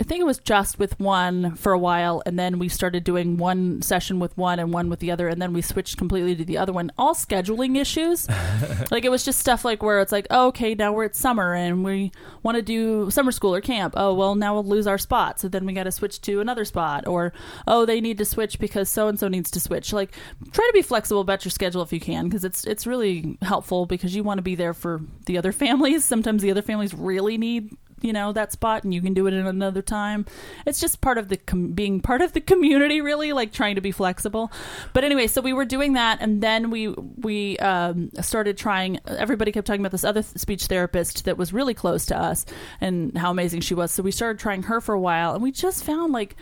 I 0.00 0.04
think 0.04 0.20
it 0.20 0.24
was 0.24 0.38
just 0.38 0.78
with 0.78 0.98
one 0.98 1.54
for 1.54 1.72
a 1.72 1.78
while, 1.78 2.22
and 2.26 2.38
then 2.38 2.58
we 2.58 2.68
started 2.68 3.04
doing 3.04 3.36
one 3.36 3.80
session 3.82 4.18
with 4.18 4.36
one 4.36 4.58
and 4.58 4.72
one 4.72 4.90
with 4.90 5.00
the 5.00 5.10
other, 5.10 5.28
and 5.28 5.40
then 5.40 5.52
we 5.52 5.62
switched 5.62 5.96
completely 5.96 6.34
to 6.36 6.44
the 6.44 6.58
other 6.58 6.72
one. 6.72 6.90
All 6.98 7.14
scheduling 7.14 7.76
issues. 7.76 8.28
like 8.90 9.04
it 9.04 9.10
was 9.10 9.24
just 9.24 9.38
stuff 9.38 9.64
like 9.64 9.82
where 9.82 10.00
it's 10.00 10.12
like, 10.12 10.26
oh, 10.30 10.48
okay, 10.48 10.74
now 10.74 10.92
we're 10.92 11.04
at 11.04 11.14
summer 11.14 11.54
and 11.54 11.84
we 11.84 12.12
want 12.42 12.56
to 12.56 12.62
do 12.62 13.10
summer 13.10 13.32
school 13.32 13.54
or 13.54 13.60
camp. 13.60 13.94
Oh, 13.96 14.14
well, 14.14 14.34
now 14.34 14.54
we'll 14.54 14.64
lose 14.64 14.86
our 14.86 14.98
spot, 14.98 15.38
so 15.40 15.48
then 15.48 15.64
we 15.64 15.72
got 15.72 15.84
to 15.84 15.92
switch 15.92 16.20
to 16.22 16.40
another 16.40 16.64
spot. 16.64 17.06
Or 17.06 17.32
oh, 17.66 17.86
they 17.86 18.00
need 18.00 18.18
to 18.18 18.24
switch 18.24 18.58
because 18.58 18.88
so 18.88 19.08
and 19.08 19.18
so 19.18 19.28
needs 19.28 19.50
to 19.52 19.60
switch. 19.60 19.92
Like 19.92 20.12
try 20.52 20.66
to 20.66 20.72
be 20.72 20.82
flexible 20.82 21.20
about 21.20 21.44
your 21.44 21.50
schedule 21.50 21.82
if 21.82 21.92
you 21.92 22.00
can, 22.00 22.24
because 22.24 22.44
it's 22.44 22.64
it's 22.64 22.86
really 22.86 23.38
helpful 23.42 23.86
because 23.86 24.14
you 24.14 24.24
want 24.24 24.38
to 24.38 24.42
be 24.42 24.54
there 24.54 24.74
for 24.74 25.00
the 25.26 25.38
other 25.38 25.52
families. 25.64 26.04
Sometimes 26.04 26.42
the 26.42 26.50
other 26.50 26.62
families 26.62 26.94
really 26.94 27.38
need 27.38 27.76
you 28.04 28.12
know 28.12 28.32
that 28.32 28.52
spot 28.52 28.84
and 28.84 28.92
you 28.94 29.00
can 29.02 29.14
do 29.14 29.26
it 29.26 29.34
in 29.34 29.46
another 29.46 29.82
time 29.82 30.26
it's 30.66 30.78
just 30.78 31.00
part 31.00 31.18
of 31.18 31.28
the 31.28 31.36
com- 31.38 31.72
being 31.72 32.00
part 32.00 32.20
of 32.20 32.32
the 32.34 32.40
community 32.40 33.00
really 33.00 33.32
like 33.32 33.52
trying 33.52 33.74
to 33.74 33.80
be 33.80 33.90
flexible 33.90 34.52
but 34.92 35.02
anyway 35.04 35.26
so 35.26 35.40
we 35.40 35.52
were 35.52 35.64
doing 35.64 35.94
that 35.94 36.18
and 36.20 36.42
then 36.42 36.70
we 36.70 36.88
we 36.88 37.56
um, 37.58 38.10
started 38.20 38.56
trying 38.58 39.00
everybody 39.06 39.50
kept 39.50 39.66
talking 39.66 39.80
about 39.80 39.92
this 39.92 40.04
other 40.04 40.22
th- 40.22 40.36
speech 40.36 40.66
therapist 40.66 41.24
that 41.24 41.36
was 41.38 41.52
really 41.52 41.74
close 41.74 42.06
to 42.06 42.16
us 42.16 42.44
and 42.80 43.16
how 43.16 43.30
amazing 43.30 43.60
she 43.60 43.74
was 43.74 43.90
so 43.90 44.02
we 44.02 44.10
started 44.12 44.38
trying 44.38 44.62
her 44.64 44.80
for 44.80 44.94
a 44.94 45.00
while 45.00 45.32
and 45.34 45.42
we 45.42 45.50
just 45.50 45.82
found 45.82 46.12
like 46.12 46.36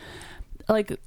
like 0.69 0.99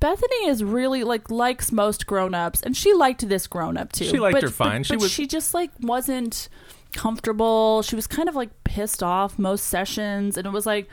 Bethany 0.00 0.48
is 0.48 0.62
really 0.62 1.02
like 1.02 1.30
likes 1.30 1.72
most 1.72 2.06
grown-ups 2.06 2.60
and 2.62 2.76
she 2.76 2.92
liked 2.92 3.26
this 3.26 3.46
grown-up 3.46 3.90
too. 3.92 4.04
She 4.04 4.18
liked 4.18 4.34
But- 4.34 4.42
her 4.42 4.50
fine. 4.50 4.80
But, 4.82 4.86
She 4.86 4.94
but 4.96 5.02
was- 5.02 5.10
she 5.10 5.26
just 5.26 5.54
like 5.54 5.70
wasn't 5.80 6.48
comfortable. 6.94 7.82
She 7.82 7.96
was 7.96 8.06
kind 8.06 8.28
of 8.28 8.34
like 8.34 8.50
pissed 8.64 9.02
off 9.02 9.38
most 9.38 9.66
sessions 9.66 10.36
and 10.36 10.46
it 10.46 10.50
was 10.50 10.66
like 10.66 10.88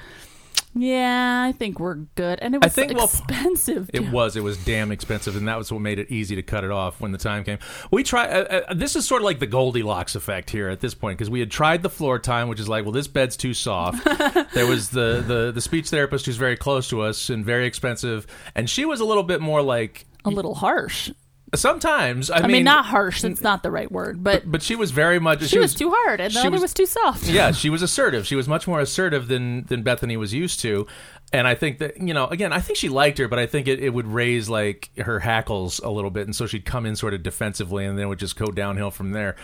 yeah, 0.74 1.44
I 1.46 1.52
think 1.52 1.80
we're 1.80 1.96
good. 1.96 2.40
And 2.42 2.56
it 2.56 2.64
I 2.64 2.68
was 2.68 2.74
think, 2.74 2.94
well, 2.94 3.06
expensive. 3.06 3.90
It 3.94 4.10
was. 4.10 4.38
It 4.38 4.44
was 4.44 4.58
damn 4.64 4.92
expensive, 4.92 5.36
and 5.36 5.48
that 5.48 5.58
was 5.58 5.72
what 5.72 5.82
made 5.82 6.00
it 6.00 6.10
easy 6.10 6.36
to 6.38 6.44
cut 6.44 6.64
it 6.64 6.72
off 6.72 7.02
when 7.02 7.12
the 7.12 7.18
time 7.18 7.44
came. 7.44 7.60
We 7.92 8.04
try. 8.04 8.28
Uh, 8.28 8.62
uh, 8.70 8.74
this 8.74 8.96
is 8.96 9.06
sort 9.06 9.22
of 9.22 9.26
like 9.26 9.40
the 9.40 9.48
Goldilocks 9.48 10.16
effect 10.16 10.50
here 10.50 10.70
at 10.70 10.80
this 10.80 10.94
point 10.94 11.18
because 11.18 11.30
we 11.30 11.42
had 11.42 11.52
tried 11.52 11.84
the 11.84 11.90
floor 11.90 12.20
time, 12.20 12.48
which 12.48 12.60
is 12.60 12.70
like, 12.70 12.86
well, 12.86 12.94
this 12.94 13.08
bed's 13.08 13.36
too 13.36 13.54
soft. 13.54 14.04
there 14.54 14.66
was 14.66 14.90
the, 14.90 15.24
the 15.28 15.52
the 15.54 15.62
speech 15.62 15.90
therapist 15.90 16.26
who's 16.26 16.38
very 16.38 16.56
close 16.56 16.88
to 16.90 17.02
us 17.02 17.30
and 17.30 17.44
very 17.46 17.66
expensive, 17.66 18.26
and 18.56 18.70
she 18.70 18.86
was 18.86 19.02
a 19.02 19.06
little 19.06 19.24
bit 19.24 19.42
more 19.42 19.62
like. 19.62 20.06
a 20.24 20.30
little 20.30 20.56
harsh. 20.56 21.12
Sometimes, 21.54 22.30
I, 22.32 22.38
I 22.38 22.48
mean, 22.48 22.64
not 22.64 22.86
harsh. 22.86 23.22
That's 23.22 23.42
not 23.42 23.62
the 23.62 23.72
right 23.72 23.92
word, 23.92 24.24
but, 24.24 24.50
But 24.50 24.62
she 24.62 24.76
was 24.78 24.92
very 24.92 25.20
much. 25.20 25.44
she, 25.44 25.60
was, 25.60 25.74
too 25.74 25.92
hard, 25.94 26.22
and 26.22 26.34
the 26.34 26.40
she 26.40 26.48
other 26.48 26.52
was- 26.52 26.62
was, 26.62 26.74
too 26.74 26.86
soft. 26.86 27.28
yeah, 27.28 27.52
she 27.52 27.70
was 27.70 27.82
assertive. 27.82 28.26
She 28.26 28.36
was 28.36 28.48
much 28.48 28.68
more 28.68 28.80
assertive 28.80 29.28
than 29.28 29.66
than 29.66 29.84
Bethany 29.84 30.16
was 30.16 30.34
used 30.34 30.62
to. 30.62 30.88
And 31.34 31.48
I 31.48 31.56
think 31.56 31.80
that 31.80 32.00
you 32.02 32.14
know, 32.14 32.28
again, 32.28 32.54
I 32.54 32.60
think 32.62 32.78
she 32.78 32.88
liked 32.90 33.18
her, 33.18 33.28
but 33.28 33.38
I 33.40 33.48
think 33.48 33.68
it, 33.68 33.80
it 33.82 33.90
would 33.90 34.08
raise 34.08 34.48
like 34.50 34.92
her 34.98 35.20
hackles 35.20 35.80
a 35.80 35.90
little 35.90 36.10
bit, 36.12 36.26
and 36.28 36.36
so 36.36 36.46
she'd 36.46 36.64
come 36.66 36.86
in 36.86 36.96
sort 36.96 37.14
of 37.14 37.22
defensively, 37.22 37.86
and 37.86 37.98
then 37.98 38.06
it 38.06 38.08
would 38.10 38.20
just 38.20 38.38
go 38.38 38.48
downhill 38.48 38.92
from 38.92 39.12
there. 39.12 39.36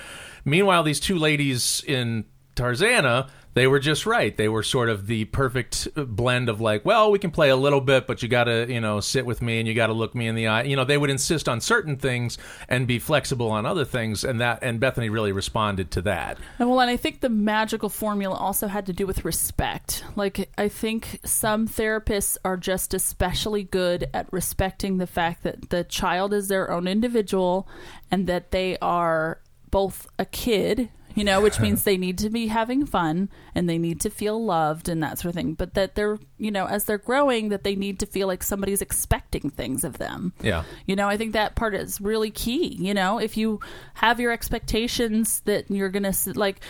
Meanwhile, 0.45 0.83
these 0.83 1.01
two 1.01 1.17
ladies 1.17 1.83
in 1.85 2.23
Tarzana, 2.55 3.29
they 3.53 3.67
were 3.67 3.79
just 3.79 4.05
right. 4.05 4.35
They 4.35 4.49
were 4.49 4.63
sort 4.63 4.89
of 4.89 5.07
the 5.07 5.25
perfect 5.25 5.87
blend 5.95 6.49
of 6.49 6.61
like, 6.61 6.85
well, 6.85 7.11
we 7.11 7.19
can 7.19 7.31
play 7.31 7.49
a 7.49 7.55
little 7.55 7.81
bit, 7.81 8.05
but 8.05 8.21
you 8.21 8.29
got 8.29 8.45
to, 8.45 8.71
you 8.71 8.79
know, 8.79 8.99
sit 8.99 9.25
with 9.25 9.41
me 9.41 9.59
and 9.59 9.67
you 9.67 9.73
got 9.73 9.87
to 9.87 9.93
look 9.93 10.13
me 10.13 10.27
in 10.27 10.35
the 10.35 10.47
eye. 10.47 10.63
You 10.63 10.75
know, 10.75 10.83
they 10.83 10.97
would 10.97 11.09
insist 11.09 11.49
on 11.49 11.59
certain 11.59 11.97
things 11.97 12.37
and 12.69 12.87
be 12.87 12.99
flexible 12.99 13.49
on 13.49 13.65
other 13.65 13.85
things, 13.85 14.23
and 14.23 14.39
that 14.41 14.59
and 14.61 14.79
Bethany 14.79 15.09
really 15.09 15.31
responded 15.31 15.91
to 15.91 16.01
that. 16.03 16.37
And 16.59 16.69
well, 16.69 16.81
and 16.81 16.91
I 16.91 16.97
think 16.97 17.21
the 17.21 17.29
magical 17.29 17.89
formula 17.89 18.35
also 18.35 18.67
had 18.67 18.85
to 18.85 18.93
do 18.93 19.07
with 19.07 19.25
respect. 19.25 20.03
Like, 20.15 20.49
I 20.57 20.69
think 20.69 21.19
some 21.25 21.67
therapists 21.67 22.37
are 22.45 22.57
just 22.57 22.93
especially 22.93 23.63
good 23.63 24.07
at 24.13 24.31
respecting 24.31 24.97
the 24.97 25.07
fact 25.07 25.43
that 25.43 25.69
the 25.69 25.83
child 25.83 26.33
is 26.33 26.47
their 26.47 26.71
own 26.71 26.87
individual 26.87 27.67
and 28.11 28.27
that 28.27 28.51
they 28.51 28.77
are 28.79 29.39
both 29.69 30.07
a 30.17 30.25
kid 30.25 30.89
you 31.17 31.23
know, 31.23 31.41
which 31.41 31.59
means 31.59 31.83
they 31.83 31.97
need 31.97 32.19
to 32.19 32.29
be 32.29 32.47
having 32.47 32.85
fun 32.85 33.29
and 33.55 33.67
they 33.67 33.79
need 33.79 33.99
to 34.01 34.09
feel 34.11 34.43
loved 34.43 34.87
and 34.87 35.01
that 35.01 35.17
sort 35.17 35.29
of 35.29 35.35
thing. 35.35 35.55
But 35.55 35.73
that 35.73 35.95
they're, 35.95 36.19
you 36.37 36.51
know, 36.51 36.67
as 36.67 36.83
they're 36.83 36.99
growing, 36.99 37.49
that 37.49 37.63
they 37.63 37.75
need 37.75 37.99
to 38.01 38.05
feel 38.05 38.27
like 38.27 38.43
somebody's 38.43 38.83
expecting 38.83 39.49
things 39.49 39.83
of 39.83 39.97
them. 39.97 40.33
Yeah. 40.41 40.63
You 40.85 40.95
know, 40.95 41.09
I 41.09 41.17
think 41.17 41.33
that 41.33 41.55
part 41.55 41.73
is 41.73 41.99
really 41.99 42.29
key. 42.29 42.75
You 42.79 42.93
know, 42.93 43.17
if 43.17 43.35
you 43.35 43.59
have 43.95 44.19
your 44.19 44.31
expectations 44.31 45.41
that 45.45 45.69
you're 45.71 45.89
going 45.89 46.11
to, 46.11 46.33
like 46.37 46.61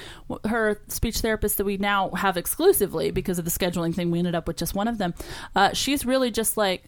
her 0.46 0.80
speech 0.88 1.20
therapist 1.20 1.58
that 1.58 1.66
we 1.66 1.76
now 1.76 2.12
have 2.12 2.38
exclusively 2.38 3.12
because 3.12 3.38
of 3.38 3.44
the 3.44 3.52
scheduling 3.52 3.94
thing, 3.94 4.12
we 4.12 4.20
ended 4.20 4.34
up 4.34 4.48
with 4.48 4.56
just 4.56 4.74
one 4.74 4.88
of 4.88 4.98
them. 4.98 5.14
Uh, 5.58 5.74
she's 5.74 6.06
really 6.06 6.32
just 6.32 6.56
like, 6.56 6.86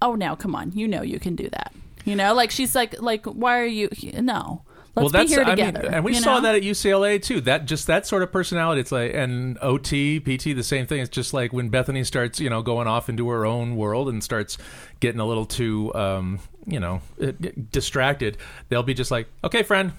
oh, 0.00 0.14
now 0.14 0.36
come 0.36 0.54
on, 0.54 0.70
you 0.72 0.86
know, 0.86 1.02
you 1.02 1.18
can 1.18 1.34
do 1.34 1.48
that. 1.48 1.72
You 2.04 2.14
know, 2.16 2.32
like 2.34 2.50
she's 2.52 2.74
like, 2.74 3.00
like, 3.00 3.26
why 3.26 3.58
are 3.58 3.66
you? 3.66 3.88
No, 4.14 4.62
let's 4.94 5.12
be 5.12 5.26
here 5.26 5.42
I 5.44 5.50
together. 5.50 5.82
mean, 5.82 5.94
and 5.94 6.04
we 6.04 6.14
saw 6.14 6.36
know? 6.36 6.40
that 6.42 6.54
at 6.56 6.62
UCLA 6.62 7.22
too. 7.22 7.40
That 7.42 7.66
just 7.66 7.86
that 7.86 8.06
sort 8.06 8.22
of 8.22 8.32
personality. 8.32 8.80
It's 8.80 8.92
like 8.92 9.14
and 9.14 9.58
OT, 9.62 10.20
PT, 10.20 10.54
the 10.54 10.62
same 10.62 10.86
thing. 10.86 11.00
It's 11.00 11.10
just 11.10 11.32
like 11.32 11.52
when 11.52 11.68
Bethany 11.68 12.04
starts, 12.04 12.40
you 12.40 12.50
know, 12.50 12.62
going 12.62 12.86
off 12.86 13.08
into 13.08 13.28
her 13.28 13.46
own 13.46 13.76
world 13.76 14.08
and 14.08 14.22
starts 14.22 14.58
getting 15.00 15.20
a 15.20 15.26
little 15.26 15.46
too, 15.46 15.94
um, 15.94 16.40
you 16.66 16.80
know, 16.80 17.00
uh, 17.22 17.32
distracted. 17.70 18.36
They'll 18.68 18.82
be 18.82 18.94
just 18.94 19.10
like, 19.10 19.28
"Okay, 19.44 19.62
friend," 19.62 19.92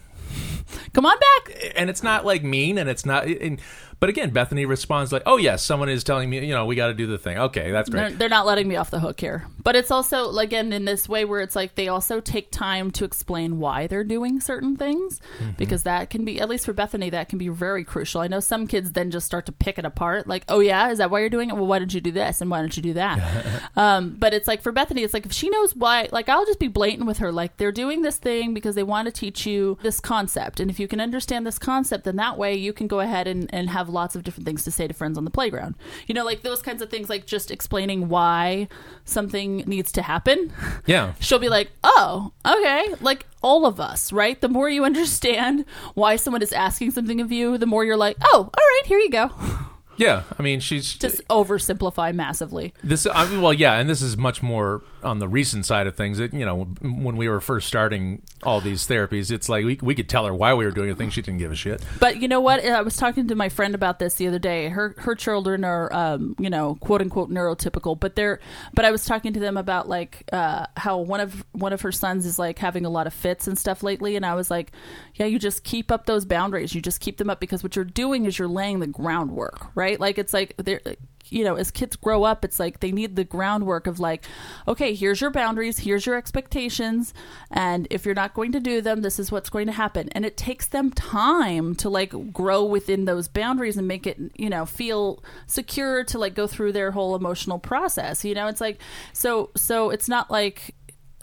Come 0.93 1.06
on 1.06 1.17
back. 1.19 1.73
and 1.75 1.89
it's 1.89 2.03
not 2.03 2.25
like 2.25 2.43
mean, 2.43 2.77
and 2.77 2.89
it's 2.89 3.06
not. 3.06 3.25
And, 3.25 3.60
but 4.04 4.10
again, 4.10 4.32
Bethany 4.32 4.66
responds 4.66 5.13
like, 5.13 5.24
"Oh 5.26 5.38
yes, 5.38 5.63
someone 5.63 5.88
is 5.88 6.04
telling 6.04 6.30
me, 6.30 6.46
you 6.46 6.54
know, 6.54 6.66
we 6.66 6.76
got 6.76 6.88
to 6.88 6.94
do 6.94 7.08
the 7.08 7.18
thing." 7.18 7.38
Okay, 7.38 7.72
that's 7.72 7.89
great. 7.89 8.02
They're, 8.02 8.12
they're 8.12 8.30
not 8.30 8.46
letting 8.46 8.68
me 8.68 8.76
off 8.76 8.92
the 8.92 9.00
hook 9.00 9.18
here. 9.18 9.48
But 9.63 9.78
it's 9.78 9.92
also, 9.92 10.38
again, 10.38 10.74
in 10.74 10.84
this 10.84 11.08
way 11.08 11.24
where 11.24 11.39
it's 11.39 11.56
like 11.56 11.76
they 11.76 11.88
also 11.88 12.20
take 12.20 12.52
time 12.52 12.92
to 12.92 13.06
explain 13.06 13.60
why 13.60 13.88
they're 13.88 14.04
doing 14.04 14.42
certain 14.42 14.76
things 14.76 15.22
Mm-hmm. 15.39 15.52
because 15.58 15.84
that 15.84 16.10
can 16.10 16.26
be, 16.26 16.39
at 16.39 16.50
least 16.50 16.66
for 16.66 16.74
Bethany, 16.74 17.10
that 17.10 17.30
can 17.30 17.38
be 17.38 17.48
very 17.48 17.84
crucial. 17.84 18.22
I 18.22 18.28
know 18.28 18.39
some 18.39 18.68
kids 18.68 18.92
then 18.92 19.12
just 19.12 19.26
start 19.26 19.46
to 19.48 19.52
pick 19.52 19.78
it 19.78 19.86
apart. 19.86 20.28
Like, 20.28 20.44
oh, 20.50 20.60
yeah, 20.60 20.92
is 20.92 20.98
that 20.98 21.10
why 21.10 21.20
you're 21.20 21.30
doing 21.30 21.50
it? 21.50 21.56
Well, 21.56 21.68
why 21.68 21.80
didn't 21.80 21.94
you 21.94 22.02
do 22.02 22.12
this? 22.12 22.42
And 22.42 22.52
why 22.52 22.60
don't 22.60 22.76
you 22.76 22.84
do 22.84 22.94
that? 22.94 23.46
um, 23.76 24.16
but 24.20 24.34
it's 24.34 24.48
like 24.48 24.62
for 24.62 24.72
Bethany, 24.72 25.04
it's 25.04 25.13
like 25.13 25.26
if 25.26 25.34
she 25.34 25.50
knows 25.50 25.76
why, 25.76 26.10
like, 26.12 26.30
I'll 26.30 26.46
just 26.46 26.60
be 26.60 26.68
blatant 26.68 27.08
with 27.08 27.20
her. 27.20 27.32
Like, 27.32 27.58
they're 27.58 27.72
doing 27.72 28.02
this 28.02 28.18
thing 28.18 28.54
because 28.54 28.76
they 28.76 28.84
want 28.84 29.08
to 29.08 29.12
teach 29.12 29.46
you 29.46 29.78
this 29.82 30.00
concept. 30.00 30.60
And 30.60 30.70
if 30.70 30.80
you 30.80 30.88
can 30.88 31.00
understand 31.00 31.48
this 31.48 31.60
concept, 31.60 32.04
then 32.04 32.18
that 32.18 32.38
way 32.38 32.56
you 32.56 32.74
can 32.74 32.88
go 32.88 33.00
ahead 33.00 33.28
and, 33.28 33.50
and 33.54 33.70
have 33.70 33.89
lots 33.93 34.15
of 34.15 34.23
different 34.23 34.45
things 34.45 34.63
to 34.63 34.71
say 34.71 34.88
to 34.88 34.93
friends 34.93 35.17
on 35.17 35.23
the 35.25 35.32
playground. 35.32 35.75
You 36.08 36.15
know, 36.15 36.25
like 36.25 36.41
those 36.41 36.62
kinds 36.62 36.82
of 36.82 36.89
things, 36.89 37.10
like 37.10 37.25
just 37.25 37.51
explaining 37.51 38.10
why 38.10 38.67
something 39.06 39.58
needs 39.58 39.91
to 39.93 40.01
happen. 40.01 40.51
yeah, 40.86 41.13
She'll 41.19 41.39
be 41.39 41.49
like, 41.49 41.71
oh, 41.84 42.34
okay. 42.45 42.95
Like 42.99 43.25
all 43.41 43.65
of 43.65 43.79
us, 43.79 44.12
right? 44.12 44.39
The 44.39 44.49
more 44.49 44.69
you 44.69 44.84
understand 44.91 45.65
why 45.93 46.15
someone 46.17 46.41
is 46.41 46.53
asking 46.53 46.91
something 46.91 47.21
of 47.21 47.32
you, 47.32 47.58
the 47.58 47.65
more 47.65 47.86
you're 47.86 47.97
like, 47.97 48.17
oh, 48.21 48.49
all 48.51 48.51
right, 48.53 48.84
here 48.86 48.99
you 48.99 49.10
go. 49.10 49.32
yeah. 49.97 50.23
I 50.38 50.41
mean, 50.41 50.60
she's 50.60 50.93
Just 50.95 51.27
oversimplify 51.27 52.13
massively. 52.13 52.73
This, 52.84 53.06
I 53.06 53.27
mean, 53.29 53.41
well, 53.41 53.53
yeah, 53.53 53.73
and 53.73 53.89
this 53.89 54.01
is 54.01 54.17
much 54.17 54.41
more 54.41 54.82
on 55.03 55.19
the 55.19 55.27
recent 55.27 55.65
side 55.65 55.88
of 55.88 55.95
things. 55.95 56.17
That 56.17 56.34
you 56.34 56.45
know, 56.45 56.65
when 56.82 57.17
we 57.17 57.27
were 57.27 57.41
first 57.41 57.67
starting 57.67 58.21
all 58.43 58.62
these 58.62 58.88
therapies, 58.88 59.32
it's 59.32 59.49
like 59.49 59.65
we, 59.65 59.79
we 59.82 59.95
could 59.95 60.10
tell 60.10 60.25
her 60.25 60.34
why 60.34 60.53
we 60.53 60.65
were 60.65 60.71
doing 60.71 60.89
a 60.89 60.95
thing. 60.95 61.10
She 61.10 61.21
didn't 61.21 61.39
give 61.39 61.51
a 61.51 61.56
shit. 61.56 61.84
But 61.99 62.21
you 62.21 62.27
know 62.27 62.41
what? 62.41 62.63
I 62.63 62.82
was 62.82 62.97
talking 62.97 63.27
to 63.27 63.36
my 63.36 63.49
friend 63.49 63.75
about 63.75 63.99
this 63.99 64.15
the 64.15 64.27
other 64.27 64.39
day. 64.39 64.69
Her 64.69 64.95
her 64.99 65.15
children 65.15 65.63
are, 65.63 65.93
um, 65.93 66.36
you 66.39 66.49
know, 66.49 66.75
quote 66.75 67.01
unquote 67.01 67.29
neurotypical, 67.29 67.99
but 67.99 68.15
they're. 68.15 68.39
But 68.73 68.86
I 68.86 68.91
was 68.91 69.06
talking 69.06 69.34
to 69.34 69.39
them 69.39 69.58
about 69.58 69.88
like 69.88 70.23
uh, 70.32 70.67
how 70.77 70.97
one 70.99 71.19
of 71.19 71.45
one 71.51 71.73
of 71.73 71.82
her 71.82 71.91
sons 71.91 72.25
is 72.25 72.39
like 72.39 72.60
having 72.60 72.86
a 72.86 72.89
lot 72.89 73.08
of 73.08 73.13
fits 73.13 73.47
and 73.47 73.58
stuff 73.58 73.84
lately, 73.84 74.15
and 74.15 74.25
I 74.25 74.36
was 74.36 74.49
like, 74.49 74.71
yeah, 75.15 75.25
you 75.25 75.39
just 75.39 75.63
keep 75.63 75.91
up 75.91 76.06
those 76.06 76.25
boundaries. 76.25 76.73
You 76.73 76.82
just 76.82 76.99
keep 76.99 77.17
them 77.17 77.29
up 77.29 77.39
because 77.39 77.63
what 77.63 77.75
you're 77.75 77.86
doing 77.86 78.25
is 78.25 78.39
you're 78.39 78.47
laying 78.47 78.79
the 78.79 78.88
groundwork, 78.88 79.67
right? 79.75 79.83
Like 80.00 80.17
it's 80.17 80.34
like 80.34 80.56
they're 80.58 80.82
you 81.30 81.43
know, 81.43 81.56
as 81.56 81.72
kids 81.72 81.96
grow 81.96 82.24
up, 82.24 82.46
it's 82.46 82.60
like 82.60 82.80
they 82.80 82.91
need 82.91 83.15
the 83.15 83.24
groundwork 83.24 83.88
of 83.88 84.00
like, 84.00 84.24
okay, 84.67 84.93
here's 84.93 85.19
your 85.19 85.32
boundaries, 85.32 85.80
here's 85.80 86.06
your 86.06 86.15
expectations, 86.15 87.13
and 87.50 87.88
if 87.89 88.06
you're 88.06 88.13
not 88.13 88.34
going 88.34 88.52
to 88.52 88.60
do 88.60 88.82
them, 88.82 89.02
this 89.02 89.19
is 89.19 89.32
what's 89.32 89.50
going 89.50 89.65
to 89.67 89.74
happen. 89.74 90.10
And 90.12 90.26
it 90.26 90.38
takes 90.38 90.67
them 90.67 90.91
time 90.91 91.76
to 91.76 91.89
like 91.89 92.34
grow 92.34 92.63
within 92.63 93.06
those 93.06 93.28
boundaries 93.28 93.78
and 93.78 93.88
make 93.88 94.06
it, 94.06 94.19
you 94.36 94.50
know, 94.50 94.65
feel 94.65 95.24
secure 95.48 96.04
to 96.06 96.19
like 96.19 96.36
go 96.36 96.46
through 96.46 96.74
their 96.74 96.91
whole 96.91 97.15
emotional 97.15 97.60
process. 97.60 98.24
You 98.24 98.36
know, 98.36 98.48
it's 98.48 98.62
like 98.62 98.80
so 99.13 99.50
so 99.56 99.89
it's 99.89 100.08
not 100.08 100.30
like 100.30 100.76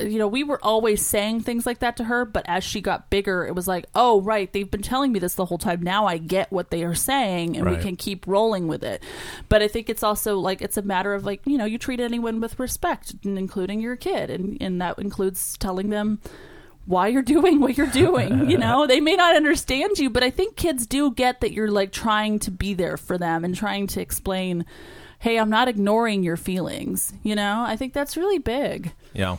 you 0.03 0.19
know, 0.19 0.29
we 0.29 0.45
were 0.45 0.59
always 0.65 1.05
saying 1.05 1.41
things 1.41 1.67
like 1.67 1.81
that 1.81 1.97
to 1.99 2.05
her, 2.05 2.25
but 2.25 2.45
as 2.49 2.65
she 2.65 2.81
got 2.81 3.11
bigger, 3.11 3.47
it 3.47 3.55
was 3.55 3.67
like, 3.69 3.87
oh, 3.95 4.21
right, 4.21 4.53
they've 4.53 4.71
been 4.71 4.83
telling 4.83 5.13
me 5.13 5.19
this 5.19 5.35
the 5.35 5.45
whole 5.45 5.59
time. 5.59 5.83
Now 5.83 6.07
I 6.07 6.19
get 6.19 6.51
what 6.53 6.71
they 6.71 6.83
are 6.85 6.95
saying, 6.95 7.57
and 7.57 7.67
Right. 7.67 7.77
we 7.77 7.83
can 7.83 7.97
keep 7.97 8.27
rolling 8.27 8.67
with 8.69 8.83
it. 8.83 9.03
But 9.49 9.63
I 9.63 9.69
think 9.69 9.89
it's 9.89 10.03
also 10.03 10.39
like, 10.39 10.63
it's 10.63 10.77
a 10.77 10.83
matter 10.83 11.15
of 11.15 11.25
like, 11.25 11.41
you 11.45 11.59
know, 11.59 11.65
you 11.65 11.79
treat 11.79 12.01
anyone 12.01 12.41
with 12.41 12.59
respect, 12.59 13.15
including 13.23 13.81
your 13.81 13.97
kid, 13.97 14.31
and, 14.31 14.57
and 14.61 14.81
that 14.81 14.99
includes 14.99 15.57
telling 15.59 15.91
them 15.91 16.21
why 16.87 17.09
you're 17.09 17.23
doing 17.37 17.61
what 17.61 17.77
you're 17.77 17.87
doing. 17.87 18.51
You 18.51 18.59
know, 18.59 18.87
they 18.89 19.01
may 19.01 19.17
not 19.17 19.37
understand 19.37 19.99
you, 19.99 20.11
but 20.11 20.23
I 20.25 20.31
think 20.31 20.57
kids 20.57 20.87
do 20.87 21.11
get 21.13 21.41
that 21.41 21.53
you're 21.53 21.71
like 21.71 21.93
trying 21.93 22.39
to 22.41 22.51
be 22.51 22.75
there 22.75 22.97
for 22.97 23.19
them 23.19 23.45
and 23.45 23.55
trying 23.55 23.87
to 23.89 24.01
explain, 24.01 24.65
hey, 25.21 25.39
I'm 25.39 25.51
not 25.51 25.69
ignoring 25.69 26.23
your 26.23 26.39
feelings. 26.39 27.13
You 27.23 27.35
know, 27.37 27.63
I 27.67 27.77
think 27.77 27.93
that's 27.93 28.17
really 28.17 28.39
big. 28.39 28.93
Yeah. 29.13 29.37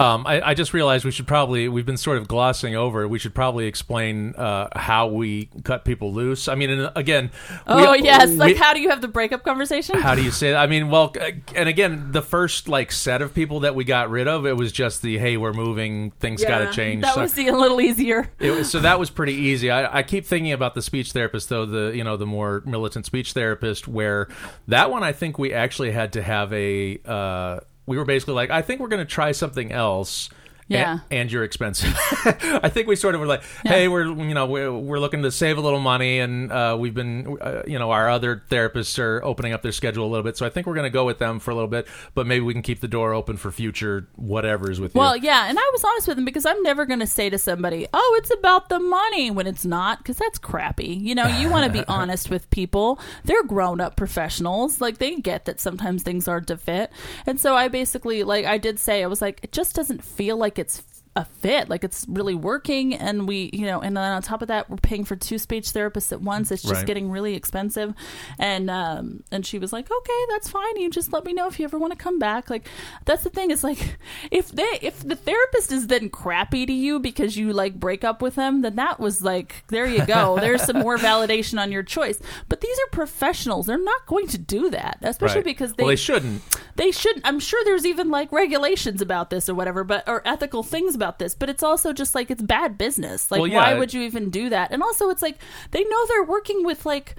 Um, 0.00 0.26
I, 0.26 0.40
I 0.40 0.54
just 0.54 0.72
realized 0.72 1.04
we 1.04 1.10
should 1.10 1.26
probably 1.26 1.68
we've 1.68 1.84
been 1.84 1.96
sort 1.98 2.16
of 2.16 2.26
glossing 2.26 2.74
over. 2.74 3.06
We 3.06 3.18
should 3.18 3.34
probably 3.34 3.66
explain 3.66 4.34
uh, 4.34 4.68
how 4.74 5.08
we 5.08 5.50
cut 5.62 5.84
people 5.84 6.12
loose. 6.14 6.48
I 6.48 6.54
mean, 6.54 6.70
and 6.70 6.90
again, 6.96 7.30
Oh 7.66 7.92
we- 7.92 8.02
yes, 8.02 8.30
we- 8.30 8.36
like 8.36 8.56
how 8.56 8.72
do 8.72 8.80
you 8.80 8.88
have 8.88 9.02
the 9.02 9.08
breakup 9.08 9.44
conversation? 9.44 9.98
how 10.00 10.14
do 10.14 10.22
you 10.22 10.30
say 10.30 10.52
that? 10.52 10.56
I 10.58 10.66
mean, 10.66 10.88
well, 10.88 11.12
uh, 11.20 11.32
and 11.54 11.68
again, 11.68 12.12
the 12.12 12.22
first 12.22 12.66
like 12.66 12.92
set 12.92 13.20
of 13.20 13.34
people 13.34 13.60
that 13.60 13.74
we 13.74 13.84
got 13.84 14.08
rid 14.10 14.26
of, 14.26 14.46
it 14.46 14.56
was 14.56 14.72
just 14.72 15.02
the 15.02 15.18
hey, 15.18 15.36
we're 15.36 15.52
moving, 15.52 16.12
things 16.12 16.42
got 16.44 16.58
to 16.60 16.72
change. 16.72 17.02
That 17.02 17.14
So- 17.14 17.20
was 17.20 17.34
the, 17.34 17.48
a 17.48 17.52
little 17.56 17.80
easier. 17.80 18.30
it 18.38 18.52
was, 18.52 18.70
so 18.70 18.80
that 18.80 18.98
was 18.98 19.10
pretty 19.10 19.34
easy. 19.34 19.70
I, 19.70 19.98
I 19.98 20.02
keep 20.02 20.24
thinking 20.24 20.52
about 20.52 20.74
the 20.74 20.82
speech 20.82 21.12
therapist, 21.12 21.48
though 21.50 21.66
the 21.66 21.94
you 21.94 22.04
know 22.04 22.16
the 22.16 22.26
more 22.26 22.62
militant 22.64 23.04
speech 23.04 23.32
therapist, 23.34 23.86
where 23.86 24.28
that 24.66 24.90
one 24.90 25.02
I 25.02 25.12
think 25.12 25.38
we 25.38 25.52
actually 25.52 25.90
had 25.90 26.14
to 26.14 26.22
have 26.22 26.52
a. 26.54 26.98
Uh, 27.04 27.60
we 27.90 27.98
were 27.98 28.04
basically 28.04 28.34
like, 28.34 28.50
I 28.50 28.62
think 28.62 28.78
we're 28.80 28.86
going 28.86 29.04
to 29.04 29.14
try 29.14 29.32
something 29.32 29.72
else. 29.72 30.30
Yeah. 30.70 31.00
and, 31.10 31.30
you're 31.30 31.44
expensive. 31.44 31.94
I 32.62 32.68
think 32.68 32.86
we 32.88 32.96
sort 32.96 33.14
of 33.14 33.20
were 33.20 33.26
like, 33.26 33.42
hey, 33.64 33.88
we're 33.88 34.06
you 34.06 34.34
know 34.34 34.46
we're, 34.46 34.72
we're 34.72 34.98
looking 34.98 35.22
to 35.22 35.30
save 35.30 35.58
a 35.58 35.60
little 35.60 35.80
money, 35.80 36.18
and 36.20 36.50
uh, 36.50 36.76
we've 36.78 36.94
been 36.94 37.38
uh, 37.40 37.62
you 37.66 37.78
know 37.78 37.90
our 37.90 38.08
other 38.08 38.42
therapists 38.50 38.98
are 38.98 39.22
opening 39.24 39.52
up 39.52 39.62
their 39.62 39.72
schedule 39.72 40.06
a 40.06 40.10
little 40.10 40.22
bit, 40.22 40.36
so 40.36 40.46
I 40.46 40.48
think 40.48 40.66
we're 40.66 40.74
going 40.74 40.84
to 40.84 40.90
go 40.90 41.04
with 41.04 41.18
them 41.18 41.40
for 41.40 41.50
a 41.50 41.54
little 41.54 41.68
bit, 41.68 41.86
but 42.14 42.26
maybe 42.26 42.44
we 42.44 42.52
can 42.52 42.62
keep 42.62 42.80
the 42.80 42.88
door 42.88 43.12
open 43.12 43.36
for 43.36 43.50
future 43.50 44.08
whatever's 44.16 44.80
with 44.80 44.94
Well, 44.94 45.16
you. 45.16 45.22
Well, 45.22 45.24
yeah, 45.24 45.48
and 45.48 45.58
I 45.58 45.70
was 45.72 45.84
honest 45.84 46.08
with 46.08 46.18
him 46.18 46.24
because 46.24 46.46
I'm 46.46 46.62
never 46.62 46.86
going 46.86 47.00
to 47.00 47.06
say 47.06 47.30
to 47.30 47.38
somebody, 47.38 47.86
"Oh, 47.92 48.18
it's 48.22 48.32
about 48.32 48.68
the 48.68 48.78
money" 48.78 49.30
when 49.30 49.46
it's 49.46 49.64
not, 49.64 49.98
because 49.98 50.18
that's 50.18 50.38
crappy. 50.38 50.94
You 50.94 51.14
know, 51.14 51.26
you 51.26 51.50
want 51.50 51.66
to 51.66 51.72
be 51.72 51.84
honest 51.88 52.30
with 52.30 52.48
people. 52.50 53.00
They're 53.24 53.44
grown-up 53.44 53.96
professionals; 53.96 54.80
like 54.80 54.98
they 54.98 55.16
get 55.16 55.46
that 55.46 55.60
sometimes 55.60 56.02
things 56.02 56.28
aren't 56.28 56.46
to 56.48 56.56
fit. 56.56 56.92
And 57.26 57.40
so 57.40 57.54
I 57.56 57.68
basically, 57.68 58.22
like, 58.22 58.44
I 58.44 58.58
did 58.58 58.78
say, 58.78 59.02
I 59.02 59.06
was 59.06 59.20
like, 59.20 59.40
it 59.42 59.52
just 59.52 59.74
doesn't 59.74 60.04
feel 60.04 60.36
like 60.36 60.58
it's 60.60 60.82
a 61.16 61.24
fit 61.24 61.68
like 61.68 61.82
it's 61.82 62.06
really 62.08 62.36
working 62.36 62.94
and 62.94 63.26
we 63.26 63.50
you 63.52 63.66
know 63.66 63.80
and 63.80 63.96
then 63.96 64.12
on 64.12 64.22
top 64.22 64.42
of 64.42 64.46
that 64.48 64.70
we're 64.70 64.76
paying 64.76 65.04
for 65.04 65.16
two 65.16 65.38
speech 65.38 65.66
therapists 65.72 66.12
at 66.12 66.20
once. 66.22 66.52
It's 66.52 66.62
just 66.62 66.72
Right. 66.74 66.86
getting 66.86 67.10
really 67.10 67.34
expensive. 67.34 67.94
And 68.38 68.70
um 68.70 69.24
and 69.32 69.44
she 69.44 69.58
was 69.58 69.72
like 69.72 69.90
okay 69.90 70.24
that's 70.28 70.48
fine. 70.48 70.76
You 70.76 70.88
just 70.88 71.12
let 71.12 71.24
me 71.24 71.32
know 71.32 71.48
if 71.48 71.58
you 71.58 71.64
ever 71.64 71.78
want 71.78 71.92
to 71.92 71.98
come 71.98 72.20
back. 72.20 72.48
Like 72.48 72.68
that's 73.06 73.24
the 73.24 73.28
thing 73.30 73.50
it's 73.50 73.64
like 73.64 73.98
if 74.30 74.52
they 74.52 74.78
if 74.82 75.00
the 75.00 75.16
therapist 75.16 75.72
is 75.72 75.88
then 75.88 76.10
crappy 76.10 76.64
to 76.64 76.72
you 76.72 77.00
because 77.00 77.36
you 77.36 77.52
like 77.52 77.74
break 77.80 78.04
up 78.04 78.22
with 78.22 78.36
them 78.36 78.62
then 78.62 78.76
that 78.76 79.00
was 79.00 79.20
like 79.20 79.64
there 79.66 79.86
you 79.86 80.06
go. 80.06 80.36
There's 80.40 80.62
some 80.62 80.78
more 80.78 80.96
validation 80.96 81.60
on 81.60 81.72
your 81.72 81.82
choice. 81.82 82.20
But 82.48 82.60
these 82.60 82.78
are 82.78 82.90
professionals. 82.92 83.66
They're 83.66 83.82
not 83.82 84.06
going 84.06 84.28
to 84.28 84.38
do 84.38 84.70
that 84.70 84.98
especially 85.02 85.38
Right. 85.38 85.44
because 85.44 85.72
they 85.74 85.82
well, 85.82 85.88
they 85.90 85.96
shouldn't. 85.96 86.42
they 86.76 86.92
shouldn't. 86.92 87.26
I'm 87.26 87.40
sure 87.40 87.60
there's 87.64 87.84
even 87.84 88.10
like 88.10 88.30
regulations 88.30 89.02
about 89.02 89.30
this 89.30 89.48
or 89.48 89.56
whatever 89.56 89.82
but 89.82 90.08
or 90.08 90.22
ethical 90.24 90.62
things 90.62 90.94
about 91.00 91.18
this 91.18 91.34
but 91.34 91.48
it's 91.48 91.62
also 91.62 91.92
just 91.92 92.14
like 92.14 92.30
it's 92.30 92.42
bad 92.42 92.76
business 92.76 93.30
like 93.30 93.40
Well, 93.40 93.48
yeah. 93.50 93.56
why 93.72 93.78
would 93.78 93.94
you 93.94 94.02
even 94.02 94.28
do 94.30 94.48
that 94.50 94.70
and 94.72 94.82
also 94.82 95.08
it's 95.08 95.22
like 95.22 95.38
they 95.70 95.82
know 95.84 96.06
they're 96.08 96.24
working 96.24 96.64
with 96.64 96.84
like 96.84 97.14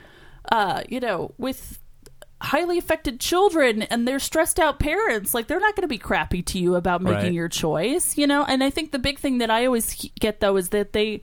uh 0.51 0.83
you 0.87 0.99
know 0.99 1.33
with 1.37 1.79
highly 2.41 2.77
affected 2.77 3.19
children 3.19 3.83
and 3.83 4.07
they're 4.07 4.19
stressed 4.19 4.59
out 4.59 4.79
parents 4.79 5.33
like 5.33 5.47
they're 5.47 5.59
not 5.59 5.75
going 5.75 5.83
to 5.83 5.87
be 5.87 5.97
crappy 5.99 6.41
to 6.41 6.57
you 6.59 6.75
about 6.75 7.01
making 7.01 7.15
Right. 7.23 7.33
your 7.33 7.49
choice 7.49 8.17
you 8.17 8.25
know 8.27 8.43
and 8.45 8.63
i 8.63 8.69
think 8.71 8.91
the 8.91 8.99
big 8.99 9.19
thing 9.19 9.37
that 9.39 9.51
i 9.51 9.65
always 9.65 9.93
get 10.19 10.39
though 10.39 10.57
is 10.57 10.69
that 10.69 10.93
they 10.93 11.21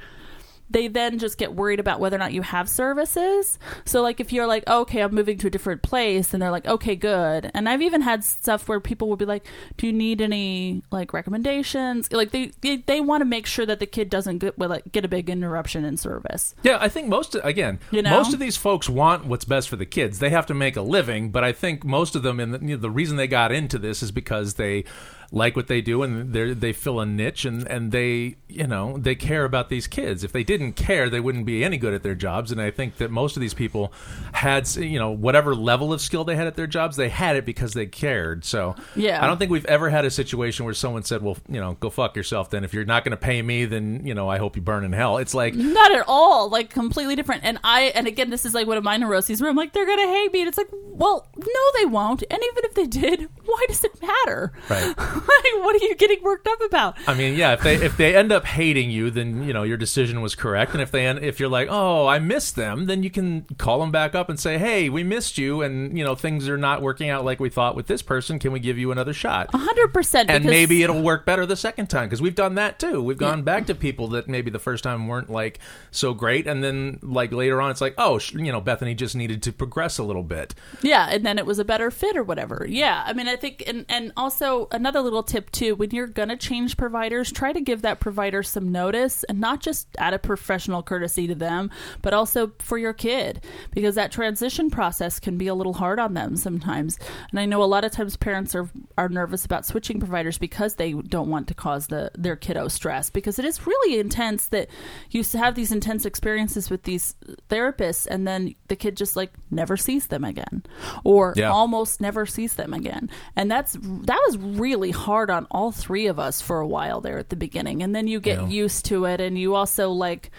they 0.71 0.89
then 0.89 1.19
just 1.19 1.39
get 1.39 1.55
worried 1.55 1.81
about 1.81 2.01
whether 2.01 2.17
or 2.17 2.19
not 2.19 2.33
you 2.33 2.43
have 2.43 2.69
services. 2.69 3.59
So 3.85 4.03
like 4.03 4.21
if 4.21 4.33
you're 4.33 4.47
like, 4.47 4.67
okay, 4.69 5.03
I'm 5.03 5.15
moving 5.15 5.39
to 5.39 5.47
a 5.47 5.51
different 5.51 5.83
place, 5.83 6.33
and 6.33 6.43
they're 6.43 6.51
like, 6.51 6.67
okay, 6.67 6.97
good. 6.97 7.51
And 7.55 7.69
I've 7.69 7.83
even 7.83 8.03
had 8.03 8.25
stuff 8.25 8.69
where 8.69 8.81
people 8.81 9.09
will 9.09 9.17
be 9.17 9.25
like, 9.25 9.47
do 9.77 9.87
you 9.87 9.93
need 9.93 10.21
any 10.21 10.83
like 10.91 11.13
recommendations? 11.13 12.13
Like 12.13 12.31
they 12.31 12.53
they, 12.61 12.77
they 12.77 13.01
want 13.01 13.21
to 13.23 13.25
make 13.25 13.47
sure 13.47 13.67
that 13.67 13.81
the 13.81 13.87
kid 13.87 14.11
doesn't 14.11 14.39
get 14.39 14.59
well, 14.59 14.69
like, 14.69 14.91
get 14.93 15.05
a 15.05 15.09
big 15.09 15.31
interruption 15.31 15.85
in 15.85 15.97
service. 15.97 16.55
Yeah, 16.63 16.79
I 16.81 16.89
think 16.89 17.09
most 17.09 17.37
again, 17.43 17.79
You 17.91 18.03
know? 18.03 18.11
most 18.11 18.33
of 18.33 18.41
these 18.41 18.57
folks 18.57 18.89
want 18.89 19.27
what's 19.27 19.45
best 19.45 19.69
for 19.69 19.77
the 19.77 19.87
kids. 19.87 20.19
They 20.19 20.31
have 20.31 20.47
to 20.47 20.55
make 20.55 20.77
a 20.77 20.83
living, 20.83 21.31
but 21.31 21.45
I 21.45 21.53
think 21.53 21.85
most 21.85 22.15
of 22.15 22.23
them, 22.23 22.41
and 22.41 22.55
the, 22.55 22.61
you 22.61 22.69
know, 22.69 22.77
the 22.77 22.91
reason 22.91 23.17
they 23.17 23.27
got 23.27 23.53
into 23.53 23.79
this 23.79 24.03
is 24.03 24.11
because 24.11 24.55
they 24.55 24.85
like 25.31 25.57
what 25.57 25.67
they 25.67 25.83
do 25.83 26.03
and 26.03 26.33
they 26.33 26.55
they 26.55 26.73
fill 26.73 27.01
a 27.01 27.05
niche 27.07 27.45
and 27.45 27.67
and 27.69 27.93
they 27.93 28.37
you 28.49 28.67
know 28.67 28.97
they 28.97 29.15
care 29.15 29.45
about 29.45 29.69
these 29.69 29.87
kids. 29.87 30.25
If 30.25 30.33
they 30.33 30.43
didn't 30.43 30.73
care, 30.73 31.11
they 31.11 31.21
wouldn't 31.21 31.45
be 31.45 31.63
any 31.63 31.77
good 31.77 31.93
at 31.93 32.03
their 32.03 32.15
jobs. 32.15 32.51
And 32.51 32.61
I 32.61 32.71
think 32.71 32.97
that 32.97 33.11
most 33.11 33.37
of 33.37 33.41
these 33.43 33.53
people 33.53 33.93
had 34.33 34.67
you 34.77 34.99
know 34.99 35.11
whatever 35.11 35.55
level 35.55 35.93
of 35.93 36.01
skill 36.01 36.25
they 36.25 36.37
had 36.37 36.47
at 36.47 36.57
their 36.57 36.67
jobs, 36.67 36.97
they 36.97 37.11
had 37.11 37.37
it 37.37 37.45
because 37.45 37.75
they 37.75 37.85
cared. 37.87 38.45
So 38.45 38.75
Yeah. 38.97 39.23
I 39.23 39.27
don't 39.27 39.39
think 39.39 39.51
we've 39.51 39.67
ever 39.67 39.91
had 39.91 40.05
a 40.05 40.11
situation 40.11 40.65
where 40.65 40.75
someone 40.75 41.03
said, 41.03 41.23
"Well, 41.23 41.37
you 41.49 41.61
know, 41.61 41.75
go 41.75 41.91
fuck 41.91 42.17
yourself." 42.17 42.49
Then 42.49 42.65
if 42.65 42.73
you're 42.73 42.87
not 42.87 43.05
going 43.05 43.11
to 43.11 43.19
pay 43.19 43.43
me, 43.43 43.67
then 43.67 44.07
you 44.07 44.15
know 44.15 44.29
I 44.31 44.39
hope 44.39 44.57
you 44.57 44.63
burn 44.63 44.85
in 44.85 44.93
hell. 44.93 45.19
It's 45.19 45.35
like 45.35 45.55
Not 45.55 45.93
at 45.93 46.05
all. 46.09 46.49
Like 46.49 46.71
completely 46.71 47.17
different. 47.17 47.45
And 47.45 47.59
I 47.63 47.93
and 47.95 48.07
again, 48.07 48.31
this 48.31 48.47
is 48.47 48.55
like 48.55 48.67
one 48.67 48.79
of 48.79 48.85
my 48.85 48.97
neuroses 48.97 49.43
where 49.43 49.51
I'm 49.51 49.57
like, 49.57 49.75
they're 49.75 49.87
gonna 49.87 50.09
hate 50.09 50.33
me. 50.33 50.41
And 50.41 50.49
it's 50.49 50.57
like, 50.59 50.69
well, 50.73 51.29
no, 51.37 51.61
they 51.79 51.85
won't. 51.85 52.23
And 52.31 52.41
even 52.43 52.65
if 52.65 52.75
they 52.75 52.87
did, 52.87 53.29
why 53.45 53.65
does 53.69 53.85
it 53.85 54.01
matter? 54.01 54.53
Right. 54.71 54.95
like, 55.29 55.65
what 55.65 55.81
are 55.81 55.85
you 55.85 55.95
getting 55.95 56.23
worked 56.23 56.47
up 56.47 56.61
about? 56.63 56.97
I 57.07 57.15
mean, 57.15 57.37
yeah. 57.37 57.53
If 57.53 57.63
they 57.63 57.77
if 57.77 57.97
they 57.97 58.17
end 58.17 58.33
up 58.33 58.45
hating 58.45 58.91
you, 58.91 59.11
then 59.11 59.43
you 59.45 59.53
know 59.53 59.63
your 59.63 59.77
decision 59.77 60.21
was 60.21 60.35
correct. 60.35 60.73
And 60.73 60.81
if 60.83 60.91
they 60.91 61.07
end, 61.07 61.21
if 61.25 61.41
you're 61.41 61.49
like, 61.49 61.69
oh, 61.71 62.07
I 62.07 62.19
missed 62.19 62.57
them, 62.57 62.87
then 62.87 63.03
you 63.03 63.11
can 63.11 63.47
call 63.59 63.81
them 63.81 63.91
back 63.91 64.15
up 64.15 64.29
and 64.29 64.39
say, 64.39 64.59
hey, 64.59 64.89
we 64.89 65.03
missed 65.03 65.39
you, 65.39 65.63
and 65.63 65.97
you 65.97 66.05
know 66.05 66.15
things 66.15 66.49
are 66.49 66.59
not 66.59 66.83
working 66.83 67.09
out 67.11 67.25
like 67.25 67.41
we 67.41 67.49
thought 67.49 67.77
with 67.77 67.87
this 67.87 68.03
person. 68.03 68.39
Can 68.39 68.53
we 68.53 68.61
give 68.61 68.79
you 68.79 68.91
another 68.93 69.13
shot? 69.13 69.49
hundred 69.55 69.93
percent. 69.93 70.31
And 70.31 70.45
maybe 70.45 70.83
it'll 70.83 71.03
work 71.03 71.27
better 71.27 71.45
the 71.47 71.57
second 71.57 71.89
time 71.89 72.07
because 72.09 72.23
we've 72.23 72.35
done 72.35 72.55
that 72.55 72.79
too. 72.79 73.03
We've 73.03 73.19
gone 73.19 73.43
back 73.43 73.67
to 73.67 73.75
people 73.75 74.09
that 74.09 74.29
maybe 74.29 74.51
the 74.51 74.59
first 74.59 74.85
time 74.85 75.07
weren't 75.09 75.31
like 75.31 75.59
so 75.91 76.15
great, 76.15 76.47
and 76.47 76.63
then 76.63 76.99
like 77.03 77.33
later 77.33 77.61
on, 77.61 77.71
it's 77.71 77.81
like, 77.81 77.95
oh, 77.99 78.19
sh- 78.19 78.35
you 78.35 78.53
know, 78.53 78.61
Bethany 78.61 78.95
just 78.95 79.15
needed 79.17 79.43
to 79.43 79.53
progress 79.53 79.99
a 79.99 80.05
little 80.05 80.23
bit. 80.23 80.55
Yeah, 80.83 81.09
and 81.11 81.25
then 81.25 81.39
it 81.39 81.47
was 81.47 81.59
a 81.59 81.65
better 81.65 81.91
fit 81.91 82.17
or 82.17 82.23
whatever. 82.23 82.67
Yeah, 82.69 83.03
I 83.07 83.13
mean, 83.13 83.29
I 83.29 83.37
think, 83.37 83.65
and 83.67 83.85
and 83.89 84.13
also 84.17 84.69
another 84.73 85.01
little 85.09 85.23
tip 85.23 85.51
too: 85.51 85.75
when 85.75 85.91
you're 85.91 86.07
gonna 86.07 86.37
change 86.37 86.77
providers, 86.77 87.33
try 87.33 87.53
to 87.53 87.61
give 87.61 87.83
that 87.83 88.01
provider 88.01 88.43
some 88.43 88.71
notice, 88.71 89.25
and 89.25 89.41
not 89.41 89.61
just 89.61 89.89
out 89.99 90.15
of 90.15 90.23
professional 90.23 90.83
courtesy 90.83 91.27
to 91.27 91.35
them, 91.35 91.71
but 92.03 92.13
also 92.13 92.53
for 92.59 92.79
your 92.79 92.93
kid, 92.93 93.45
because 93.73 93.95
that 93.95 94.13
transition 94.13 94.71
process 94.71 95.19
can 95.21 95.39
be 95.39 95.47
a 95.47 95.55
little 95.55 95.75
hard 95.75 95.99
on 95.99 96.15
them 96.15 96.37
sometimes. 96.37 96.99
And 97.31 97.41
I 97.41 97.47
know 97.47 97.63
a 97.63 97.65
lot 97.65 97.85
of 97.85 97.93
times 97.93 98.17
parents 98.17 98.55
are 98.55 98.69
are 98.97 99.09
nervous 99.09 99.45
about 99.45 99.65
switching 99.67 99.99
providers 99.99 100.39
because 100.39 100.75
they 100.75 100.93
don't 100.93 101.31
want 101.31 101.49
to 101.49 101.55
cause 101.55 101.87
the 101.87 102.11
their 102.17 102.37
kiddo 102.37 102.69
stress, 102.69 103.11
because 103.11 103.39
it 103.39 103.45
is 103.45 103.67
really 103.67 103.99
intense 103.99 104.49
that 104.49 104.69
you 105.11 105.23
have 105.35 105.55
these 105.55 105.73
intense 105.73 106.05
experiences 106.05 106.71
with 106.71 106.83
these 106.83 107.15
therapists, 107.49 108.07
and 108.07 108.27
then 108.27 108.55
the 108.69 108.77
kid 108.77 108.97
just 108.97 109.17
like 109.17 109.33
never 109.51 109.77
sees 109.77 110.09
them 110.09 110.25
again, 110.25 110.63
or 111.05 111.33
Yeah. 111.37 111.51
almost 111.51 112.01
never 112.01 112.27
sees 112.27 112.55
them 112.55 112.75
again. 112.75 113.09
And 113.37 113.51
that's 113.51 113.77
that 113.83 114.21
was 114.27 114.39
really 114.39 114.91
hard 114.99 115.31
on 115.31 115.47
all 115.51 115.73
three 115.73 116.07
of 116.07 116.19
us 116.19 116.41
for 116.41 116.61
a 116.61 116.67
while 116.67 117.01
there 117.01 117.19
at 117.19 117.31
the 117.31 117.37
beginning. 117.37 117.83
And 117.83 117.95
then 117.95 118.07
you 118.07 118.21
get 118.21 118.39
Yeah. 118.43 118.49
used 118.49 118.85
to 118.87 119.05
it 119.07 119.21
and 119.21 119.39
you 119.39 119.55
also 119.55 119.91
like 119.91 120.31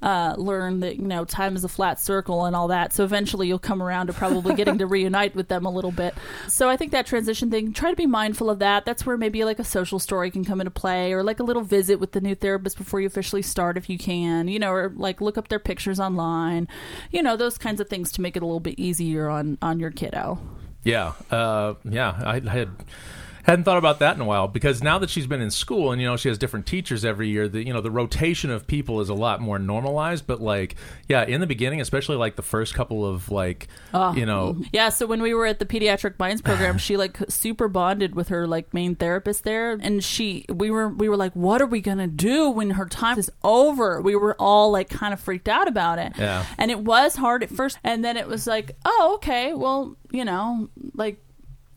uh, 0.00 0.32
learn 0.38 0.78
that 0.78 0.94
you 0.94 1.02
know 1.08 1.24
time 1.24 1.56
is 1.56 1.64
a 1.64 1.68
flat 1.68 1.98
circle 1.98 2.44
and 2.44 2.54
all 2.54 2.68
that. 2.68 2.92
So 2.92 3.02
eventually 3.02 3.48
you'll 3.48 3.58
come 3.58 3.82
around 3.82 4.06
to 4.06 4.12
probably 4.12 4.54
getting 4.54 4.78
to 4.78 4.86
reunite 4.96 5.34
with 5.34 5.48
them 5.48 5.66
a 5.66 5.70
little 5.72 5.90
bit. 5.90 6.14
So 6.46 6.68
I 6.70 6.76
think 6.76 6.92
that 6.92 7.04
transition 7.04 7.50
thing, 7.50 7.72
try 7.72 7.90
to 7.90 7.96
be 7.96 8.06
mindful 8.06 8.48
of 8.48 8.60
that. 8.60 8.84
That's 8.84 9.04
where 9.04 9.16
maybe 9.16 9.44
like 9.44 9.58
a 9.58 9.64
social 9.64 9.98
story 9.98 10.30
can 10.30 10.44
come 10.44 10.60
into 10.60 10.70
play, 10.70 11.12
or 11.12 11.24
like 11.24 11.40
a 11.40 11.42
little 11.42 11.62
visit 11.64 11.98
with 11.98 12.12
the 12.12 12.20
new 12.20 12.36
therapist 12.36 12.78
before 12.78 13.00
you 13.00 13.08
officially 13.08 13.42
start, 13.42 13.76
if 13.76 13.90
you 13.90 13.98
can, 13.98 14.46
you 14.46 14.60
know, 14.60 14.70
or 14.70 14.92
like 14.94 15.20
look 15.20 15.36
up 15.36 15.48
their 15.48 15.58
pictures 15.58 15.98
online, 15.98 16.68
you 17.10 17.20
know, 17.20 17.36
those 17.36 17.58
kinds 17.58 17.80
of 17.80 17.88
things 17.88 18.12
to 18.12 18.20
make 18.20 18.36
it 18.36 18.42
a 18.44 18.46
little 18.46 18.60
bit 18.60 18.78
easier 18.78 19.28
on 19.28 19.58
on 19.62 19.80
your 19.80 19.90
kiddo. 19.90 20.38
Yeah, 20.84 21.14
uh, 21.32 21.74
yeah. 21.84 22.20
I, 22.24 22.36
I 22.36 22.50
had 22.50 22.68
hadn't 23.50 23.64
thought 23.64 23.78
about 23.78 23.98
that 24.00 24.14
in 24.14 24.20
a 24.20 24.24
while 24.24 24.46
because 24.46 24.82
now 24.82 24.98
that 24.98 25.08
she's 25.10 25.26
been 25.26 25.40
in 25.40 25.50
school 25.50 25.90
and 25.90 26.00
you 26.02 26.06
know 26.06 26.16
she 26.16 26.28
has 26.28 26.36
different 26.36 26.66
teachers 26.66 27.04
every 27.04 27.28
year, 27.28 27.48
the 27.48 27.64
you 27.66 27.72
know 27.72 27.80
the 27.80 27.90
rotation 27.90 28.50
of 28.50 28.66
people 28.66 29.00
is 29.00 29.08
a 29.08 29.14
lot 29.14 29.40
more 29.40 29.58
normalized. 29.58 30.26
But 30.26 30.40
like, 30.40 30.76
yeah, 31.08 31.24
in 31.24 31.40
the 31.40 31.46
beginning, 31.46 31.80
especially 31.80 32.16
like 32.16 32.36
the 32.36 32.42
first 32.42 32.74
couple 32.74 33.06
of 33.06 33.30
like, 33.30 33.68
oh. 33.94 34.12
you 34.14 34.26
know, 34.26 34.60
Yeah, 34.72 34.90
so 34.90 35.06
when 35.06 35.22
we 35.22 35.32
were 35.34 35.46
at 35.46 35.58
the 35.58 35.66
pediatric 35.66 36.18
minds 36.18 36.42
program, 36.42 36.76
she 36.86 36.96
like 36.96 37.18
super 37.28 37.68
bonded 37.68 38.14
with 38.14 38.28
her 38.28 38.46
like 38.46 38.74
main 38.74 38.94
therapist 38.94 39.44
there, 39.44 39.72
and 39.72 40.04
she 40.04 40.44
we 40.48 40.70
were 40.70 40.88
we 40.88 41.08
were 41.08 41.16
like, 41.16 41.32
what 41.34 41.62
are 41.62 41.66
we 41.66 41.80
gonna 41.80 42.06
do 42.06 42.50
when 42.50 42.70
her 42.70 42.86
time 42.86 43.18
is 43.18 43.30
over? 43.42 44.00
We 44.02 44.14
were 44.14 44.36
all 44.38 44.70
like 44.70 44.90
kind 44.90 45.14
of 45.14 45.20
freaked 45.20 45.48
out 45.48 45.68
about 45.68 45.98
it, 45.98 46.12
Yeah. 46.18 46.44
and 46.58 46.70
it 46.70 46.80
was 46.80 47.16
hard 47.16 47.42
at 47.42 47.50
first, 47.50 47.78
and 47.82 48.04
then 48.04 48.16
it 48.16 48.28
was 48.28 48.46
like, 48.46 48.76
oh 48.84 49.12
okay, 49.16 49.54
well 49.54 49.96
you 50.10 50.24
know 50.24 50.68
like 50.94 51.22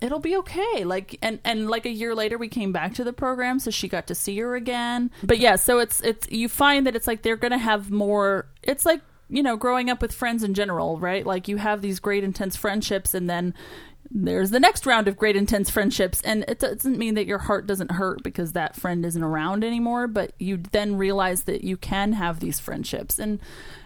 it'll 0.01 0.19
be 0.19 0.35
okay. 0.37 0.83
Like 0.83 1.17
and 1.21 1.39
and 1.43 1.69
like 1.69 1.85
a 1.85 1.91
year 1.91 2.13
later 2.13 2.37
we 2.37 2.47
came 2.47 2.71
back 2.71 2.93
to 2.95 3.03
the 3.03 3.13
program 3.13 3.59
so 3.59 3.71
she 3.71 3.87
got 3.87 4.07
to 4.07 4.15
see 4.15 4.37
her 4.39 4.55
again. 4.55 5.11
But 5.23 5.39
yeah 5.39 5.55
so 5.55 5.79
it's 5.79 6.01
it's 6.01 6.29
you 6.29 6.49
find 6.49 6.85
that 6.87 6.95
it's 6.95 7.07
like 7.07 7.21
they're 7.21 7.37
gonna 7.37 7.57
have 7.57 7.91
more 7.91 8.47
it's 8.63 8.85
like 8.85 9.01
you 9.29 9.41
know 9.41 9.55
growing 9.55 9.89
up 9.89 10.01
with 10.01 10.11
friends 10.13 10.43
in 10.43 10.53
general 10.53 10.99
right? 10.99 11.25
Like 11.25 11.47
you 11.47 11.57
have 11.57 11.81
these 11.81 11.99
great 11.99 12.23
intense 12.23 12.55
friendships 12.55 13.13
and 13.13 13.29
then 13.29 13.53
there's 14.13 14.51
the 14.51 14.59
next 14.59 14.85
round 14.85 15.07
of 15.07 15.17
great 15.17 15.35
intense 15.35 15.69
friendships 15.69 16.21
and 16.21 16.43
it 16.47 16.59
doesn't 16.59 16.97
mean 16.97 17.15
that 17.15 17.25
your 17.25 17.39
heart 17.39 17.65
doesn't 17.65 17.91
hurt 17.91 18.21
because 18.23 18.53
that 18.53 18.75
friend 18.75 19.05
isn't 19.05 19.23
around 19.23 19.63
anymore 19.63 20.07
but 20.07 20.33
you 20.37 20.57
then 20.71 20.95
realize 20.95 21.43
that 21.43 21.63
you 21.63 21.77
can 21.77 22.13
have 22.13 22.39
these 22.39 22.59
friendships 22.59 23.17
and 23.17 23.39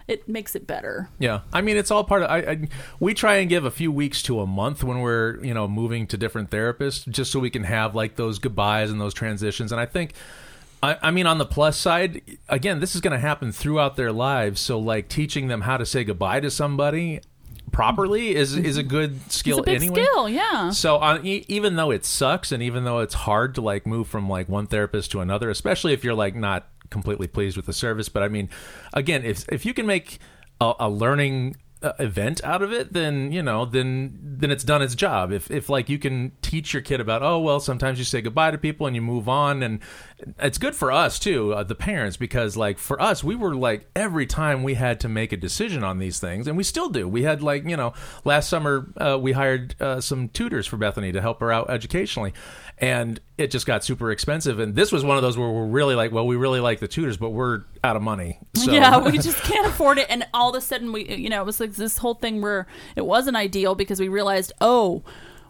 it 0.08 0.28
makes 0.28 0.54
it 0.54 0.66
better 0.66 1.08
Yeah, 1.18 1.40
I 1.52 1.60
mean 1.60 1.76
it's 1.76 1.90
all 1.90 2.04
part 2.04 2.22
of. 2.22 2.30
I, 2.30 2.38
I 2.38 2.68
we 3.00 3.14
try 3.14 3.36
and 3.36 3.48
give 3.48 3.64
a 3.64 3.70
few 3.70 3.90
weeks 3.90 4.22
to 4.22 4.40
a 4.40 4.46
month 4.46 4.84
when 4.84 5.00
we're 5.00 5.42
you 5.44 5.54
know 5.54 5.66
moving 5.66 6.06
to 6.08 6.16
different 6.16 6.50
therapists, 6.50 7.08
just 7.08 7.32
so 7.32 7.40
we 7.40 7.50
can 7.50 7.64
have 7.64 7.94
like 7.94 8.16
those 8.16 8.38
goodbyes 8.38 8.90
and 8.90 9.00
those 9.00 9.14
transitions. 9.14 9.72
And 9.72 9.80
I 9.80 9.86
think, 9.86 10.12
I, 10.82 10.96
I 11.02 11.10
mean, 11.10 11.26
on 11.26 11.38
the 11.38 11.46
plus 11.46 11.76
side, 11.76 12.22
again, 12.48 12.80
this 12.80 12.94
is 12.94 13.00
going 13.00 13.12
to 13.12 13.18
happen 13.18 13.52
throughout 13.52 13.96
their 13.96 14.12
lives. 14.12 14.60
So 14.60 14.78
like 14.78 15.08
teaching 15.08 15.48
them 15.48 15.62
how 15.62 15.76
to 15.76 15.86
say 15.86 16.04
goodbye 16.04 16.40
to 16.40 16.50
somebody 16.50 17.20
properly 17.76 18.34
is 18.34 18.56
is 18.56 18.78
a 18.78 18.80
mm-hmm. 18.80 18.88
good 18.88 19.30
skill 19.30 19.58
it's 19.58 19.68
a 19.68 19.70
big 19.70 19.82
anyway. 19.82 20.02
skill 20.02 20.28
yeah 20.30 20.70
So 20.70 20.96
on, 20.96 21.26
e- 21.26 21.44
even 21.46 21.76
though 21.76 21.90
it 21.90 22.06
sucks, 22.06 22.50
and 22.50 22.62
even 22.62 22.84
though 22.84 23.00
it's 23.00 23.12
hard 23.12 23.54
to 23.56 23.60
like 23.60 23.86
move 23.86 24.08
from 24.08 24.30
like 24.30 24.48
one 24.48 24.66
therapist 24.66 25.10
to 25.10 25.20
another, 25.20 25.50
especially 25.50 25.92
if 25.92 26.02
you're 26.02 26.14
like 26.14 26.34
not 26.34 26.68
completely 26.88 27.26
pleased 27.26 27.54
with 27.54 27.66
the 27.66 27.74
service, 27.74 28.08
but 28.08 28.22
I 28.22 28.28
mean, 28.28 28.48
again, 28.94 29.26
if 29.26 29.46
if 29.50 29.66
you 29.66 29.74
can 29.74 29.84
make 29.84 30.20
a, 30.58 30.72
a 30.80 30.88
learning 30.88 31.56
uh, 31.82 31.92
event 31.98 32.42
out 32.42 32.62
of 32.62 32.72
it, 32.72 32.92
then 32.92 33.32
you 33.32 33.42
know, 33.42 33.64
then 33.64 34.18
then 34.22 34.50
it's 34.50 34.64
done 34.64 34.82
its 34.82 34.94
job. 34.94 35.30
If 35.30 35.50
if 35.50 35.68
like 35.68 35.88
you 35.88 35.98
can 35.98 36.32
teach 36.40 36.72
your 36.72 36.82
kid 36.82 37.00
about, 37.00 37.22
oh 37.22 37.38
well, 37.38 37.60
sometimes 37.60 37.98
you 37.98 38.04
say 38.04 38.22
goodbye 38.22 38.50
to 38.50 38.58
people 38.58 38.86
and 38.86 38.96
you 38.96 39.02
move 39.02 39.28
on, 39.28 39.62
and 39.62 39.80
it's 40.38 40.58
good 40.58 40.74
for 40.74 40.90
us 40.90 41.18
too, 41.18 41.52
uh, 41.52 41.62
the 41.64 41.74
parents, 41.74 42.16
because 42.16 42.56
like 42.56 42.78
for 42.78 43.00
us, 43.00 43.22
we 43.22 43.34
were 43.34 43.54
like 43.54 43.88
every 43.94 44.26
time 44.26 44.62
we 44.62 44.74
had 44.74 45.00
to 45.00 45.08
make 45.08 45.32
a 45.32 45.36
decision 45.36 45.84
on 45.84 45.98
these 45.98 46.18
things, 46.18 46.46
and 46.46 46.56
we 46.56 46.62
still 46.62 46.88
do. 46.88 47.06
We 47.06 47.24
had 47.24 47.42
like 47.42 47.64
you 47.64 47.76
know, 47.76 47.92
last 48.24 48.48
summer 48.48 48.88
uh, 48.96 49.18
we 49.20 49.32
hired 49.32 49.80
uh, 49.80 50.00
some 50.00 50.28
tutors 50.30 50.66
for 50.66 50.78
Bethany 50.78 51.12
to 51.12 51.20
help 51.20 51.40
her 51.40 51.52
out 51.52 51.68
educationally, 51.68 52.32
and 52.78 53.20
it 53.38 53.50
just 53.50 53.66
got 53.66 53.84
super 53.84 54.10
expensive. 54.10 54.58
And 54.58 54.74
this 54.74 54.92
was 54.92 55.04
one 55.04 55.16
of 55.16 55.22
those 55.22 55.38
where 55.38 55.48
we're 55.48 55.66
really 55.66 55.94
like, 55.94 56.12
well, 56.12 56.26
we 56.26 56.36
really 56.36 56.60
like 56.60 56.80
the 56.80 56.88
tutors, 56.88 57.16
but 57.16 57.30
we're 57.30 57.62
out 57.82 57.96
of 57.96 58.02
money. 58.02 58.38
So 58.56 58.72
Yeah, 58.72 58.98
we 58.98 59.18
just 59.18 59.42
can't 59.42 59.66
afford 59.66 59.98
it. 59.98 60.06
And 60.08 60.26
all 60.34 60.50
of 60.50 60.56
a 60.56 60.60
sudden, 60.60 60.92
we, 60.92 61.08
you 61.14 61.28
know, 61.28 61.42
it 61.42 61.46
was 61.46 61.60
like 61.60 61.74
this 61.74 61.98
whole 61.98 62.14
thing 62.14 62.40
where 62.40 62.66
it 62.96 63.04
wasn't 63.06 63.36
ideal 63.36 63.74
because 63.74 64.00
we 64.00 64.08
realized, 64.08 64.52
oh, 64.60 65.02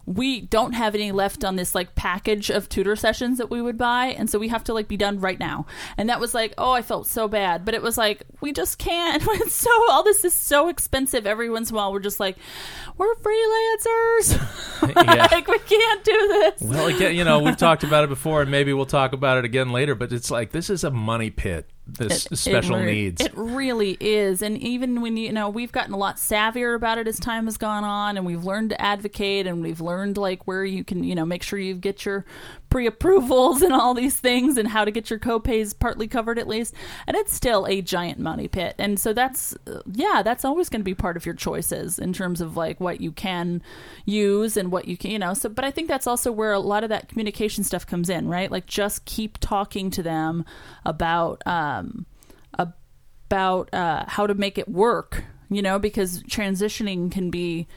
we 0.07 0.39
don't 0.39 0.71
have 0.71 0.95
any 0.95 1.11
left 1.11 1.43
on 1.43 1.57
this 1.57 1.75
like 1.75 1.93
package 1.93 2.49
of 2.49 2.69
tutor 2.69 2.95
sessions 2.95 3.37
that 3.37 3.51
we 3.51 3.61
would 3.61 3.77
buy. 3.77 4.07
And 4.07 4.29
so 4.29 4.39
we 4.39 4.47
have 4.47 4.63
to 4.63 4.73
like 4.73 4.87
be 4.87 4.95
done 4.95 5.19
right 5.19 5.37
now. 5.37 5.65
And 5.97 6.09
that 6.09 6.21
was 6.21 6.33
like, 6.33 6.53
oh, 6.57 6.71
I 6.71 6.81
felt 6.81 7.07
so 7.07 7.27
bad. 7.27 7.65
But 7.65 7.73
it 7.73 7.81
was 7.81 7.97
like, 7.97 8.23
we 8.39 8.53
just 8.53 8.79
can't. 8.79 9.23
It's 9.37 9.53
so, 9.53 9.69
all 9.91 10.03
this 10.03 10.25
is 10.25 10.33
so 10.33 10.67
expensive. 10.67 11.27
Every 11.27 11.49
once 11.49 11.69
in 11.69 11.75
a 11.75 11.77
while, 11.77 11.93
we're 11.93 11.99
just 11.99 12.19
like, 12.19 12.37
we're 12.97 13.13
freelancers. 13.15 14.53
Yeah. 14.87 15.27
like, 15.31 15.47
we 15.47 15.59
can't 15.59 16.03
do 16.03 16.27
this. 16.27 16.61
Well, 16.61 16.87
again, 16.87 17.15
you 17.15 17.23
know, 17.23 17.39
we've 17.39 17.57
talked 17.57 17.83
about 17.83 18.03
it 18.03 18.09
before, 18.09 18.43
and 18.43 18.51
maybe 18.51 18.73
we'll 18.73 18.85
talk 18.85 19.11
about 19.11 19.37
it 19.37 19.45
again 19.45 19.71
later. 19.71 19.95
But 19.95 20.13
it's 20.13 20.29
like 20.29 20.51
this 20.51 20.69
is 20.69 20.83
a 20.83 20.91
money 20.91 21.29
pit. 21.29 21.67
This 21.87 22.25
It- 22.27 22.37
special 22.37 22.75
it 22.77 22.85
needs. 22.85 23.21
It 23.21 23.31
really 23.35 23.97
is. 23.99 24.41
And 24.41 24.57
even 24.57 25.01
when 25.01 25.15
you 25.17 25.31
know, 25.31 25.49
we've 25.49 25.71
gotten 25.71 25.93
a 25.93 25.97
lot 25.97 26.17
savvier 26.17 26.75
about 26.75 26.97
it 26.97 27.07
as 27.07 27.19
time 27.19 27.45
has 27.45 27.57
gone 27.57 27.83
on 27.83 28.17
and 28.17 28.25
we've 28.25 28.43
learned 28.43 28.71
to 28.71 28.81
advocate 28.81 29.47
and 29.47 29.61
we've 29.61 29.81
learned 29.81 30.17
like 30.17 30.45
where 30.47 30.65
you 30.65 30.83
can, 30.83 31.03
you 31.03 31.15
know, 31.15 31.25
make 31.25 31.43
sure 31.43 31.57
you 31.57 31.75
get 31.75 32.05
your 32.05 32.25
pre-approvals 32.69 33.61
and 33.61 33.73
all 33.73 33.93
these 33.93 34.15
things 34.15 34.57
and 34.57 34.67
how 34.67 34.85
to 34.85 34.91
get 34.91 35.09
your 35.09 35.19
co-pays 35.19 35.73
partly 35.73 36.07
covered 36.07 36.37
at 36.37 36.47
least. 36.47 36.73
And 37.07 37.15
it's 37.17 37.33
still 37.33 37.65
a 37.65 37.81
giant 37.81 38.19
money 38.19 38.47
pit. 38.47 38.75
And 38.77 38.99
so 38.99 39.13
that's 39.13 39.55
uh, 39.67 39.81
yeah 39.91 40.21
that's 40.23 40.45
always 40.45 40.69
going 40.69 40.81
to 40.81 40.85
be 40.85 40.95
part 40.95 41.17
of 41.17 41.25
your 41.25 41.35
choices 41.35 41.97
in 41.99 42.13
terms 42.13 42.41
of 42.41 42.55
like 42.55 42.79
what 42.79 43.01
you 43.01 43.11
can 43.11 43.61
use 44.05 44.57
and 44.57 44.71
what 44.71 44.87
you 44.87 44.97
can 44.97 45.11
you 45.11 45.19
know 45.19 45.33
so 45.33 45.49
but 45.49 45.65
i 45.65 45.71
think 45.71 45.87
that's 45.87 46.07
also 46.07 46.31
where 46.31 46.53
a 46.53 46.59
lot 46.59 46.83
of 46.83 46.89
that 46.89 47.07
communication 47.09 47.63
stuff 47.63 47.85
comes 47.85 48.09
in 48.09 48.27
right? 48.27 48.51
Like 48.51 48.65
just 48.67 49.05
keep 49.05 49.37
talking 49.39 49.89
to 49.91 50.03
them 50.03 50.45
about 50.85 51.41
um 51.45 52.05
about 52.53 53.73
uh 53.73 54.05
how 54.07 54.27
to 54.27 54.33
make 54.33 54.57
it 54.57 54.69
work 54.69 55.23
you 55.49 55.61
know 55.61 55.79
because 55.79 56.23
transitioning 56.23 57.11
can 57.11 57.29
be 57.29 57.67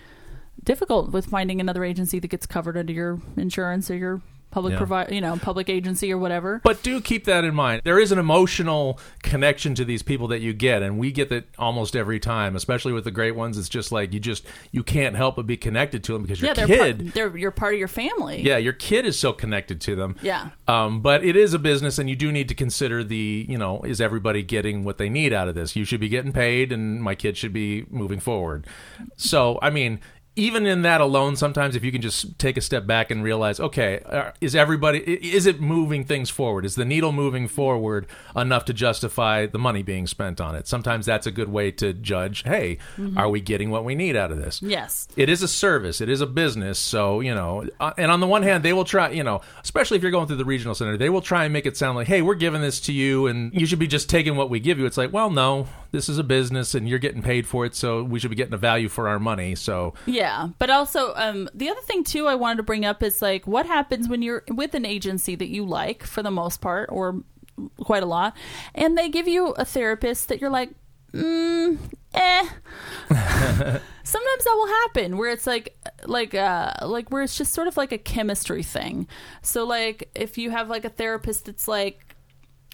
difficult 0.62 1.12
with 1.12 1.26
finding 1.26 1.60
another 1.60 1.84
agency 1.84 2.18
that 2.18 2.28
gets 2.28 2.46
covered 2.46 2.76
under 2.76 2.92
your 2.92 3.20
insurance 3.36 3.90
or 3.90 3.96
your 3.96 4.20
public 4.50 4.72
Yeah. 4.72 4.78
provide 4.78 5.12
you 5.12 5.20
know 5.20 5.36
public 5.36 5.68
agency 5.68 6.12
or 6.12 6.18
whatever 6.18 6.60
But 6.64 6.82
do 6.82 7.00
keep 7.00 7.24
that 7.24 7.44
in 7.44 7.54
mind. 7.54 7.82
There 7.84 7.98
is 7.98 8.12
an 8.12 8.18
emotional 8.18 8.98
connection 9.22 9.74
to 9.76 9.84
these 9.84 10.02
people 10.02 10.28
that 10.28 10.40
you 10.40 10.52
get, 10.52 10.82
and 10.82 10.98
we 10.98 11.12
get 11.12 11.28
that 11.30 11.44
almost 11.58 11.94
every 11.96 12.18
time. 12.20 12.56
Especially 12.56 12.92
with 12.92 13.04
the 13.04 13.10
great 13.10 13.36
ones, 13.36 13.58
it's 13.58 13.68
just 13.68 13.92
like 13.92 14.12
you 14.12 14.20
just 14.20 14.44
you 14.72 14.82
can't 14.82 15.16
help 15.16 15.36
but 15.36 15.46
be 15.46 15.56
connected 15.56 16.02
to 16.04 16.12
them 16.12 16.22
because 16.22 16.40
your 16.40 16.48
yeah 16.48 16.54
they're 16.54 16.66
kid, 16.66 16.98
part, 16.98 17.14
they're 17.14 17.36
you're 17.36 17.50
part 17.50 17.74
of 17.74 17.78
your 17.78 17.88
family 17.88 18.42
yeah, 18.42 18.56
your 18.56 18.72
kid 18.72 19.06
is 19.06 19.18
so 19.18 19.32
connected 19.32 19.80
to 19.82 19.94
them. 19.96 20.16
Yeah. 20.22 20.50
Um, 20.68 21.00
but 21.00 21.24
it 21.24 21.36
is 21.36 21.54
a 21.54 21.58
business, 21.58 21.98
and 21.98 22.08
you 22.08 22.16
do 22.16 22.32
need 22.32 22.48
to 22.48 22.54
consider 22.54 23.04
the 23.04 23.46
you 23.48 23.58
know 23.58 23.82
is 23.82 24.00
everybody 24.00 24.42
getting 24.42 24.84
what 24.84 24.98
they 24.98 25.08
need 25.08 25.32
out 25.32 25.48
of 25.48 25.54
this? 25.54 25.76
You 25.76 25.84
should 25.84 26.00
be 26.00 26.08
getting 26.08 26.32
paid, 26.32 26.72
and 26.72 27.02
my 27.02 27.14
kid 27.14 27.36
should 27.36 27.52
be 27.52 27.86
moving 27.90 28.20
forward. 28.20 28.66
So 29.16 29.58
I 29.62 29.70
mean. 29.70 30.00
Even 30.40 30.66
in 30.66 30.82
that 30.82 31.00
alone, 31.00 31.36
sometimes 31.36 31.76
if 31.76 31.84
you 31.84 31.92
can 31.92 32.00
just 32.00 32.38
take 32.38 32.56
a 32.56 32.60
step 32.60 32.86
back 32.86 33.10
and 33.10 33.22
realize, 33.22 33.60
okay, 33.60 34.00
uh, 34.06 34.30
is 34.40 34.54
everybody, 34.54 34.98
is 35.00 35.46
it 35.46 35.60
moving 35.60 36.04
things 36.04 36.30
forward? 36.30 36.64
Is 36.64 36.74
the 36.74 36.84
needle 36.84 37.12
moving 37.12 37.46
forward 37.46 38.06
enough 38.34 38.64
to 38.66 38.72
justify 38.72 39.46
the 39.46 39.58
money 39.58 39.82
being 39.82 40.06
spent 40.06 40.40
on 40.40 40.54
it? 40.54 40.66
Sometimes 40.66 41.04
that's 41.06 41.26
a 41.26 41.30
good 41.30 41.48
way 41.48 41.70
to 41.72 41.92
judge, 41.92 42.42
hey, 42.44 42.78
are 43.16 43.28
we 43.28 43.40
getting 43.40 43.70
what 43.70 43.84
we 43.84 43.94
need 43.94 44.16
out 44.16 44.30
of 44.32 44.38
this? 44.38 44.62
yes 44.62 45.08
it 45.16 45.28
is 45.28 45.42
a 45.42 45.48
service 45.48 46.00
it 46.00 46.08
is 46.08 46.20
a 46.20 46.26
business 46.26 46.78
so 46.78 47.20
you 47.20 47.34
know 47.34 47.66
uh, 47.80 47.92
and 47.98 48.10
on 48.10 48.20
the 48.20 48.26
one 48.26 48.42
hand 48.42 48.64
they 48.64 48.72
will 48.72 48.84
try 48.84 49.10
you 49.10 49.22
know 49.22 49.40
especially 49.62 49.96
if 49.96 50.02
you're 50.02 50.12
going 50.12 50.26
through 50.26 50.36
the 50.36 50.44
regional 50.44 50.74
center 50.74 50.96
they 50.96 51.10
will 51.10 51.20
try 51.20 51.44
and 51.44 51.52
make 51.52 51.66
it 51.66 51.76
sound 51.76 51.96
like 51.96 52.06
hey 52.06 52.22
we're 52.22 52.34
giving 52.34 52.60
this 52.60 52.80
to 52.80 52.92
you 52.92 53.26
and 53.26 53.52
you 53.52 53.66
should 53.66 53.78
be 53.78 53.86
just 53.86 54.08
taking 54.08 54.36
what 54.36 54.48
we 54.48 54.60
give 54.60 54.78
you 54.78 54.86
it's 54.86 54.96
like 54.96 55.12
well 55.12 55.30
no 55.30 55.66
this 55.92 56.08
is 56.08 56.18
a 56.18 56.24
business 56.24 56.74
and 56.74 56.88
you're 56.88 56.98
getting 56.98 57.22
paid 57.22 57.46
for 57.46 57.64
it 57.64 57.74
so 57.74 58.02
we 58.02 58.18
should 58.18 58.30
be 58.30 58.36
getting 58.36 58.54
a 58.54 58.58
value 58.58 58.88
for 58.88 59.08
our 59.08 59.18
money 59.18 59.54
so 59.54 59.94
Yeah, 60.06 60.48
but 60.58 60.70
also 60.70 61.14
um, 61.14 61.48
the 61.54 61.68
other 61.68 61.80
thing 61.82 62.04
too 62.04 62.26
I 62.26 62.34
wanted 62.34 62.56
to 62.56 62.62
bring 62.62 62.84
up 62.84 63.02
is 63.02 63.22
like 63.22 63.46
what 63.46 63.66
happens 63.66 64.08
when 64.08 64.22
you're 64.22 64.42
with 64.48 64.74
an 64.74 64.84
agency 64.84 65.34
that 65.36 65.48
you 65.48 65.64
like 65.64 66.04
for 66.04 66.22
the 66.22 66.30
most 66.30 66.60
part 66.60 66.88
or 66.92 67.22
quite 67.78 68.02
a 68.02 68.06
lot, 68.06 68.36
and 68.74 68.96
they 68.96 69.08
give 69.08 69.28
you 69.28 69.48
a 69.48 69.64
therapist 69.64 70.28
that 70.28 70.40
you're 70.40 70.50
like, 70.50 70.70
mm, 71.12 71.78
eh. 72.14 72.48
Sometimes 74.02 74.44
that 74.44 74.54
will 74.54 74.66
happen 74.66 75.18
where 75.18 75.30
it's 75.30 75.46
like 75.46 75.76
like 76.04 76.34
uh 76.34 76.72
like 76.82 77.10
where 77.10 77.22
it's 77.22 77.36
just 77.36 77.52
sort 77.52 77.68
of 77.68 77.76
like 77.76 77.92
a 77.92 77.98
chemistry 77.98 78.62
thing. 78.62 79.06
So 79.42 79.64
like 79.64 80.10
if 80.14 80.38
you 80.38 80.50
have 80.50 80.68
like 80.68 80.84
a 80.84 80.88
therapist 80.88 81.46
that's 81.46 81.68
like 81.68 82.09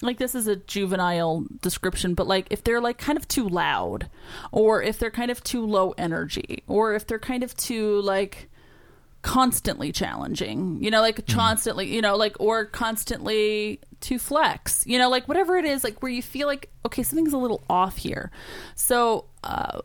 like 0.03 0.19
this 0.19 0.35
is 0.35 0.47
a 0.47 0.57
juvenile 0.57 1.45
description, 1.63 2.15
but 2.15 2.27
like 2.27 2.47
if 2.51 2.63
they're 2.65 2.81
like 2.81 2.99
kind 2.99 3.17
of 3.17 3.27
too 3.29 3.49
loud, 3.49 4.09
or 4.53 4.83
if 4.83 4.99
they're 4.99 5.11
kind 5.11 5.31
of 5.31 5.43
too 5.43 5.65
low 5.65 5.95
energy, 5.97 6.63
or 6.67 6.95
if 6.95 7.07
they're 7.07 7.19
kind 7.19 7.43
of 7.43 7.57
too 7.57 8.01
like 8.03 8.51
constantly 9.23 9.93
challenging, 9.93 10.79
you 10.83 10.91
know, 10.91 11.01
like 11.01 11.27
constantly, 11.27 11.93
you 11.93 12.03
know, 12.03 12.17
like 12.17 12.37
or 12.39 12.67
constantly 12.67 13.81
to 14.01 14.19
flex, 14.19 14.87
you 14.87 14.99
know, 14.99 15.09
like 15.09 15.27
whatever 15.27 15.57
it 15.57 15.65
is, 15.65 15.83
like 15.83 16.03
where 16.03 16.13
you 16.13 16.23
feel 16.23 16.47
like 16.47 16.71
okay, 16.85 17.03
something's 17.03 17.33
a 17.33 17.39
little 17.39 17.65
off 17.69 17.97
here. 17.97 18.31
So, 18.75 19.25
uh, 19.43 19.81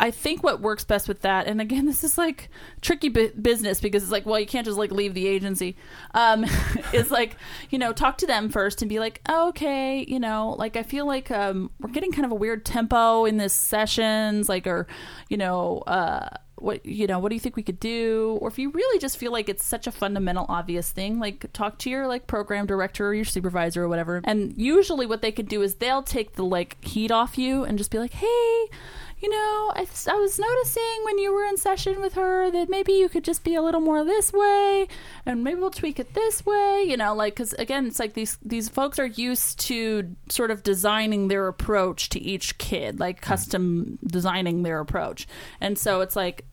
I 0.00 0.10
think 0.10 0.42
what 0.42 0.60
works 0.60 0.84
best 0.84 1.08
with 1.08 1.22
that, 1.22 1.46
and 1.46 1.60
again, 1.60 1.86
this 1.86 2.04
is 2.04 2.18
like 2.18 2.50
tricky 2.80 3.08
bu- 3.08 3.32
business 3.32 3.80
because 3.80 4.02
it's 4.02 4.12
like, 4.12 4.26
well, 4.26 4.38
you 4.38 4.46
can't 4.46 4.64
just 4.64 4.78
like 4.78 4.90
leave 4.90 5.14
the 5.14 5.26
agency. 5.26 5.76
Um, 6.14 6.44
is 6.92 7.10
like, 7.10 7.36
you 7.70 7.78
know, 7.78 7.92
talk 7.92 8.18
to 8.18 8.26
them 8.26 8.48
first 8.48 8.82
and 8.82 8.88
be 8.88 8.98
like, 8.98 9.20
okay, 9.28 10.04
you 10.06 10.20
know, 10.20 10.54
like 10.58 10.76
I 10.76 10.82
feel 10.82 11.06
like 11.06 11.30
um, 11.30 11.70
we're 11.80 11.90
getting 11.90 12.12
kind 12.12 12.24
of 12.24 12.32
a 12.32 12.36
weird 12.36 12.64
tempo 12.64 13.24
in 13.24 13.36
this 13.36 13.52
sessions, 13.52 14.48
like, 14.48 14.66
or, 14.66 14.86
you 15.28 15.36
know, 15.36 15.78
uh, 15.86 16.28
what 16.60 16.84
you 16.84 17.06
know, 17.06 17.20
what 17.20 17.28
do 17.28 17.36
you 17.36 17.40
think 17.40 17.54
we 17.54 17.62
could 17.62 17.78
do? 17.78 18.36
Or 18.40 18.48
if 18.48 18.58
you 18.58 18.70
really 18.70 18.98
just 18.98 19.16
feel 19.16 19.30
like 19.30 19.48
it's 19.48 19.64
such 19.64 19.86
a 19.86 19.92
fundamental, 19.92 20.44
obvious 20.48 20.90
thing, 20.90 21.20
like 21.20 21.52
talk 21.52 21.78
to 21.78 21.90
your 21.90 22.08
like 22.08 22.26
program 22.26 22.66
director 22.66 23.06
or 23.06 23.14
your 23.14 23.24
supervisor 23.24 23.84
or 23.84 23.88
whatever. 23.88 24.20
And 24.24 24.54
usually, 24.56 25.06
what 25.06 25.22
they 25.22 25.30
could 25.30 25.46
do 25.46 25.62
is 25.62 25.76
they'll 25.76 26.02
take 26.02 26.34
the 26.34 26.44
like 26.44 26.82
heat 26.84 27.12
off 27.12 27.38
you 27.38 27.62
and 27.62 27.78
just 27.78 27.92
be 27.92 27.98
like, 27.98 28.12
hey 28.12 28.68
you 29.20 29.28
know, 29.28 29.72
I, 29.74 29.86
I 30.08 30.14
was 30.14 30.38
noticing 30.38 31.04
when 31.04 31.18
you 31.18 31.34
were 31.34 31.44
in 31.44 31.56
session 31.56 32.00
with 32.00 32.14
her 32.14 32.50
that 32.50 32.68
maybe 32.68 32.92
you 32.92 33.08
could 33.08 33.24
just 33.24 33.42
be 33.42 33.54
a 33.54 33.62
little 33.62 33.80
more 33.80 34.04
this 34.04 34.32
way, 34.32 34.86
and 35.26 35.42
maybe 35.42 35.60
we'll 35.60 35.70
tweak 35.70 35.98
it 35.98 36.14
this 36.14 36.46
way. 36.46 36.84
You 36.86 36.96
know, 36.96 37.14
like 37.14 37.34
because 37.34 37.52
again, 37.54 37.86
it's 37.86 37.98
like 37.98 38.14
these 38.14 38.38
these 38.42 38.68
folks 38.68 38.98
are 38.98 39.06
used 39.06 39.58
to 39.60 40.14
sort 40.28 40.50
of 40.50 40.62
designing 40.62 41.28
their 41.28 41.48
approach 41.48 42.10
to 42.10 42.20
each 42.20 42.58
kid, 42.58 43.00
like 43.00 43.18
mm. 43.18 43.22
custom 43.22 43.98
designing 44.06 44.62
their 44.62 44.78
approach, 44.78 45.26
and 45.60 45.76
so 45.78 46.00
it's 46.00 46.14
like 46.14 46.44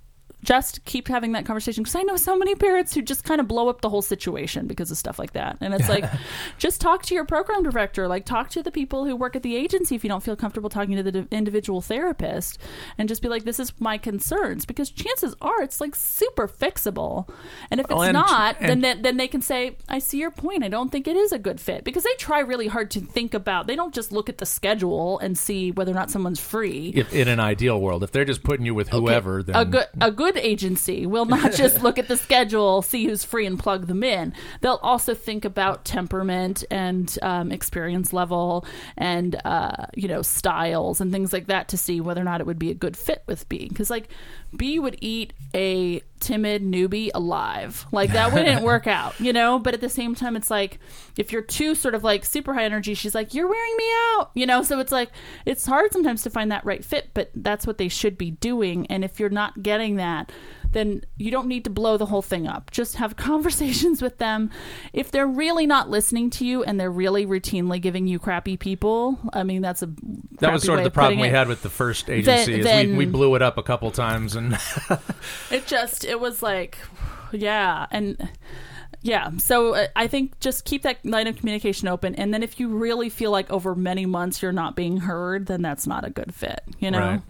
just 0.43 0.83
keep 0.85 1.07
having 1.07 1.31
that 1.33 1.45
conversation 1.45 1.83
because 1.83 1.95
I 1.95 2.03
know 2.03 2.15
so 2.17 2.37
many 2.37 2.55
parents 2.55 2.93
who 2.93 3.01
just 3.01 3.23
kind 3.23 3.41
of 3.41 3.47
blow 3.47 3.67
up 3.69 3.81
the 3.81 3.89
whole 3.89 4.01
situation 4.01 4.67
because 4.67 4.91
of 4.91 4.97
stuff 4.97 5.17
like 5.17 5.33
that. 5.33 5.57
And 5.61 5.73
it's 5.73 5.89
like, 5.89 6.05
just 6.57 6.81
talk 6.81 7.03
to 7.03 7.15
your 7.15 7.25
program 7.25 7.63
director, 7.63 8.07
like 8.07 8.25
talk 8.25 8.49
to 8.51 8.61
the 8.63 8.71
people 8.71 9.05
who 9.05 9.15
work 9.15 9.35
at 9.35 9.43
the 9.43 9.55
agency 9.55 9.95
if 9.95 10.03
you 10.03 10.07
don't 10.09 10.23
feel 10.23 10.35
comfortable 10.35 10.69
talking 10.69 10.95
to 10.97 11.03
the 11.03 11.27
individual 11.31 11.81
therapist, 11.81 12.59
and 12.97 13.09
just 13.09 13.21
be 13.21 13.27
like, 13.27 13.43
this 13.43 13.59
is 13.59 13.73
my 13.79 13.97
concerns 13.97 14.65
because 14.65 14.89
chances 14.91 15.35
are 15.41 15.61
it's 15.63 15.81
like 15.81 15.95
super 15.95 16.47
fixable. 16.47 17.27
And 17.71 17.79
if 17.79 17.85
it's 17.85 17.93
Well, 17.93 18.03
and- 18.03 18.13
not, 18.13 18.57
and- 18.59 18.69
then 18.69 18.81
they, 18.81 19.01
then 19.01 19.17
they 19.17 19.27
can 19.27 19.41
say, 19.41 19.77
I 19.89 19.99
see 19.99 20.19
your 20.19 20.31
point. 20.31 20.63
I 20.63 20.67
don't 20.67 20.91
think 20.91 21.07
it 21.07 21.15
is 21.15 21.31
a 21.31 21.39
good 21.39 21.59
fit 21.59 21.83
because 21.83 22.03
they 22.03 22.13
try 22.17 22.39
really 22.39 22.67
hard 22.67 22.91
to 22.91 22.99
think 23.01 23.33
about. 23.33 23.67
They 23.67 23.75
don't 23.75 23.93
just 23.93 24.11
look 24.11 24.29
at 24.29 24.37
the 24.37 24.45
schedule 24.45 25.19
and 25.19 25.37
see 25.37 25.71
whether 25.71 25.91
or 25.91 25.95
not 25.95 26.11
someone's 26.11 26.39
free. 26.39 26.91
if 26.95 27.13
in 27.13 27.27
an 27.27 27.39
ideal 27.39 27.79
world 27.79 28.03
if 28.03 28.11
they're 28.11 28.25
just 28.25 28.43
putting 28.43 28.65
you 28.65 28.73
with 28.73 28.89
whoever 28.89 29.41
then 29.43 29.55
a 29.55 29.65
good 29.65 29.85
a 30.01 30.11
good 30.11 30.34
agency 30.37 31.05
will 31.05 31.25
not 31.25 31.51
just 31.55 31.81
look 31.81 31.97
at 31.97 32.07
the 32.07 32.17
schedule, 32.17 32.81
see 32.81 33.05
who's 33.05 33.23
free, 33.23 33.45
and 33.45 33.59
plug 33.59 33.87
them 33.87 34.03
in. 34.03 34.33
They'll 34.61 34.79
also 34.81 35.13
think 35.13 35.45
about 35.45 35.85
temperament 35.85 36.63
and 36.71 37.17
um, 37.21 37.51
experience 37.51 38.13
level 38.13 38.65
and 38.97 39.35
uh, 39.45 39.87
you 39.95 40.07
know 40.07 40.21
styles 40.21 41.01
and 41.01 41.11
things 41.11 41.33
like 41.33 41.47
that 41.47 41.67
to 41.69 41.77
see 41.77 42.01
whether 42.01 42.21
or 42.21 42.25
not 42.25 42.41
it 42.41 42.47
would 42.47 42.59
be 42.59 42.71
a 42.71 42.75
good 42.75 42.97
fit 42.97 43.23
with 43.27 43.47
B. 43.49 43.67
Because 43.69 43.89
like 43.89 44.09
B 44.55 44.79
would 44.79 44.97
eat 45.01 45.33
a 45.53 46.01
timid 46.19 46.63
newbie 46.63 47.09
alive. 47.13 47.85
Like 47.91 48.11
that 48.13 48.33
wouldn't 48.33 48.63
work 48.63 48.87
out, 48.87 49.19
you 49.19 49.33
know. 49.33 49.59
But 49.59 49.73
at 49.73 49.81
the 49.81 49.89
same 49.89 50.15
time, 50.15 50.35
it's 50.35 50.49
like 50.49 50.79
if 51.17 51.31
you're 51.31 51.41
too 51.41 51.75
sort 51.75 51.95
of 51.95 52.03
like 52.03 52.25
super 52.25 52.53
high 52.53 52.65
energy, 52.65 52.93
she's 52.93 53.15
like 53.15 53.33
you're 53.33 53.47
wearing 53.47 53.77
me 53.77 53.85
out, 54.13 54.31
you 54.33 54.45
know. 54.45 54.63
So 54.63 54.79
it's 54.79 54.91
like 54.91 55.11
it's 55.45 55.65
hard 55.65 55.91
sometimes 55.91 56.23
to 56.23 56.29
find 56.29 56.51
that 56.51 56.65
right 56.65 56.83
fit, 56.83 57.09
but 57.13 57.31
that's 57.35 57.67
what 57.67 57.77
they 57.77 57.89
should 57.89 58.17
be 58.17 58.31
doing. 58.31 58.87
And 58.87 59.03
if 59.03 59.19
you're 59.19 59.29
not 59.29 59.61
getting 59.63 59.97
that, 59.97 60.31
then 60.75 61.01
you 61.15 61.31
don't 61.31 61.47
need 61.47 61.63
to 61.63 61.69
blow 61.69 61.95
the 61.95 62.05
whole 62.05 62.21
thing 62.21 62.47
up. 62.47 62.69
Just 62.69 62.97
have 62.97 63.15
conversations 63.31 64.01
with 64.01 64.17
them. 64.17 64.51
If 64.93 65.09
they're 65.09 65.25
really 65.25 65.65
not 65.65 65.89
listening 65.89 66.29
to 66.31 66.45
you 66.45 66.63
and 66.63 66.77
they're 66.79 66.91
really 66.91 67.25
routinely 67.25 67.81
giving 67.81 68.05
you 68.07 68.19
crappy 68.19 68.57
people, 68.57 69.17
I 69.33 69.43
mean 69.43 69.61
that's 69.61 69.81
a 69.81 69.89
that 70.41 70.51
was 70.51 70.63
sort 70.63 70.79
of 70.79 70.83
the 70.83 70.91
problem 70.91 71.19
we 71.21 71.29
it. 71.29 71.33
had 71.33 71.47
with 71.47 71.61
the 71.61 71.69
first 71.69 72.09
agency 72.09 72.59
is 72.59 72.65
then- 72.65 72.91
we, 72.91 73.05
we 73.05 73.11
blew 73.11 73.33
it 73.35 73.41
up 73.41 73.57
a 73.57 73.63
couple 73.63 73.89
times 73.91 74.35
and 74.35 74.57
It 75.51 75.65
just 75.65 76.03
it 76.03 76.19
was 76.19 76.43
like, 76.43 76.77
yeah, 77.31 77.85
and 77.91 78.29
yeah. 79.01 79.31
So 79.37 79.75
uh, 79.75 79.87
I 79.95 80.07
think 80.07 80.39
just 80.41 80.65
keep 80.65 80.83
that 80.83 81.05
line 81.05 81.27
of 81.27 81.37
communication 81.37 81.87
open, 81.87 82.15
and 82.15 82.33
then 82.33 82.43
if 82.43 82.59
you 82.59 82.67
really 82.67 83.09
feel 83.09 83.31
like 83.31 83.49
over 83.49 83.75
many 83.75 84.05
months 84.05 84.41
you're 84.41 84.51
not 84.51 84.75
being 84.75 84.97
heard, 84.97 85.45
then 85.45 85.61
that's 85.61 85.87
not 85.87 86.03
a 86.03 86.09
good 86.09 86.33
fit. 86.35 86.61
You 86.79 86.91
know. 86.91 86.99
Right. 86.99 87.21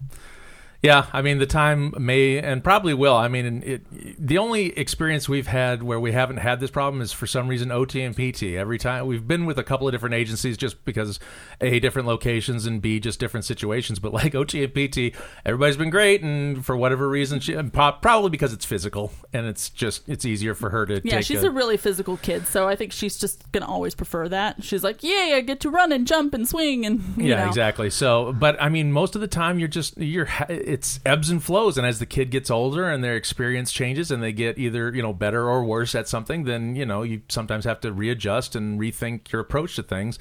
Yeah, 0.86 1.06
I 1.12 1.22
mean 1.22 1.38
the 1.38 1.46
time 1.46 1.94
may 1.98 2.38
and 2.38 2.62
probably 2.62 2.94
will. 2.94 3.16
I 3.16 3.28
mean, 3.28 3.62
it, 3.64 4.26
the 4.26 4.38
only 4.38 4.76
experience 4.78 5.28
we've 5.28 5.46
had 5.46 5.82
where 5.82 6.00
we 6.00 6.12
haven't 6.12 6.38
had 6.38 6.60
this 6.60 6.70
problem 6.70 7.02
is 7.02 7.12
for 7.12 7.26
some 7.26 7.48
reason 7.48 7.70
OT 7.70 8.02
and 8.02 8.14
PT. 8.14 8.54
Every 8.54 8.78
time 8.78 9.06
we've 9.06 9.26
been 9.26 9.46
with 9.46 9.58
a 9.58 9.64
couple 9.64 9.88
of 9.88 9.92
different 9.92 10.14
agencies, 10.14 10.56
just 10.56 10.84
because 10.84 11.18
a 11.60 11.80
different 11.80 12.08
locations 12.08 12.66
and 12.66 12.80
b 12.80 13.00
just 13.00 13.20
different 13.20 13.44
situations. 13.44 13.98
But 13.98 14.12
like 14.12 14.34
OT 14.34 14.64
and 14.64 14.72
PT, 14.72 15.16
everybody's 15.44 15.76
been 15.76 15.90
great, 15.90 16.22
and 16.22 16.64
for 16.64 16.76
whatever 16.76 17.08
reason, 17.08 17.40
she, 17.40 17.54
probably 17.54 18.30
because 18.30 18.52
it's 18.52 18.64
physical 18.64 19.12
and 19.32 19.46
it's 19.46 19.70
just 19.70 20.08
it's 20.08 20.24
easier 20.24 20.54
for 20.54 20.70
her 20.70 20.86
to 20.86 21.00
Yeah, 21.04 21.20
she's 21.20 21.42
a, 21.42 21.48
a 21.48 21.50
really 21.50 21.76
physical 21.76 22.16
kid, 22.16 22.46
so 22.46 22.68
I 22.68 22.76
think 22.76 22.92
she's 22.92 23.18
just 23.18 23.50
gonna 23.52 23.66
always 23.66 23.94
prefer 23.94 24.28
that. 24.28 24.62
She's 24.62 24.84
like, 24.84 25.02
"Yay, 25.02 25.34
I 25.34 25.40
get 25.40 25.60
to 25.60 25.70
run 25.70 25.92
and 25.92 26.06
jump 26.06 26.34
and 26.34 26.48
swing 26.48 26.86
and 26.86 27.02
you 27.16 27.30
yeah, 27.30 27.42
know. 27.42 27.48
exactly. 27.48 27.90
So, 27.90 28.32
but 28.32 28.60
I 28.60 28.68
mean, 28.68 28.92
most 28.92 29.14
of 29.14 29.20
the 29.20 29.28
time, 29.28 29.58
you're 29.58 29.68
just 29.68 29.96
you're 29.98 30.28
it's 30.76 31.00
ebbs 31.06 31.30
and 31.30 31.42
flows. 31.42 31.78
And 31.78 31.86
as 31.86 32.00
the 32.00 32.06
kid 32.06 32.30
gets 32.30 32.50
older 32.50 32.90
and 32.90 33.02
their 33.02 33.16
experience 33.16 33.72
changes 33.72 34.10
and 34.10 34.22
they 34.22 34.32
get 34.32 34.58
either, 34.58 34.94
you 34.94 35.00
know, 35.00 35.14
better 35.14 35.48
or 35.48 35.64
worse 35.64 35.94
at 35.94 36.06
something, 36.06 36.44
then, 36.44 36.76
you 36.76 36.84
know, 36.84 37.02
you 37.02 37.22
sometimes 37.30 37.64
have 37.64 37.80
to 37.80 37.92
readjust 37.92 38.54
and 38.54 38.78
rethink 38.78 39.32
your 39.32 39.40
approach 39.40 39.76
to 39.76 39.82
things. 39.82 40.18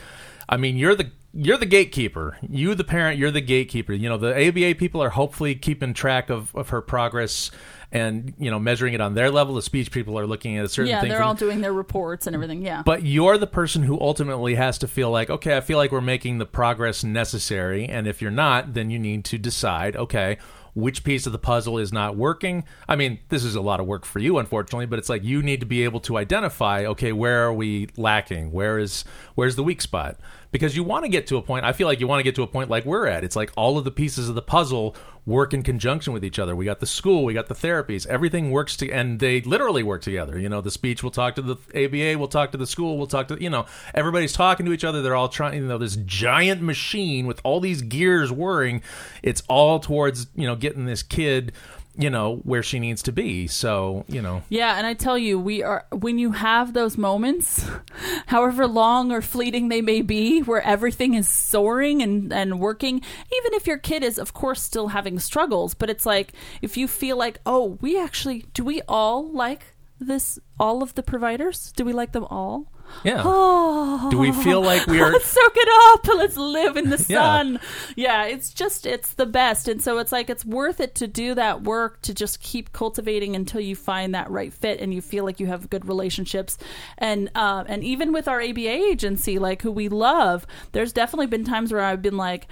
I 0.47 0.55
mean, 0.55 0.77
you're 0.77 0.95
the 0.95 1.11
you're 1.33 1.57
the 1.57 1.65
gatekeeper. 1.65 2.37
You, 2.41 2.73
the 2.75 2.85
parent, 2.85 3.19
you're 3.19 3.31
the 3.31 3.41
gatekeeper. 3.41 3.91
You 3.91 4.07
know, 4.07 4.17
the 4.17 4.47
ABA 4.47 4.75
people 4.75 5.03
are 5.03 5.09
hopefully 5.09 5.53
keeping 5.53 5.93
track 5.93 6.29
of, 6.29 6.55
of 6.55 6.69
her 6.69 6.81
progress 6.81 7.51
and 7.95 8.33
you 8.37 8.51
know 8.51 8.59
measuring 8.59 8.93
it 8.93 8.99
on 8.99 9.13
their 9.13 9.31
level. 9.31 9.55
The 9.55 9.61
speech 9.61 9.89
people 9.89 10.19
are 10.19 10.27
looking 10.27 10.57
at 10.57 10.65
a 10.65 10.69
certain 10.69 10.89
yeah, 10.89 10.99
thing. 10.99 11.09
they're 11.09 11.19
from- 11.19 11.29
all 11.29 11.33
doing 11.33 11.61
their 11.61 11.71
reports 11.71 12.27
and 12.27 12.35
everything. 12.35 12.61
Yeah. 12.61 12.83
but 12.85 13.03
you're 13.03 13.37
the 13.37 13.47
person 13.47 13.83
who 13.83 13.99
ultimately 14.01 14.55
has 14.55 14.77
to 14.79 14.87
feel 14.87 15.09
like, 15.09 15.29
okay, 15.29 15.55
I 15.55 15.61
feel 15.61 15.77
like 15.77 15.93
we're 15.93 16.01
making 16.01 16.37
the 16.37 16.45
progress 16.45 17.05
necessary. 17.05 17.85
And 17.85 18.05
if 18.05 18.21
you're 18.21 18.31
not, 18.31 18.73
then 18.73 18.89
you 18.89 18.99
need 18.99 19.23
to 19.25 19.37
decide, 19.37 19.95
okay, 19.95 20.37
which 20.73 21.05
piece 21.05 21.25
of 21.25 21.31
the 21.31 21.39
puzzle 21.39 21.77
is 21.77 21.93
not 21.93 22.17
working. 22.17 22.65
I 22.87 22.97
mean, 22.97 23.19
this 23.29 23.45
is 23.45 23.55
a 23.55 23.61
lot 23.61 23.79
of 23.79 23.85
work 23.85 24.03
for 24.03 24.19
you, 24.19 24.37
unfortunately, 24.39 24.87
but 24.87 24.99
it's 24.99 25.07
like 25.07 25.23
you 25.23 25.41
need 25.41 25.61
to 25.61 25.65
be 25.65 25.85
able 25.85 26.01
to 26.01 26.17
identify, 26.17 26.85
okay, 26.85 27.13
where 27.13 27.45
are 27.45 27.53
we 27.53 27.87
lacking? 27.95 28.51
Where 28.51 28.77
is 28.77 29.05
where's 29.35 29.55
the 29.55 29.63
weak 29.63 29.81
spot? 29.81 30.19
Because 30.51 30.75
you 30.75 30.83
want 30.83 31.03
to 31.05 31.09
get 31.09 31.27
to 31.27 31.37
a 31.37 31.41
point. 31.41 31.65
I 31.65 31.73
feel 31.73 31.87
like 31.87 31.99
you 31.99 32.07
want 32.07 32.19
to 32.19 32.23
get 32.23 32.35
to 32.35 32.43
a 32.43 32.47
point 32.47 32.69
like 32.69 32.85
we're 32.85 33.07
at. 33.07 33.23
It's 33.23 33.35
like 33.35 33.51
all 33.55 33.77
of 33.77 33.83
the 33.83 33.91
pieces 33.91 34.29
of 34.29 34.35
the 34.35 34.41
puzzle 34.41 34.95
work 35.25 35.53
in 35.53 35.63
conjunction 35.63 36.13
with 36.13 36.23
each 36.23 36.37
other. 36.37 36.55
We 36.55 36.65
got 36.65 36.79
the 36.79 36.85
school, 36.85 37.23
we 37.23 37.33
got 37.33 37.47
the 37.47 37.55
therapies, 37.55 38.05
everything 38.05 38.51
works 38.51 38.77
to, 38.77 38.91
and 38.91 39.19
they 39.19 39.41
literally 39.41 39.81
work 39.81 40.01
together. 40.01 40.37
You 40.39 40.49
know, 40.49 40.61
the 40.61 40.69
speech 40.69 41.01
will 41.01 41.11
talk 41.11 41.35
to 41.35 41.41
the 41.41 41.55
ABA, 41.73 42.19
we'll 42.19 42.27
talk 42.27 42.51
to 42.51 42.57
the 42.57 42.67
school, 42.67 42.97
we'll 42.97 43.07
talk 43.07 43.27
to, 43.29 43.41
you 43.41 43.49
know, 43.49 43.65
everybody's 43.93 44.33
talking 44.33 44.65
to 44.67 44.71
each 44.71 44.83
other. 44.83 45.01
They're 45.01 45.15
all 45.15 45.29
trying, 45.29 45.61
you 45.61 45.67
know, 45.67 45.79
this 45.79 45.95
giant 45.95 46.61
machine 46.61 47.25
with 47.25 47.41
all 47.43 47.59
these 47.59 47.81
gears 47.81 48.31
whirring. 48.31 48.81
It's 49.23 49.41
all 49.47 49.79
towards, 49.79 50.27
you 50.35 50.45
know, 50.45 50.55
getting 50.55 50.85
this 50.85 51.01
kid, 51.01 51.53
you 51.97 52.09
know, 52.09 52.37
where 52.43 52.63
she 52.63 52.79
needs 52.79 53.01
to 53.03 53.11
be. 53.11 53.47
So, 53.47 54.05
you 54.07 54.21
know, 54.21 54.43
Yeah, 54.49 54.77
and 54.77 54.85
I 54.85 54.93
tell 54.93 55.17
you, 55.17 55.39
we 55.39 55.63
are 55.63 55.85
when 55.91 56.17
you 56.17 56.31
have 56.33 56.73
those 56.73 56.97
moments, 56.97 57.65
however 58.27 58.67
long 58.67 59.11
or 59.11 59.21
fleeting 59.21 59.69
they 59.69 59.81
may 59.81 60.01
be, 60.01 60.41
where 60.41 60.61
everything 60.61 61.13
is 61.13 61.27
soaring 61.27 62.01
and 62.01 62.33
and 62.33 62.59
working, 62.59 62.97
even 62.97 63.53
if 63.53 63.67
your 63.67 63.77
kid 63.77 64.03
is 64.03 64.17
of 64.17 64.33
course 64.33 64.61
still 64.61 64.89
having 64.89 65.19
struggles, 65.19 65.73
but 65.73 65.89
it's 65.89 66.05
like 66.05 66.33
if 66.61 66.77
you 66.77 66.87
feel 66.87 67.17
like, 67.17 67.39
"Oh, 67.45 67.77
we 67.81 67.99
actually 67.99 68.45
do 68.53 68.63
we 68.63 68.81
all 68.87 69.27
like 69.31 69.75
this 69.99 70.39
all 70.59 70.83
of 70.83 70.95
the 70.95 71.03
providers? 71.03 71.71
Do 71.75 71.85
we 71.85 71.93
like 71.93 72.11
them 72.11 72.25
all?" 72.25 72.71
Yeah. 73.03 73.21
Oh, 73.25 74.09
Do 74.09 74.17
we 74.17 74.31
feel 74.31 74.61
like 74.61 74.85
we 74.87 75.01
are 75.01 75.11
Let's 75.13 75.25
soak 75.25 75.53
it 75.55 75.69
up. 75.93 76.07
Let's 76.17 76.37
live 76.37 76.77
in 76.77 76.89
the 76.89 76.97
Yeah. 77.09 77.17
sun. 77.37 77.59
Yeah. 77.95 78.23
it's 78.25 78.53
just 78.53 78.85
it's 78.85 79.13
the 79.13 79.25
best, 79.25 79.67
and 79.67 79.81
so 79.81 79.97
it's 79.99 80.11
like 80.11 80.29
it's 80.29 80.45
worth 80.45 80.79
it 80.79 80.95
to 80.95 81.07
do 81.07 81.33
that 81.35 81.63
work 81.63 82.01
to 82.03 82.13
just 82.13 82.39
keep 82.41 82.73
cultivating 82.73 83.35
until 83.35 83.61
you 83.61 83.75
find 83.75 84.13
that 84.15 84.29
right 84.31 84.51
fit 84.53 84.79
and 84.79 84.93
you 84.93 85.01
feel 85.01 85.23
like 85.23 85.39
you 85.39 85.47
have 85.47 85.69
good 85.69 85.87
relationships, 85.87 86.57
and 86.97 87.29
uh, 87.35 87.63
and 87.67 87.83
even 87.83 88.11
with 88.13 88.27
our 88.27 88.41
ABA 88.41 88.59
agency, 88.69 89.37
like 89.39 89.61
who 89.61 89.71
we 89.71 89.89
love, 89.89 90.45
there's 90.71 90.93
definitely 90.93 91.27
been 91.27 91.43
times 91.43 91.71
where 91.71 91.81
I've 91.81 92.01
been 92.01 92.17
like, 92.17 92.47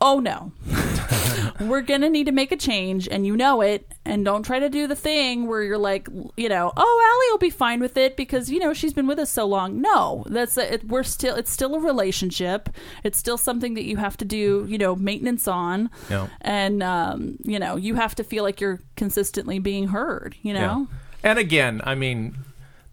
oh 0.00 0.20
no, 0.20 0.52
we're 1.60 1.80
gonna 1.82 2.10
need 2.10 2.24
to 2.26 2.32
make 2.32 2.52
a 2.52 2.56
change, 2.56 3.08
and 3.08 3.26
you 3.26 3.36
know 3.36 3.60
it, 3.60 3.90
and 4.04 4.24
don't 4.24 4.42
try 4.42 4.58
to 4.58 4.68
do 4.68 4.86
the 4.86 4.94
thing 4.96 5.46
where 5.46 5.62
you're 5.62 5.78
like, 5.78 6.08
you 6.36 6.48
know, 6.48 6.72
oh, 6.76 7.16
Allie 7.16 7.32
will 7.32 7.38
be 7.38 7.50
fine 7.50 7.80
with 7.80 7.96
it 7.96 8.16
because 8.16 8.50
you 8.50 8.58
know 8.58 8.72
she's 8.72 8.92
been 8.92 9.06
with 9.06 9.18
us 9.18 9.30
so 9.30 9.46
long. 9.46 9.80
No, 9.80 10.24
that's 10.28 10.56
it, 10.56 10.84
we're 10.88 11.02
still 11.02 11.34
it's 11.36 11.50
still 11.50 11.74
a 11.74 11.80
relationship. 11.80 12.68
It's 13.04 13.18
still 13.18 13.38
something 13.38 13.74
that 13.74 13.84
you 13.84 13.96
have 13.96 14.16
to 14.18 14.24
do, 14.24 14.66
you 14.68 14.78
know, 14.78 14.94
maintenance 14.96 15.48
on, 15.48 15.90
Yeah. 16.10 16.28
and 16.42 16.82
um, 16.82 17.36
you 17.42 17.58
know, 17.58 17.76
you 17.76 17.94
have 17.94 18.14
to 18.16 18.24
feel 18.24 18.44
like 18.44 18.60
you're 18.60 18.80
consistently 18.96 19.58
being 19.58 19.88
heard. 19.88 20.36
You 20.42 20.54
know, 20.54 20.86
Yeah. 20.90 21.30
And 21.30 21.38
again, 21.38 21.80
I 21.84 21.94
mean, 21.94 22.36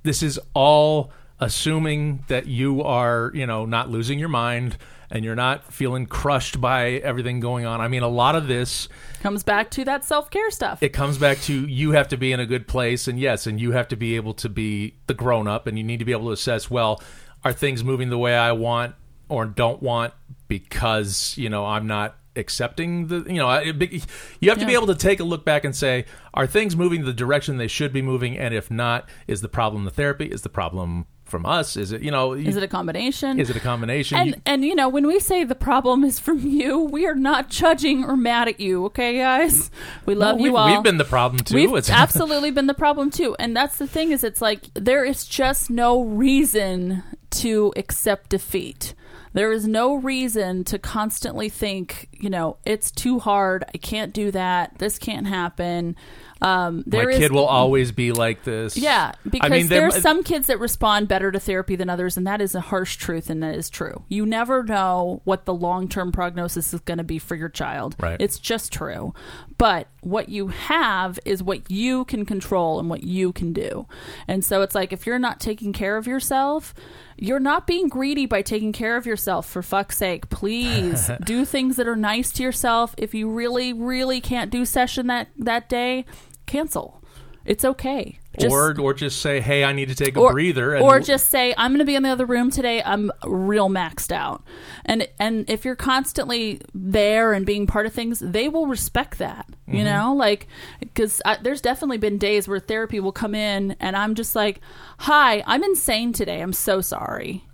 this 0.03 0.23
is 0.23 0.39
all 0.53 1.11
assuming 1.39 2.23
that 2.29 2.47
you 2.47 2.81
are, 2.81 3.31
you 3.33 3.45
know, 3.45 3.65
not 3.65 3.89
losing 3.89 4.17
your 4.17 4.29
mind 4.29 4.77
and 5.09 5.23
you're 5.25 5.35
not 5.35 5.71
feeling 5.73 6.05
crushed 6.05 6.59
by 6.59 6.91
everything 6.91 7.39
going 7.39 7.65
on. 7.65 7.81
I 7.81 7.87
mean, 7.87 8.03
a 8.03 8.07
lot 8.07 8.35
of 8.35 8.47
this 8.47 8.89
comes 9.21 9.43
back 9.43 9.69
to 9.71 9.85
that 9.85 10.03
self 10.03 10.29
care 10.29 10.49
stuff. 10.51 10.81
it 10.81 10.89
comes 10.89 11.17
back 11.17 11.39
to 11.41 11.67
you 11.67 11.91
have 11.91 12.07
to 12.09 12.17
be 12.17 12.31
in 12.31 12.39
a 12.39 12.45
good 12.45 12.67
place 12.67 13.07
and 13.07 13.19
yes, 13.19 13.47
and 13.47 13.59
you 13.61 13.71
have 13.71 13.87
to 13.89 13.95
be 13.95 14.15
able 14.15 14.33
to 14.35 14.49
be 14.49 14.95
the 15.07 15.13
grown 15.13 15.47
up 15.47 15.67
and 15.67 15.77
you 15.77 15.83
need 15.83 15.99
to 15.99 16.05
be 16.05 16.11
able 16.11 16.25
to 16.27 16.31
assess, 16.31 16.69
well, 16.69 17.01
are 17.43 17.53
things 17.53 17.83
moving 17.83 18.09
the 18.09 18.17
way 18.17 18.35
I 18.35 18.51
want 18.53 18.95
or 19.29 19.45
don't 19.45 19.81
want 19.81 20.13
because, 20.47 21.35
you 21.37 21.49
know, 21.49 21.65
I'm 21.65 21.87
not 21.87 22.15
accepting 22.35 23.05
the 23.09 23.23
you 23.27 23.35
know 23.37 23.47
it- 23.51 24.07
you 24.39 24.49
have 24.49 24.57
to 24.57 24.65
be 24.65 24.73
able 24.73 24.87
to 24.87 24.95
take 24.95 25.19
a 25.19 25.23
look 25.23 25.45
back 25.45 25.63
and 25.63 25.75
say 25.75 26.03
are 26.33 26.47
things 26.47 26.75
moving 26.75 27.05
the 27.05 27.13
direction 27.13 27.57
they 27.57 27.67
should 27.67 27.93
be 27.93 28.01
moving 28.01 28.35
and 28.39 28.55
if 28.55 28.71
not 28.71 29.07
is 29.27 29.41
the 29.41 29.47
problem 29.47 29.85
the 29.85 29.91
therapy 29.91 30.25
is 30.25 30.41
the 30.41 30.49
problem 30.49 31.05
from 31.33 31.45
us 31.47 31.75
is 31.77 31.91
it 31.91 32.03
you 32.03 32.11
know 32.11 32.33
is 32.33 32.55
it 32.55 32.61
a 32.61 32.67
combination? 32.67 33.39
is 33.39 33.49
it 33.49 33.55
a 33.55 33.59
combination 33.59 34.17
and 34.19 34.27
You- 34.29 34.41
and 34.45 34.63
you 34.63 34.75
know 34.75 34.87
when 34.87 35.07
we 35.07 35.19
say 35.19 35.43
the 35.43 35.55
problem 35.71 36.03
is 36.03 36.19
from 36.19 36.39
you, 36.39 36.79
we 36.79 37.07
are 37.07 37.15
not 37.15 37.49
judging 37.49 38.05
or 38.05 38.15
mad 38.15 38.47
at 38.47 38.59
you. 38.59 38.85
Okay, 38.85 39.17
guys, 39.17 39.71
we 40.05 40.13
love 40.13 40.37
No, 40.37 40.45
you 40.45 40.51
we've, 40.51 40.59
all. 40.59 40.67
we've 40.71 40.83
been 40.83 40.97
the 40.99 41.11
problem 41.15 41.39
too 41.43 41.55
We've 41.55 41.69
It's- 41.69 41.89
absolutely 42.05 42.51
been 42.51 42.67
the 42.67 42.75
problem 42.85 43.09
too. 43.09 43.35
And 43.39 43.57
that's 43.57 43.77
the 43.77 43.87
thing 43.87 44.11
is 44.11 44.23
it's 44.23 44.41
like 44.41 44.61
there 44.75 45.03
is 45.03 45.25
just 45.25 45.71
no 45.71 46.01
reason 46.03 47.01
to 47.31 47.73
accept 47.75 48.29
defeat. 48.29 48.93
There 49.33 49.51
is 49.51 49.67
no 49.67 49.95
reason 49.95 50.63
to 50.65 50.77
constantly 50.77 51.49
think, 51.49 52.07
you 52.13 52.29
know, 52.29 52.57
it's 52.65 52.91
too 52.91 53.17
hard. 53.17 53.63
I 53.73 53.79
can't 53.79 54.13
do 54.13 54.29
that. 54.29 54.77
This 54.77 54.99
can't 54.99 55.25
happen. 55.25 55.95
Um, 56.43 56.83
my 56.85 57.03
is 57.03 57.17
kid 57.17 57.31
will 57.31 57.45
always 57.45 57.91
be 57.91 58.11
like 58.11 58.43
this 58.43 58.75
yeah, 58.77 59.13
because 59.29 59.49
I 59.51 59.55
mean, 59.55 59.67
there- 59.67 59.89
there's 59.89 60.01
some 60.01 60.23
kids 60.23 60.47
that 60.47 60.59
respond 60.59 61.07
better 61.07 61.31
to 61.31 61.39
therapy 61.39 61.75
than 61.75 61.89
others, 61.89 62.17
and 62.17 62.27
that 62.27 62.41
is 62.41 62.53
a 62.53 62.61
harsh 62.61 62.97
truth, 62.97 63.29
and 63.29 63.41
that 63.41 63.55
is 63.55 63.69
true. 63.69 64.03
You 64.09 64.25
never 64.25 64.63
know 64.63 65.21
what 65.23 65.45
the 65.45 65.53
long 65.53 65.87
term 65.87 66.11
prognosis 66.11 66.73
is 66.73 66.79
going 66.81 66.97
to 66.97 67.03
be 67.03 67.17
for 67.19 67.35
your 67.35 67.49
child. 67.49 67.95
Right. 67.99 68.19
It's 68.19 68.39
just 68.39 68.73
true. 68.73 69.13
But 69.57 69.87
what 70.01 70.27
you 70.27 70.47
have 70.49 71.17
is 71.23 71.41
what 71.41 71.71
you 71.71 72.03
can 72.05 72.25
control 72.25 72.79
and 72.79 72.89
what 72.89 73.03
you 73.03 73.31
can 73.31 73.53
do. 73.53 73.87
And 74.27 74.43
so 74.43 74.61
it's 74.61 74.75
like 74.75 74.91
if 74.91 75.05
you're 75.05 75.19
not 75.19 75.39
taking 75.39 75.71
care 75.71 75.95
of 75.95 76.05
yourself, 76.07 76.73
you're 77.17 77.39
not 77.39 77.65
being 77.65 77.87
greedy 77.87 78.25
by 78.25 78.41
taking 78.41 78.73
care 78.73 78.97
of 78.97 79.05
yourself 79.05 79.47
for 79.47 79.61
fuck's 79.61 79.97
sake. 79.97 80.29
Please 80.29 81.09
do 81.25 81.45
things 81.45 81.77
that 81.77 81.87
are 81.87 81.95
nice 81.95 82.33
to 82.33 82.43
yourself. 82.43 82.93
If 82.97 83.13
you 83.13 83.29
really, 83.29 83.71
really 83.71 84.19
can't 84.19 84.51
do 84.51 84.65
session 84.65 85.07
that, 85.07 85.29
that 85.37 85.69
day, 85.69 86.05
cancel. 86.53 87.01
It's 87.45 87.65
okay. 87.65 88.19
Just- 88.39 88.51
or 88.51 88.79
or 88.79 88.93
just 88.93 89.21
say 89.21 89.39
hey 89.41 89.63
i 89.63 89.73
need 89.73 89.89
to 89.89 89.95
take 89.95 90.15
a 90.17 90.19
or, 90.19 90.31
breather 90.31 90.73
and 90.73 90.83
or 90.83 90.99
just 90.99 91.29
say 91.29 91.53
i'm 91.57 91.71
going 91.71 91.79
to 91.79 91.85
be 91.85 91.95
in 91.95 92.03
the 92.03 92.09
other 92.09 92.25
room 92.25 92.49
today. 92.49 92.81
I'm 92.83 93.11
real 93.25 93.69
maxed 93.69 94.11
out. 94.11 94.43
And 94.85 95.07
and 95.19 95.49
if 95.49 95.65
you're 95.65 95.75
constantly 95.75 96.61
there 96.73 97.33
and 97.33 97.45
being 97.45 97.67
part 97.67 97.85
of 97.85 97.93
things 97.93 98.19
they 98.19 98.49
will 98.49 98.67
respect 98.67 99.17
that 99.19 99.45
Mm-hmm. 99.67 99.77
you 99.77 99.83
know? 99.85 100.13
Like 100.13 100.47
because 100.81 101.21
there's 101.41 101.61
definitely 101.61 101.97
been 101.97 102.17
days 102.17 102.47
where 102.49 102.59
therapy 102.59 102.99
will 102.99 103.13
come 103.13 103.33
in 103.33 103.77
and 103.79 103.95
i'm 103.95 104.13
just 104.13 104.35
like 104.35 104.59
hi 104.99 105.41
i'm 105.47 105.63
insane 105.63 106.11
today. 106.11 106.41
I'm 106.41 106.53
so 106.53 106.81
sorry. 106.81 107.43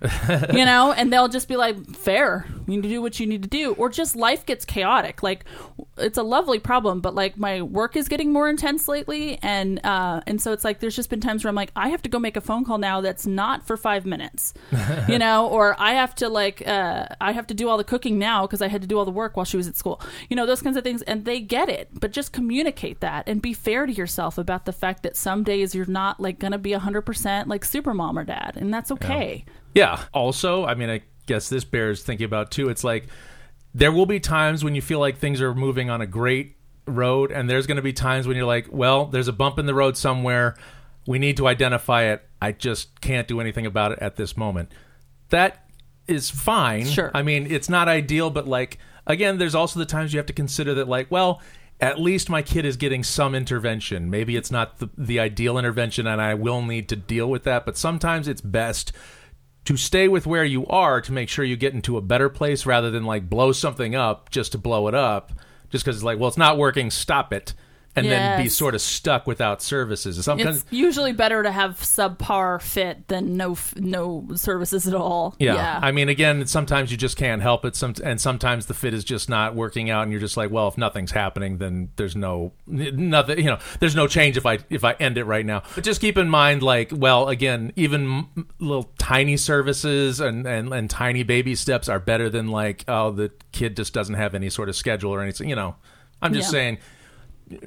You 0.52 0.64
know? 0.64 0.92
And 0.92 1.12
they'll 1.12 1.28
just 1.28 1.48
be 1.48 1.56
like 1.56 1.76
fair. 1.94 2.46
You 2.66 2.76
need 2.76 2.82
to 2.82 2.88
do 2.88 3.02
what 3.02 3.18
you 3.20 3.26
need 3.26 3.42
to 3.42 3.48
do. 3.48 3.72
Or 3.74 3.88
just 3.88 4.16
life 4.16 4.46
gets 4.46 4.64
chaotic. 4.64 5.22
Like 5.22 5.44
it's 5.98 6.18
a 6.18 6.22
lovely 6.22 6.58
problem 6.58 7.00
but 7.00 7.14
like 7.14 7.36
my 7.36 7.60
work 7.62 7.96
is 7.96 8.08
getting 8.08 8.32
more 8.32 8.48
intense 8.48 8.88
lately 8.88 9.38
and 9.42 9.84
uh 9.84 10.20
and 10.26 10.40
so 10.40 10.52
it's 10.52 10.64
like 10.64 10.69
there's 10.78 10.94
just 10.94 11.10
been 11.10 11.20
times 11.20 11.42
where 11.42 11.48
i'm 11.48 11.56
like 11.56 11.72
i 11.74 11.88
have 11.88 12.00
to 12.00 12.08
go 12.08 12.20
make 12.20 12.36
a 12.36 12.40
phone 12.40 12.64
call 12.64 12.78
now 12.78 13.00
that's 13.00 13.26
not 13.26 13.66
for 13.66 13.76
five 13.76 14.06
minutes 14.06 14.54
you 15.08 15.18
know 15.18 15.48
or 15.48 15.74
i 15.80 15.94
have 15.94 16.14
to 16.14 16.28
like 16.28 16.66
uh 16.68 17.06
i 17.20 17.32
have 17.32 17.46
to 17.48 17.54
do 17.54 17.68
all 17.68 17.76
the 17.76 17.82
cooking 17.82 18.18
now 18.18 18.46
because 18.46 18.62
i 18.62 18.68
had 18.68 18.80
to 18.80 18.86
do 18.86 18.96
all 18.96 19.04
the 19.04 19.10
work 19.10 19.36
while 19.36 19.44
she 19.44 19.56
was 19.56 19.66
at 19.66 19.74
school 19.74 20.00
you 20.28 20.36
know 20.36 20.46
those 20.46 20.62
kinds 20.62 20.76
of 20.76 20.84
things 20.84 21.02
and 21.02 21.24
they 21.24 21.40
get 21.40 21.68
it 21.68 21.88
but 21.92 22.12
just 22.12 22.32
communicate 22.32 23.00
that 23.00 23.28
and 23.28 23.42
be 23.42 23.52
fair 23.52 23.86
to 23.86 23.92
yourself 23.92 24.38
about 24.38 24.64
the 24.66 24.72
fact 24.72 25.02
that 25.02 25.16
some 25.16 25.42
days 25.42 25.74
you're 25.74 25.86
not 25.86 26.20
like 26.20 26.38
gonna 26.38 26.58
be 26.58 26.70
100% 26.70 27.46
like 27.48 27.64
super 27.64 27.92
mom 27.92 28.16
or 28.16 28.24
dad 28.24 28.56
and 28.56 28.72
that's 28.72 28.92
okay 28.92 29.44
Yeah. 29.74 30.02
Also, 30.12 30.64
I 30.64 30.74
mean, 30.74 30.90
I 30.90 31.02
guess 31.26 31.48
this 31.48 31.64
bears 31.64 32.02
thinking 32.02 32.24
about 32.24 32.50
too. 32.50 32.68
It's 32.68 32.82
like 32.82 33.06
there 33.72 33.92
will 33.92 34.06
be 34.06 34.18
times 34.18 34.64
when 34.64 34.74
you 34.74 34.82
feel 34.82 34.98
like 34.98 35.18
things 35.18 35.40
are 35.40 35.54
moving 35.54 35.88
on 35.90 36.00
a 36.00 36.06
great 36.06 36.56
road, 36.86 37.30
and 37.30 37.48
there's 37.48 37.66
going 37.66 37.76
to 37.76 37.82
be 37.82 37.92
times 37.92 38.26
when 38.26 38.36
you're 38.36 38.46
like, 38.46 38.68
well, 38.70 39.06
there's 39.06 39.28
a 39.28 39.32
bump 39.32 39.58
in 39.58 39.66
the 39.66 39.74
road 39.74 39.96
somewhere. 39.96 40.56
We 41.06 41.18
need 41.18 41.36
to 41.38 41.46
identify 41.46 42.04
it. 42.04 42.22
I 42.40 42.52
just 42.52 43.00
can't 43.00 43.28
do 43.28 43.40
anything 43.40 43.66
about 43.66 43.92
it 43.92 43.98
at 44.00 44.16
this 44.16 44.36
moment. 44.36 44.72
That 45.30 45.68
is 46.06 46.30
fine. 46.30 46.86
Sure. 46.86 47.10
I 47.14 47.22
mean, 47.22 47.46
it's 47.50 47.68
not 47.68 47.88
ideal, 47.88 48.30
but 48.30 48.48
like, 48.48 48.78
again, 49.06 49.38
there's 49.38 49.54
also 49.54 49.78
the 49.78 49.86
times 49.86 50.12
you 50.12 50.18
have 50.18 50.26
to 50.26 50.32
consider 50.32 50.74
that, 50.74 50.88
like, 50.88 51.10
well, 51.10 51.40
at 51.80 52.00
least 52.00 52.28
my 52.28 52.42
kid 52.42 52.64
is 52.64 52.76
getting 52.76 53.02
some 53.02 53.34
intervention. 53.34 54.10
Maybe 54.10 54.36
it's 54.36 54.50
not 54.50 54.78
the, 54.78 54.90
the 54.98 55.20
ideal 55.20 55.58
intervention, 55.58 56.06
and 56.06 56.20
I 56.20 56.34
will 56.34 56.62
need 56.62 56.88
to 56.90 56.96
deal 56.96 57.28
with 57.28 57.44
that, 57.44 57.64
but 57.64 57.78
sometimes 57.78 58.28
it's 58.28 58.40
best 58.40 58.92
to 59.64 59.76
stay 59.76 60.08
with 60.08 60.26
where 60.26 60.44
you 60.44 60.66
are 60.66 61.00
to 61.00 61.12
make 61.12 61.28
sure 61.28 61.44
you 61.44 61.56
get 61.56 61.74
into 61.74 61.96
a 61.96 62.02
better 62.02 62.28
place 62.28 62.66
rather 62.66 62.90
than 62.90 63.04
like 63.04 63.28
blow 63.28 63.52
something 63.52 63.94
up 63.94 64.30
just 64.30 64.52
to 64.52 64.58
blow 64.58 64.88
it 64.88 64.94
up 64.94 65.32
just 65.70 65.84
because 65.84 65.96
it's 65.96 66.04
like, 66.04 66.18
well, 66.18 66.28
it's 66.28 66.36
not 66.36 66.58
working, 66.58 66.90
stop 66.90 67.32
it, 67.32 67.54
and 67.96 68.06
then 68.06 68.40
be 68.40 68.48
sort 68.48 68.74
of 68.74 68.80
stuck 68.80 69.26
without 69.26 69.60
services. 69.60 70.22
Sometimes, 70.24 70.58
It's 70.62 70.72
usually 70.72 71.12
better 71.12 71.42
to 71.42 71.50
have 71.50 71.72
subpar 71.80 72.62
fit 72.62 73.08
than 73.08 73.36
no 73.36 73.56
no 73.76 74.28
services 74.36 74.86
at 74.86 74.94
all. 74.94 75.34
yeah. 75.38 75.78
I 75.82 75.90
mean, 75.90 76.08
again, 76.08 76.46
sometimes 76.46 76.90
you 76.92 76.96
just 76.96 77.16
can't 77.16 77.42
help 77.42 77.64
it. 77.64 77.74
Some 77.74 77.94
and 78.04 78.20
sometimes 78.20 78.66
the 78.66 78.74
fit 78.74 78.94
is 78.94 79.02
just 79.04 79.28
not 79.28 79.54
working 79.54 79.90
out, 79.90 80.02
and 80.04 80.12
you're 80.12 80.20
just 80.20 80.36
like, 80.36 80.50
well, 80.50 80.68
if 80.68 80.78
nothing's 80.78 81.10
happening, 81.10 81.58
then 81.58 81.90
there's 81.96 82.14
no 82.16 82.52
nothing. 82.66 83.38
You 83.38 83.44
know, 83.50 83.58
there's 83.80 83.96
no 83.96 84.06
change 84.06 84.36
if 84.36 84.46
I 84.46 84.58
if 84.70 84.84
I 84.84 84.92
end 84.92 85.18
it 85.18 85.24
right 85.24 85.44
now. 85.44 85.62
But 85.74 85.82
just 85.84 86.00
keep 86.00 86.16
in 86.16 86.28
mind, 86.30 86.62
like, 86.62 86.90
well, 86.92 87.28
again, 87.28 87.72
even 87.76 88.26
little 88.60 88.90
tiny 88.98 89.36
services 89.36 90.20
and 90.20 90.46
and 90.46 90.72
and 90.72 90.88
tiny 90.88 91.22
baby 91.24 91.54
steps 91.56 91.88
are 91.88 91.98
better 91.98 92.30
than 92.30 92.48
like, 92.48 92.84
oh, 92.88 93.10
the 93.10 93.32
kid 93.52 93.76
just 93.76 93.92
doesn't 93.92 94.14
have 94.14 94.34
any 94.34 94.48
sort 94.48 94.68
of 94.68 94.76
schedule 94.76 95.10
or 95.12 95.20
anything. 95.22 95.48
You 95.48 95.56
know, 95.56 95.74
I'm 96.22 96.32
just 96.32 96.48
Yeah. 96.48 96.58
saying. 96.58 96.78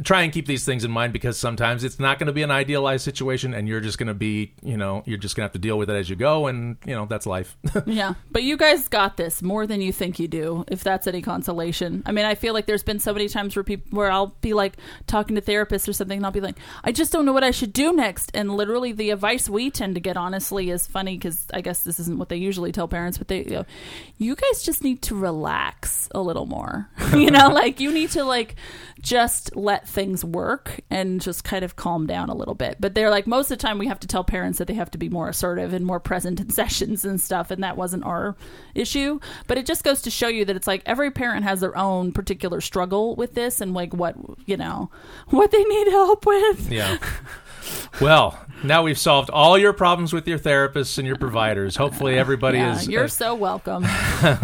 Try 0.04 0.22
and 0.22 0.32
keep 0.32 0.46
these 0.46 0.66
things 0.66 0.84
in 0.86 0.92
mind 0.92 1.14
because 1.14 1.38
sometimes 1.38 1.84
it's 1.84 2.00
not 2.00 2.20
going 2.20 2.28
to 2.28 2.34
be 2.34 2.44
an 2.44 2.52
idealized 2.52 3.04
situation, 3.04 3.54
and 3.54 3.68
you're 3.68 3.82
just 3.82 3.98
going 3.98 4.08
to 4.08 4.14
be, 4.14 4.54
you 4.62 4.78
know, 4.78 5.04
you're 5.06 5.18
just 5.18 5.36
going 5.36 5.42
to 5.42 5.46
have 5.48 5.54
to 5.54 5.60
deal 5.60 5.78
with 5.78 5.90
it 5.90 5.94
as 5.94 6.10
you 6.10 6.16
go, 6.16 6.48
and 6.48 6.78
you 6.86 6.96
know 6.96 7.06
that's 7.06 7.26
life. 7.26 7.58
Yeah, 7.86 8.14
but 8.32 8.44
you 8.44 8.56
guys 8.56 8.88
got 8.88 9.18
this 9.18 9.42
more 9.42 9.68
than 9.68 9.82
you 9.82 9.92
think 9.92 10.18
you 10.18 10.28
do. 10.28 10.64
If 10.68 10.84
that's 10.84 11.06
any 11.06 11.22
consolation, 11.22 12.02
I 12.06 12.12
mean, 12.12 12.26
I 12.26 12.36
feel 12.36 12.54
like 12.54 12.66
there's 12.66 12.84
been 12.84 13.00
so 13.00 13.14
many 13.14 13.28
times 13.28 13.56
where 13.56 13.64
people, 13.64 13.98
where 13.98 14.10
I'll 14.10 14.36
be 14.42 14.54
like 14.54 14.78
talking 15.06 15.36
to 15.36 15.42
therapists 15.42 15.88
or 15.88 15.94
something, 15.94 16.18
and 16.18 16.26
I'll 16.26 16.32
be 16.32 16.40
like, 16.40 16.58
I 16.84 16.92
just 16.92 17.12
don't 17.12 17.26
know 17.26 17.34
what 17.34 17.44
I 17.44 17.52
should 17.52 17.74
do 17.74 17.94
next. 17.94 18.32
And 18.34 18.56
literally, 18.56 18.94
the 18.94 19.10
advice 19.10 19.50
we 19.50 19.70
tend 19.70 19.96
to 19.96 20.02
get, 20.02 20.18
honestly, 20.18 20.70
is 20.70 20.88
funny 20.88 21.18
because 21.18 21.46
I 21.54 21.62
guess 21.62 21.84
this 21.84 22.00
isn't 22.00 22.18
what 22.18 22.30
they 22.30 22.38
usually 22.38 22.72
tell 22.72 22.88
parents, 22.88 23.18
but 23.18 23.28
they, 23.28 23.44
you, 23.44 23.52
know, 23.52 23.66
you 24.18 24.36
guys 24.36 24.64
just 24.64 24.84
need 24.84 25.02
to 25.04 25.16
relax 25.16 26.10
a 26.12 26.22
little 26.22 26.46
more. 26.46 26.90
you 27.14 27.32
know, 27.32 27.50
like 27.50 27.80
you 27.80 27.92
need 27.92 28.12
to 28.12 28.24
like 28.24 28.56
just 29.02 29.56
let 29.56 29.73
things 29.82 30.24
work 30.24 30.80
and 30.90 31.22
just 31.22 31.44
kind 31.44 31.66
of 31.66 31.76
calm 31.76 32.08
down 32.08 32.30
a 32.30 32.36
little 32.36 32.56
bit. 32.56 32.78
But 32.80 32.96
they're 32.96 33.10
like 33.10 33.28
most 33.28 33.52
of 33.52 33.58
the 33.58 33.62
time 33.62 33.78
we 33.78 33.88
have 33.88 34.00
to 34.02 34.08
tell 34.08 34.24
parents 34.24 34.60
that 34.60 34.68
they 34.68 34.74
have 34.74 34.92
to 34.92 34.98
be 34.98 35.10
more 35.10 35.30
assertive 35.30 35.74
and 35.74 35.86
more 35.86 36.00
present 36.00 36.40
in 36.40 36.50
sessions 36.52 37.06
and 37.06 37.20
stuff 37.20 37.52
and 37.52 37.64
that 37.64 37.78
wasn't 37.78 38.04
our 38.04 38.36
issue. 38.76 39.20
But 39.48 39.58
it 39.58 39.66
just 39.66 39.84
goes 39.84 40.02
to 40.04 40.12
show 40.12 40.28
you 40.28 40.46
that 40.46 40.56
it's 40.56 40.68
like 40.68 40.84
every 40.86 41.12
parent 41.12 41.44
has 41.44 41.62
their 41.62 41.78
own 41.78 42.12
particular 42.12 42.62
struggle 42.62 43.16
with 43.16 43.34
this 43.34 43.62
and 43.62 43.74
like 43.74 43.94
what, 43.94 44.16
you 44.46 44.58
know, 44.58 44.90
what 45.30 45.52
they 45.52 45.64
need 45.64 45.88
help 45.88 46.26
with. 46.26 46.72
Yeah. 46.72 46.98
Well, 48.02 48.40
now 48.64 48.84
we've 48.84 48.98
solved 48.98 49.30
all 49.30 49.58
your 49.58 49.74
problems 49.74 50.14
with 50.14 50.28
your 50.28 50.40
therapists 50.40 50.98
and 50.98 51.06
your 51.06 51.18
providers. 51.18 51.76
Hopefully, 51.76 52.18
everybody 52.18 52.58
Yeah, 52.60 52.76
is. 52.76 52.88
you're 52.88 53.06
uh, 53.06 53.08
so 53.10 53.36
welcome. 53.36 53.84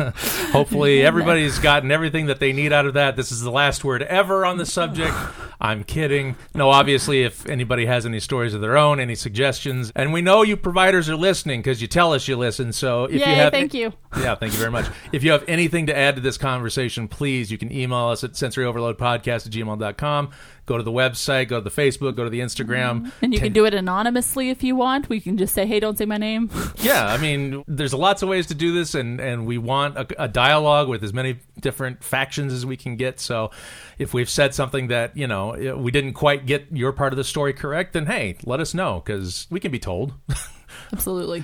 hopefully, 0.52 1.02
everybody's 1.06 1.60
gotten 1.60 1.92
everything 1.92 2.26
that 2.28 2.40
they 2.40 2.54
need 2.54 2.74
out 2.74 2.86
of 2.86 2.94
that. 2.96 3.16
This 3.16 3.32
is 3.32 3.42
the 3.42 3.52
last 3.52 3.84
word 3.84 4.04
ever 4.04 4.46
on 4.46 4.58
the 4.58 4.66
subject. 4.66 5.14
I'm 5.62 5.84
kidding. 5.84 6.38
No, 6.56 6.70
obviously, 6.70 7.24
if 7.24 7.46
anybody 7.46 7.86
has 7.86 8.06
any 8.06 8.22
stories 8.22 8.54
of 8.54 8.62
their 8.62 8.78
own, 8.78 9.00
any 9.02 9.16
suggestions, 9.16 9.92
and 9.94 10.14
we 10.14 10.22
know 10.22 10.42
you 10.42 10.56
providers 10.56 11.10
are 11.10 11.18
listening 11.18 11.60
because 11.60 11.82
you 11.82 11.88
tell 11.88 12.14
us 12.14 12.30
you 12.30 12.38
listen. 12.38 12.72
So 12.72 13.06
if 13.06 13.14
you 13.16 13.20
Yay, 13.20 13.36
have, 13.36 13.52
thank 13.52 13.74
you. 13.74 13.92
Yeah, 14.18 14.36
thank 14.36 14.54
you 14.54 14.60
very 14.60 14.72
much. 14.72 14.86
If 15.12 15.22
you 15.24 15.32
have 15.32 15.44
anything 15.50 15.88
to 15.88 15.98
add 15.98 16.16
to 16.16 16.22
this 16.22 16.38
conversation, 16.38 17.10
please, 17.10 17.52
you 17.52 17.58
can 17.58 17.74
email 17.74 18.08
us 18.08 18.24
at 18.24 18.32
sensoryoverloadpodcast 18.34 19.48
at 19.48 19.52
gmail.com. 19.52 20.30
Go 20.70 20.78
to 20.78 20.84
the 20.84 20.92
website, 20.92 21.48
go 21.48 21.60
to 21.60 21.68
the 21.68 21.72
Facebook, 21.72 22.16
go 22.16 22.24
to 22.24 22.30
the 22.30 22.42
Instagram. 22.42 23.02
Mm-hmm. 23.02 23.26
And 23.26 23.34
you 23.34 23.40
can 23.40 23.54
do 23.54 23.66
it 23.66 23.74
anonymously 23.74 24.52
if 24.52 24.62
you 24.62 24.76
want. 24.76 25.10
We 25.10 25.20
can 25.20 25.36
just 25.36 25.56
say, 25.56 25.66
"Hey, 25.66 25.80
don't 25.80 25.98
say 25.98 26.06
my 26.06 26.18
name." 26.18 26.52
yeah, 26.78 27.08
I 27.08 27.18
mean, 27.18 27.64
there's 27.68 27.92
lots 27.92 28.22
of 28.22 28.30
ways 28.30 28.46
to 28.48 28.54
do 28.54 28.72
this, 28.72 28.94
and, 28.94 29.20
and 29.20 29.48
we 29.48 29.58
want 29.58 29.98
a, 29.98 30.26
a 30.26 30.28
dialogue 30.28 30.88
with 30.88 31.04
as 31.04 31.12
many 31.12 31.40
different 31.60 32.04
factions 32.04 32.54
as 32.54 32.68
we 32.68 32.78
can 32.78 32.98
get. 32.98 33.20
So 33.20 33.50
if 33.98 34.14
we've 34.14 34.30
said 34.30 34.54
something 34.54 34.90
that, 34.90 35.18
you 35.18 35.26
know, 35.26 35.76
we 35.76 35.90
didn't 35.90 36.14
quite 36.14 36.46
get 36.46 36.68
your 36.72 36.92
part 36.92 37.14
of 37.14 37.18
the 37.18 37.24
story 37.24 37.54
correct, 37.54 37.94
then 37.94 38.06
hey, 38.06 38.38
let 38.46 38.60
us 38.60 38.76
know 38.76 39.02
because 39.04 39.48
we 39.50 39.60
can 39.60 39.72
be 39.72 39.80
told. 39.80 40.14
Absolutely. 40.94 41.44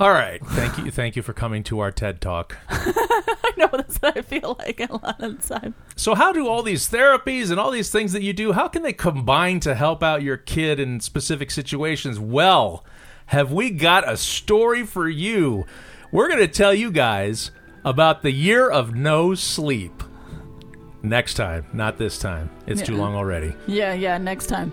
All 0.00 0.10
right. 0.10 0.44
Thank 0.44 0.78
you. 0.78 0.90
Thank 0.90 1.14
you 1.14 1.22
for 1.22 1.32
coming 1.32 1.62
to 1.64 1.78
our 1.78 1.92
TED 1.92 2.20
Talk. 2.20 2.56
I 2.68 3.52
know 3.56 3.68
that's 3.72 3.98
what 3.98 4.16
I 4.16 4.22
feel 4.22 4.56
like 4.58 4.80
a 4.80 4.92
lot 4.92 5.22
of 5.22 5.40
the 5.40 5.54
time. 5.54 5.74
So, 5.94 6.14
how 6.16 6.32
do 6.32 6.48
all 6.48 6.62
these 6.64 6.88
therapies 6.88 7.50
and 7.50 7.60
all 7.60 7.70
these 7.70 7.90
things 7.90 8.12
that 8.12 8.22
you 8.22 8.32
do, 8.32 8.52
how 8.52 8.66
can 8.66 8.82
they 8.82 8.92
combine 8.92 9.60
to 9.60 9.74
help 9.74 10.02
out 10.02 10.22
your 10.22 10.36
kid 10.36 10.80
in 10.80 10.98
specific 11.00 11.50
situations? 11.52 12.18
Well, 12.18 12.84
have 13.26 13.52
we 13.52 13.70
got 13.70 14.08
a 14.08 14.16
story 14.16 14.84
for 14.84 15.08
you? 15.08 15.64
We're 16.10 16.28
going 16.28 16.40
to 16.40 16.48
tell 16.48 16.74
you 16.74 16.90
guys 16.90 17.52
about 17.84 18.22
the 18.22 18.32
year 18.32 18.68
of 18.68 18.94
no 18.94 19.34
sleep. 19.34 20.02
Next 21.02 21.34
time, 21.34 21.66
not 21.72 21.98
this 21.98 22.18
time. 22.18 22.50
It's 22.66 22.80
too 22.82 22.96
long 22.96 23.14
already. 23.14 23.54
Yeah, 23.66 23.92
yeah. 23.92 24.16
Next 24.18 24.46
time. 24.46 24.72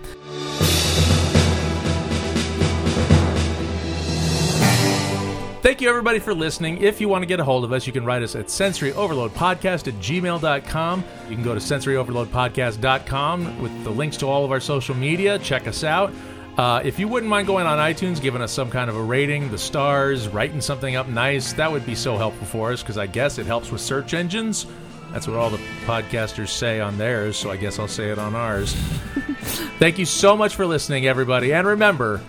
Thank 5.72 5.80
you, 5.80 5.88
everybody, 5.88 6.18
for 6.18 6.34
listening. 6.34 6.82
If 6.82 7.00
you 7.00 7.08
want 7.08 7.22
to 7.22 7.26
get 7.26 7.40
a 7.40 7.44
hold 7.44 7.64
of 7.64 7.72
us, 7.72 7.86
you 7.86 7.94
can 7.94 8.04
write 8.04 8.22
us 8.22 8.36
at 8.36 8.48
sensoryoverloadpodcast 8.48 9.88
at 9.88 9.94
gmail.com. 9.94 11.04
You 11.30 11.34
can 11.34 11.42
go 11.42 11.54
to 11.54 11.60
sensoryoverloadpodcast.com 11.60 13.62
with 13.62 13.82
the 13.82 13.88
links 13.88 14.18
to 14.18 14.26
all 14.26 14.44
of 14.44 14.52
our 14.52 14.60
social 14.60 14.94
media. 14.94 15.38
Check 15.38 15.66
us 15.66 15.82
out. 15.82 16.12
Uh, 16.58 16.82
if 16.84 16.98
you 16.98 17.08
wouldn't 17.08 17.30
mind 17.30 17.46
going 17.46 17.66
on 17.66 17.78
iTunes, 17.78 18.20
giving 18.20 18.42
us 18.42 18.52
some 18.52 18.70
kind 18.70 18.90
of 18.90 18.96
a 18.96 19.02
rating, 19.02 19.50
the 19.50 19.56
stars, 19.56 20.28
writing 20.28 20.60
something 20.60 20.94
up 20.94 21.08
nice, 21.08 21.54
that 21.54 21.72
would 21.72 21.86
be 21.86 21.94
so 21.94 22.18
helpful 22.18 22.46
for 22.46 22.70
us 22.70 22.82
because 22.82 22.98
I 22.98 23.06
guess 23.06 23.38
it 23.38 23.46
helps 23.46 23.70
with 23.70 23.80
search 23.80 24.12
engines. 24.12 24.66
That's 25.10 25.26
what 25.26 25.38
all 25.38 25.48
the 25.48 25.60
podcasters 25.86 26.50
say 26.50 26.80
on 26.80 26.98
theirs, 26.98 27.38
so 27.38 27.50
I 27.50 27.56
guess 27.56 27.78
I'll 27.78 27.88
say 27.88 28.10
it 28.10 28.18
on 28.18 28.34
ours. 28.34 28.74
Thank 29.78 29.98
you 29.98 30.04
so 30.04 30.36
much 30.36 30.54
for 30.54 30.66
listening, 30.66 31.06
everybody. 31.06 31.54
And 31.54 31.66
remember, 31.66 32.20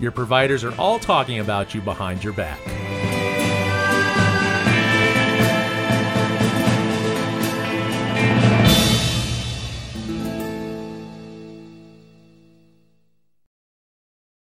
your 0.00 0.12
providers 0.12 0.64
are 0.64 0.74
all 0.78 0.98
talking 0.98 1.40
about 1.40 1.74
you 1.74 1.80
behind 1.80 2.22
your 2.22 2.32
back. 2.32 2.58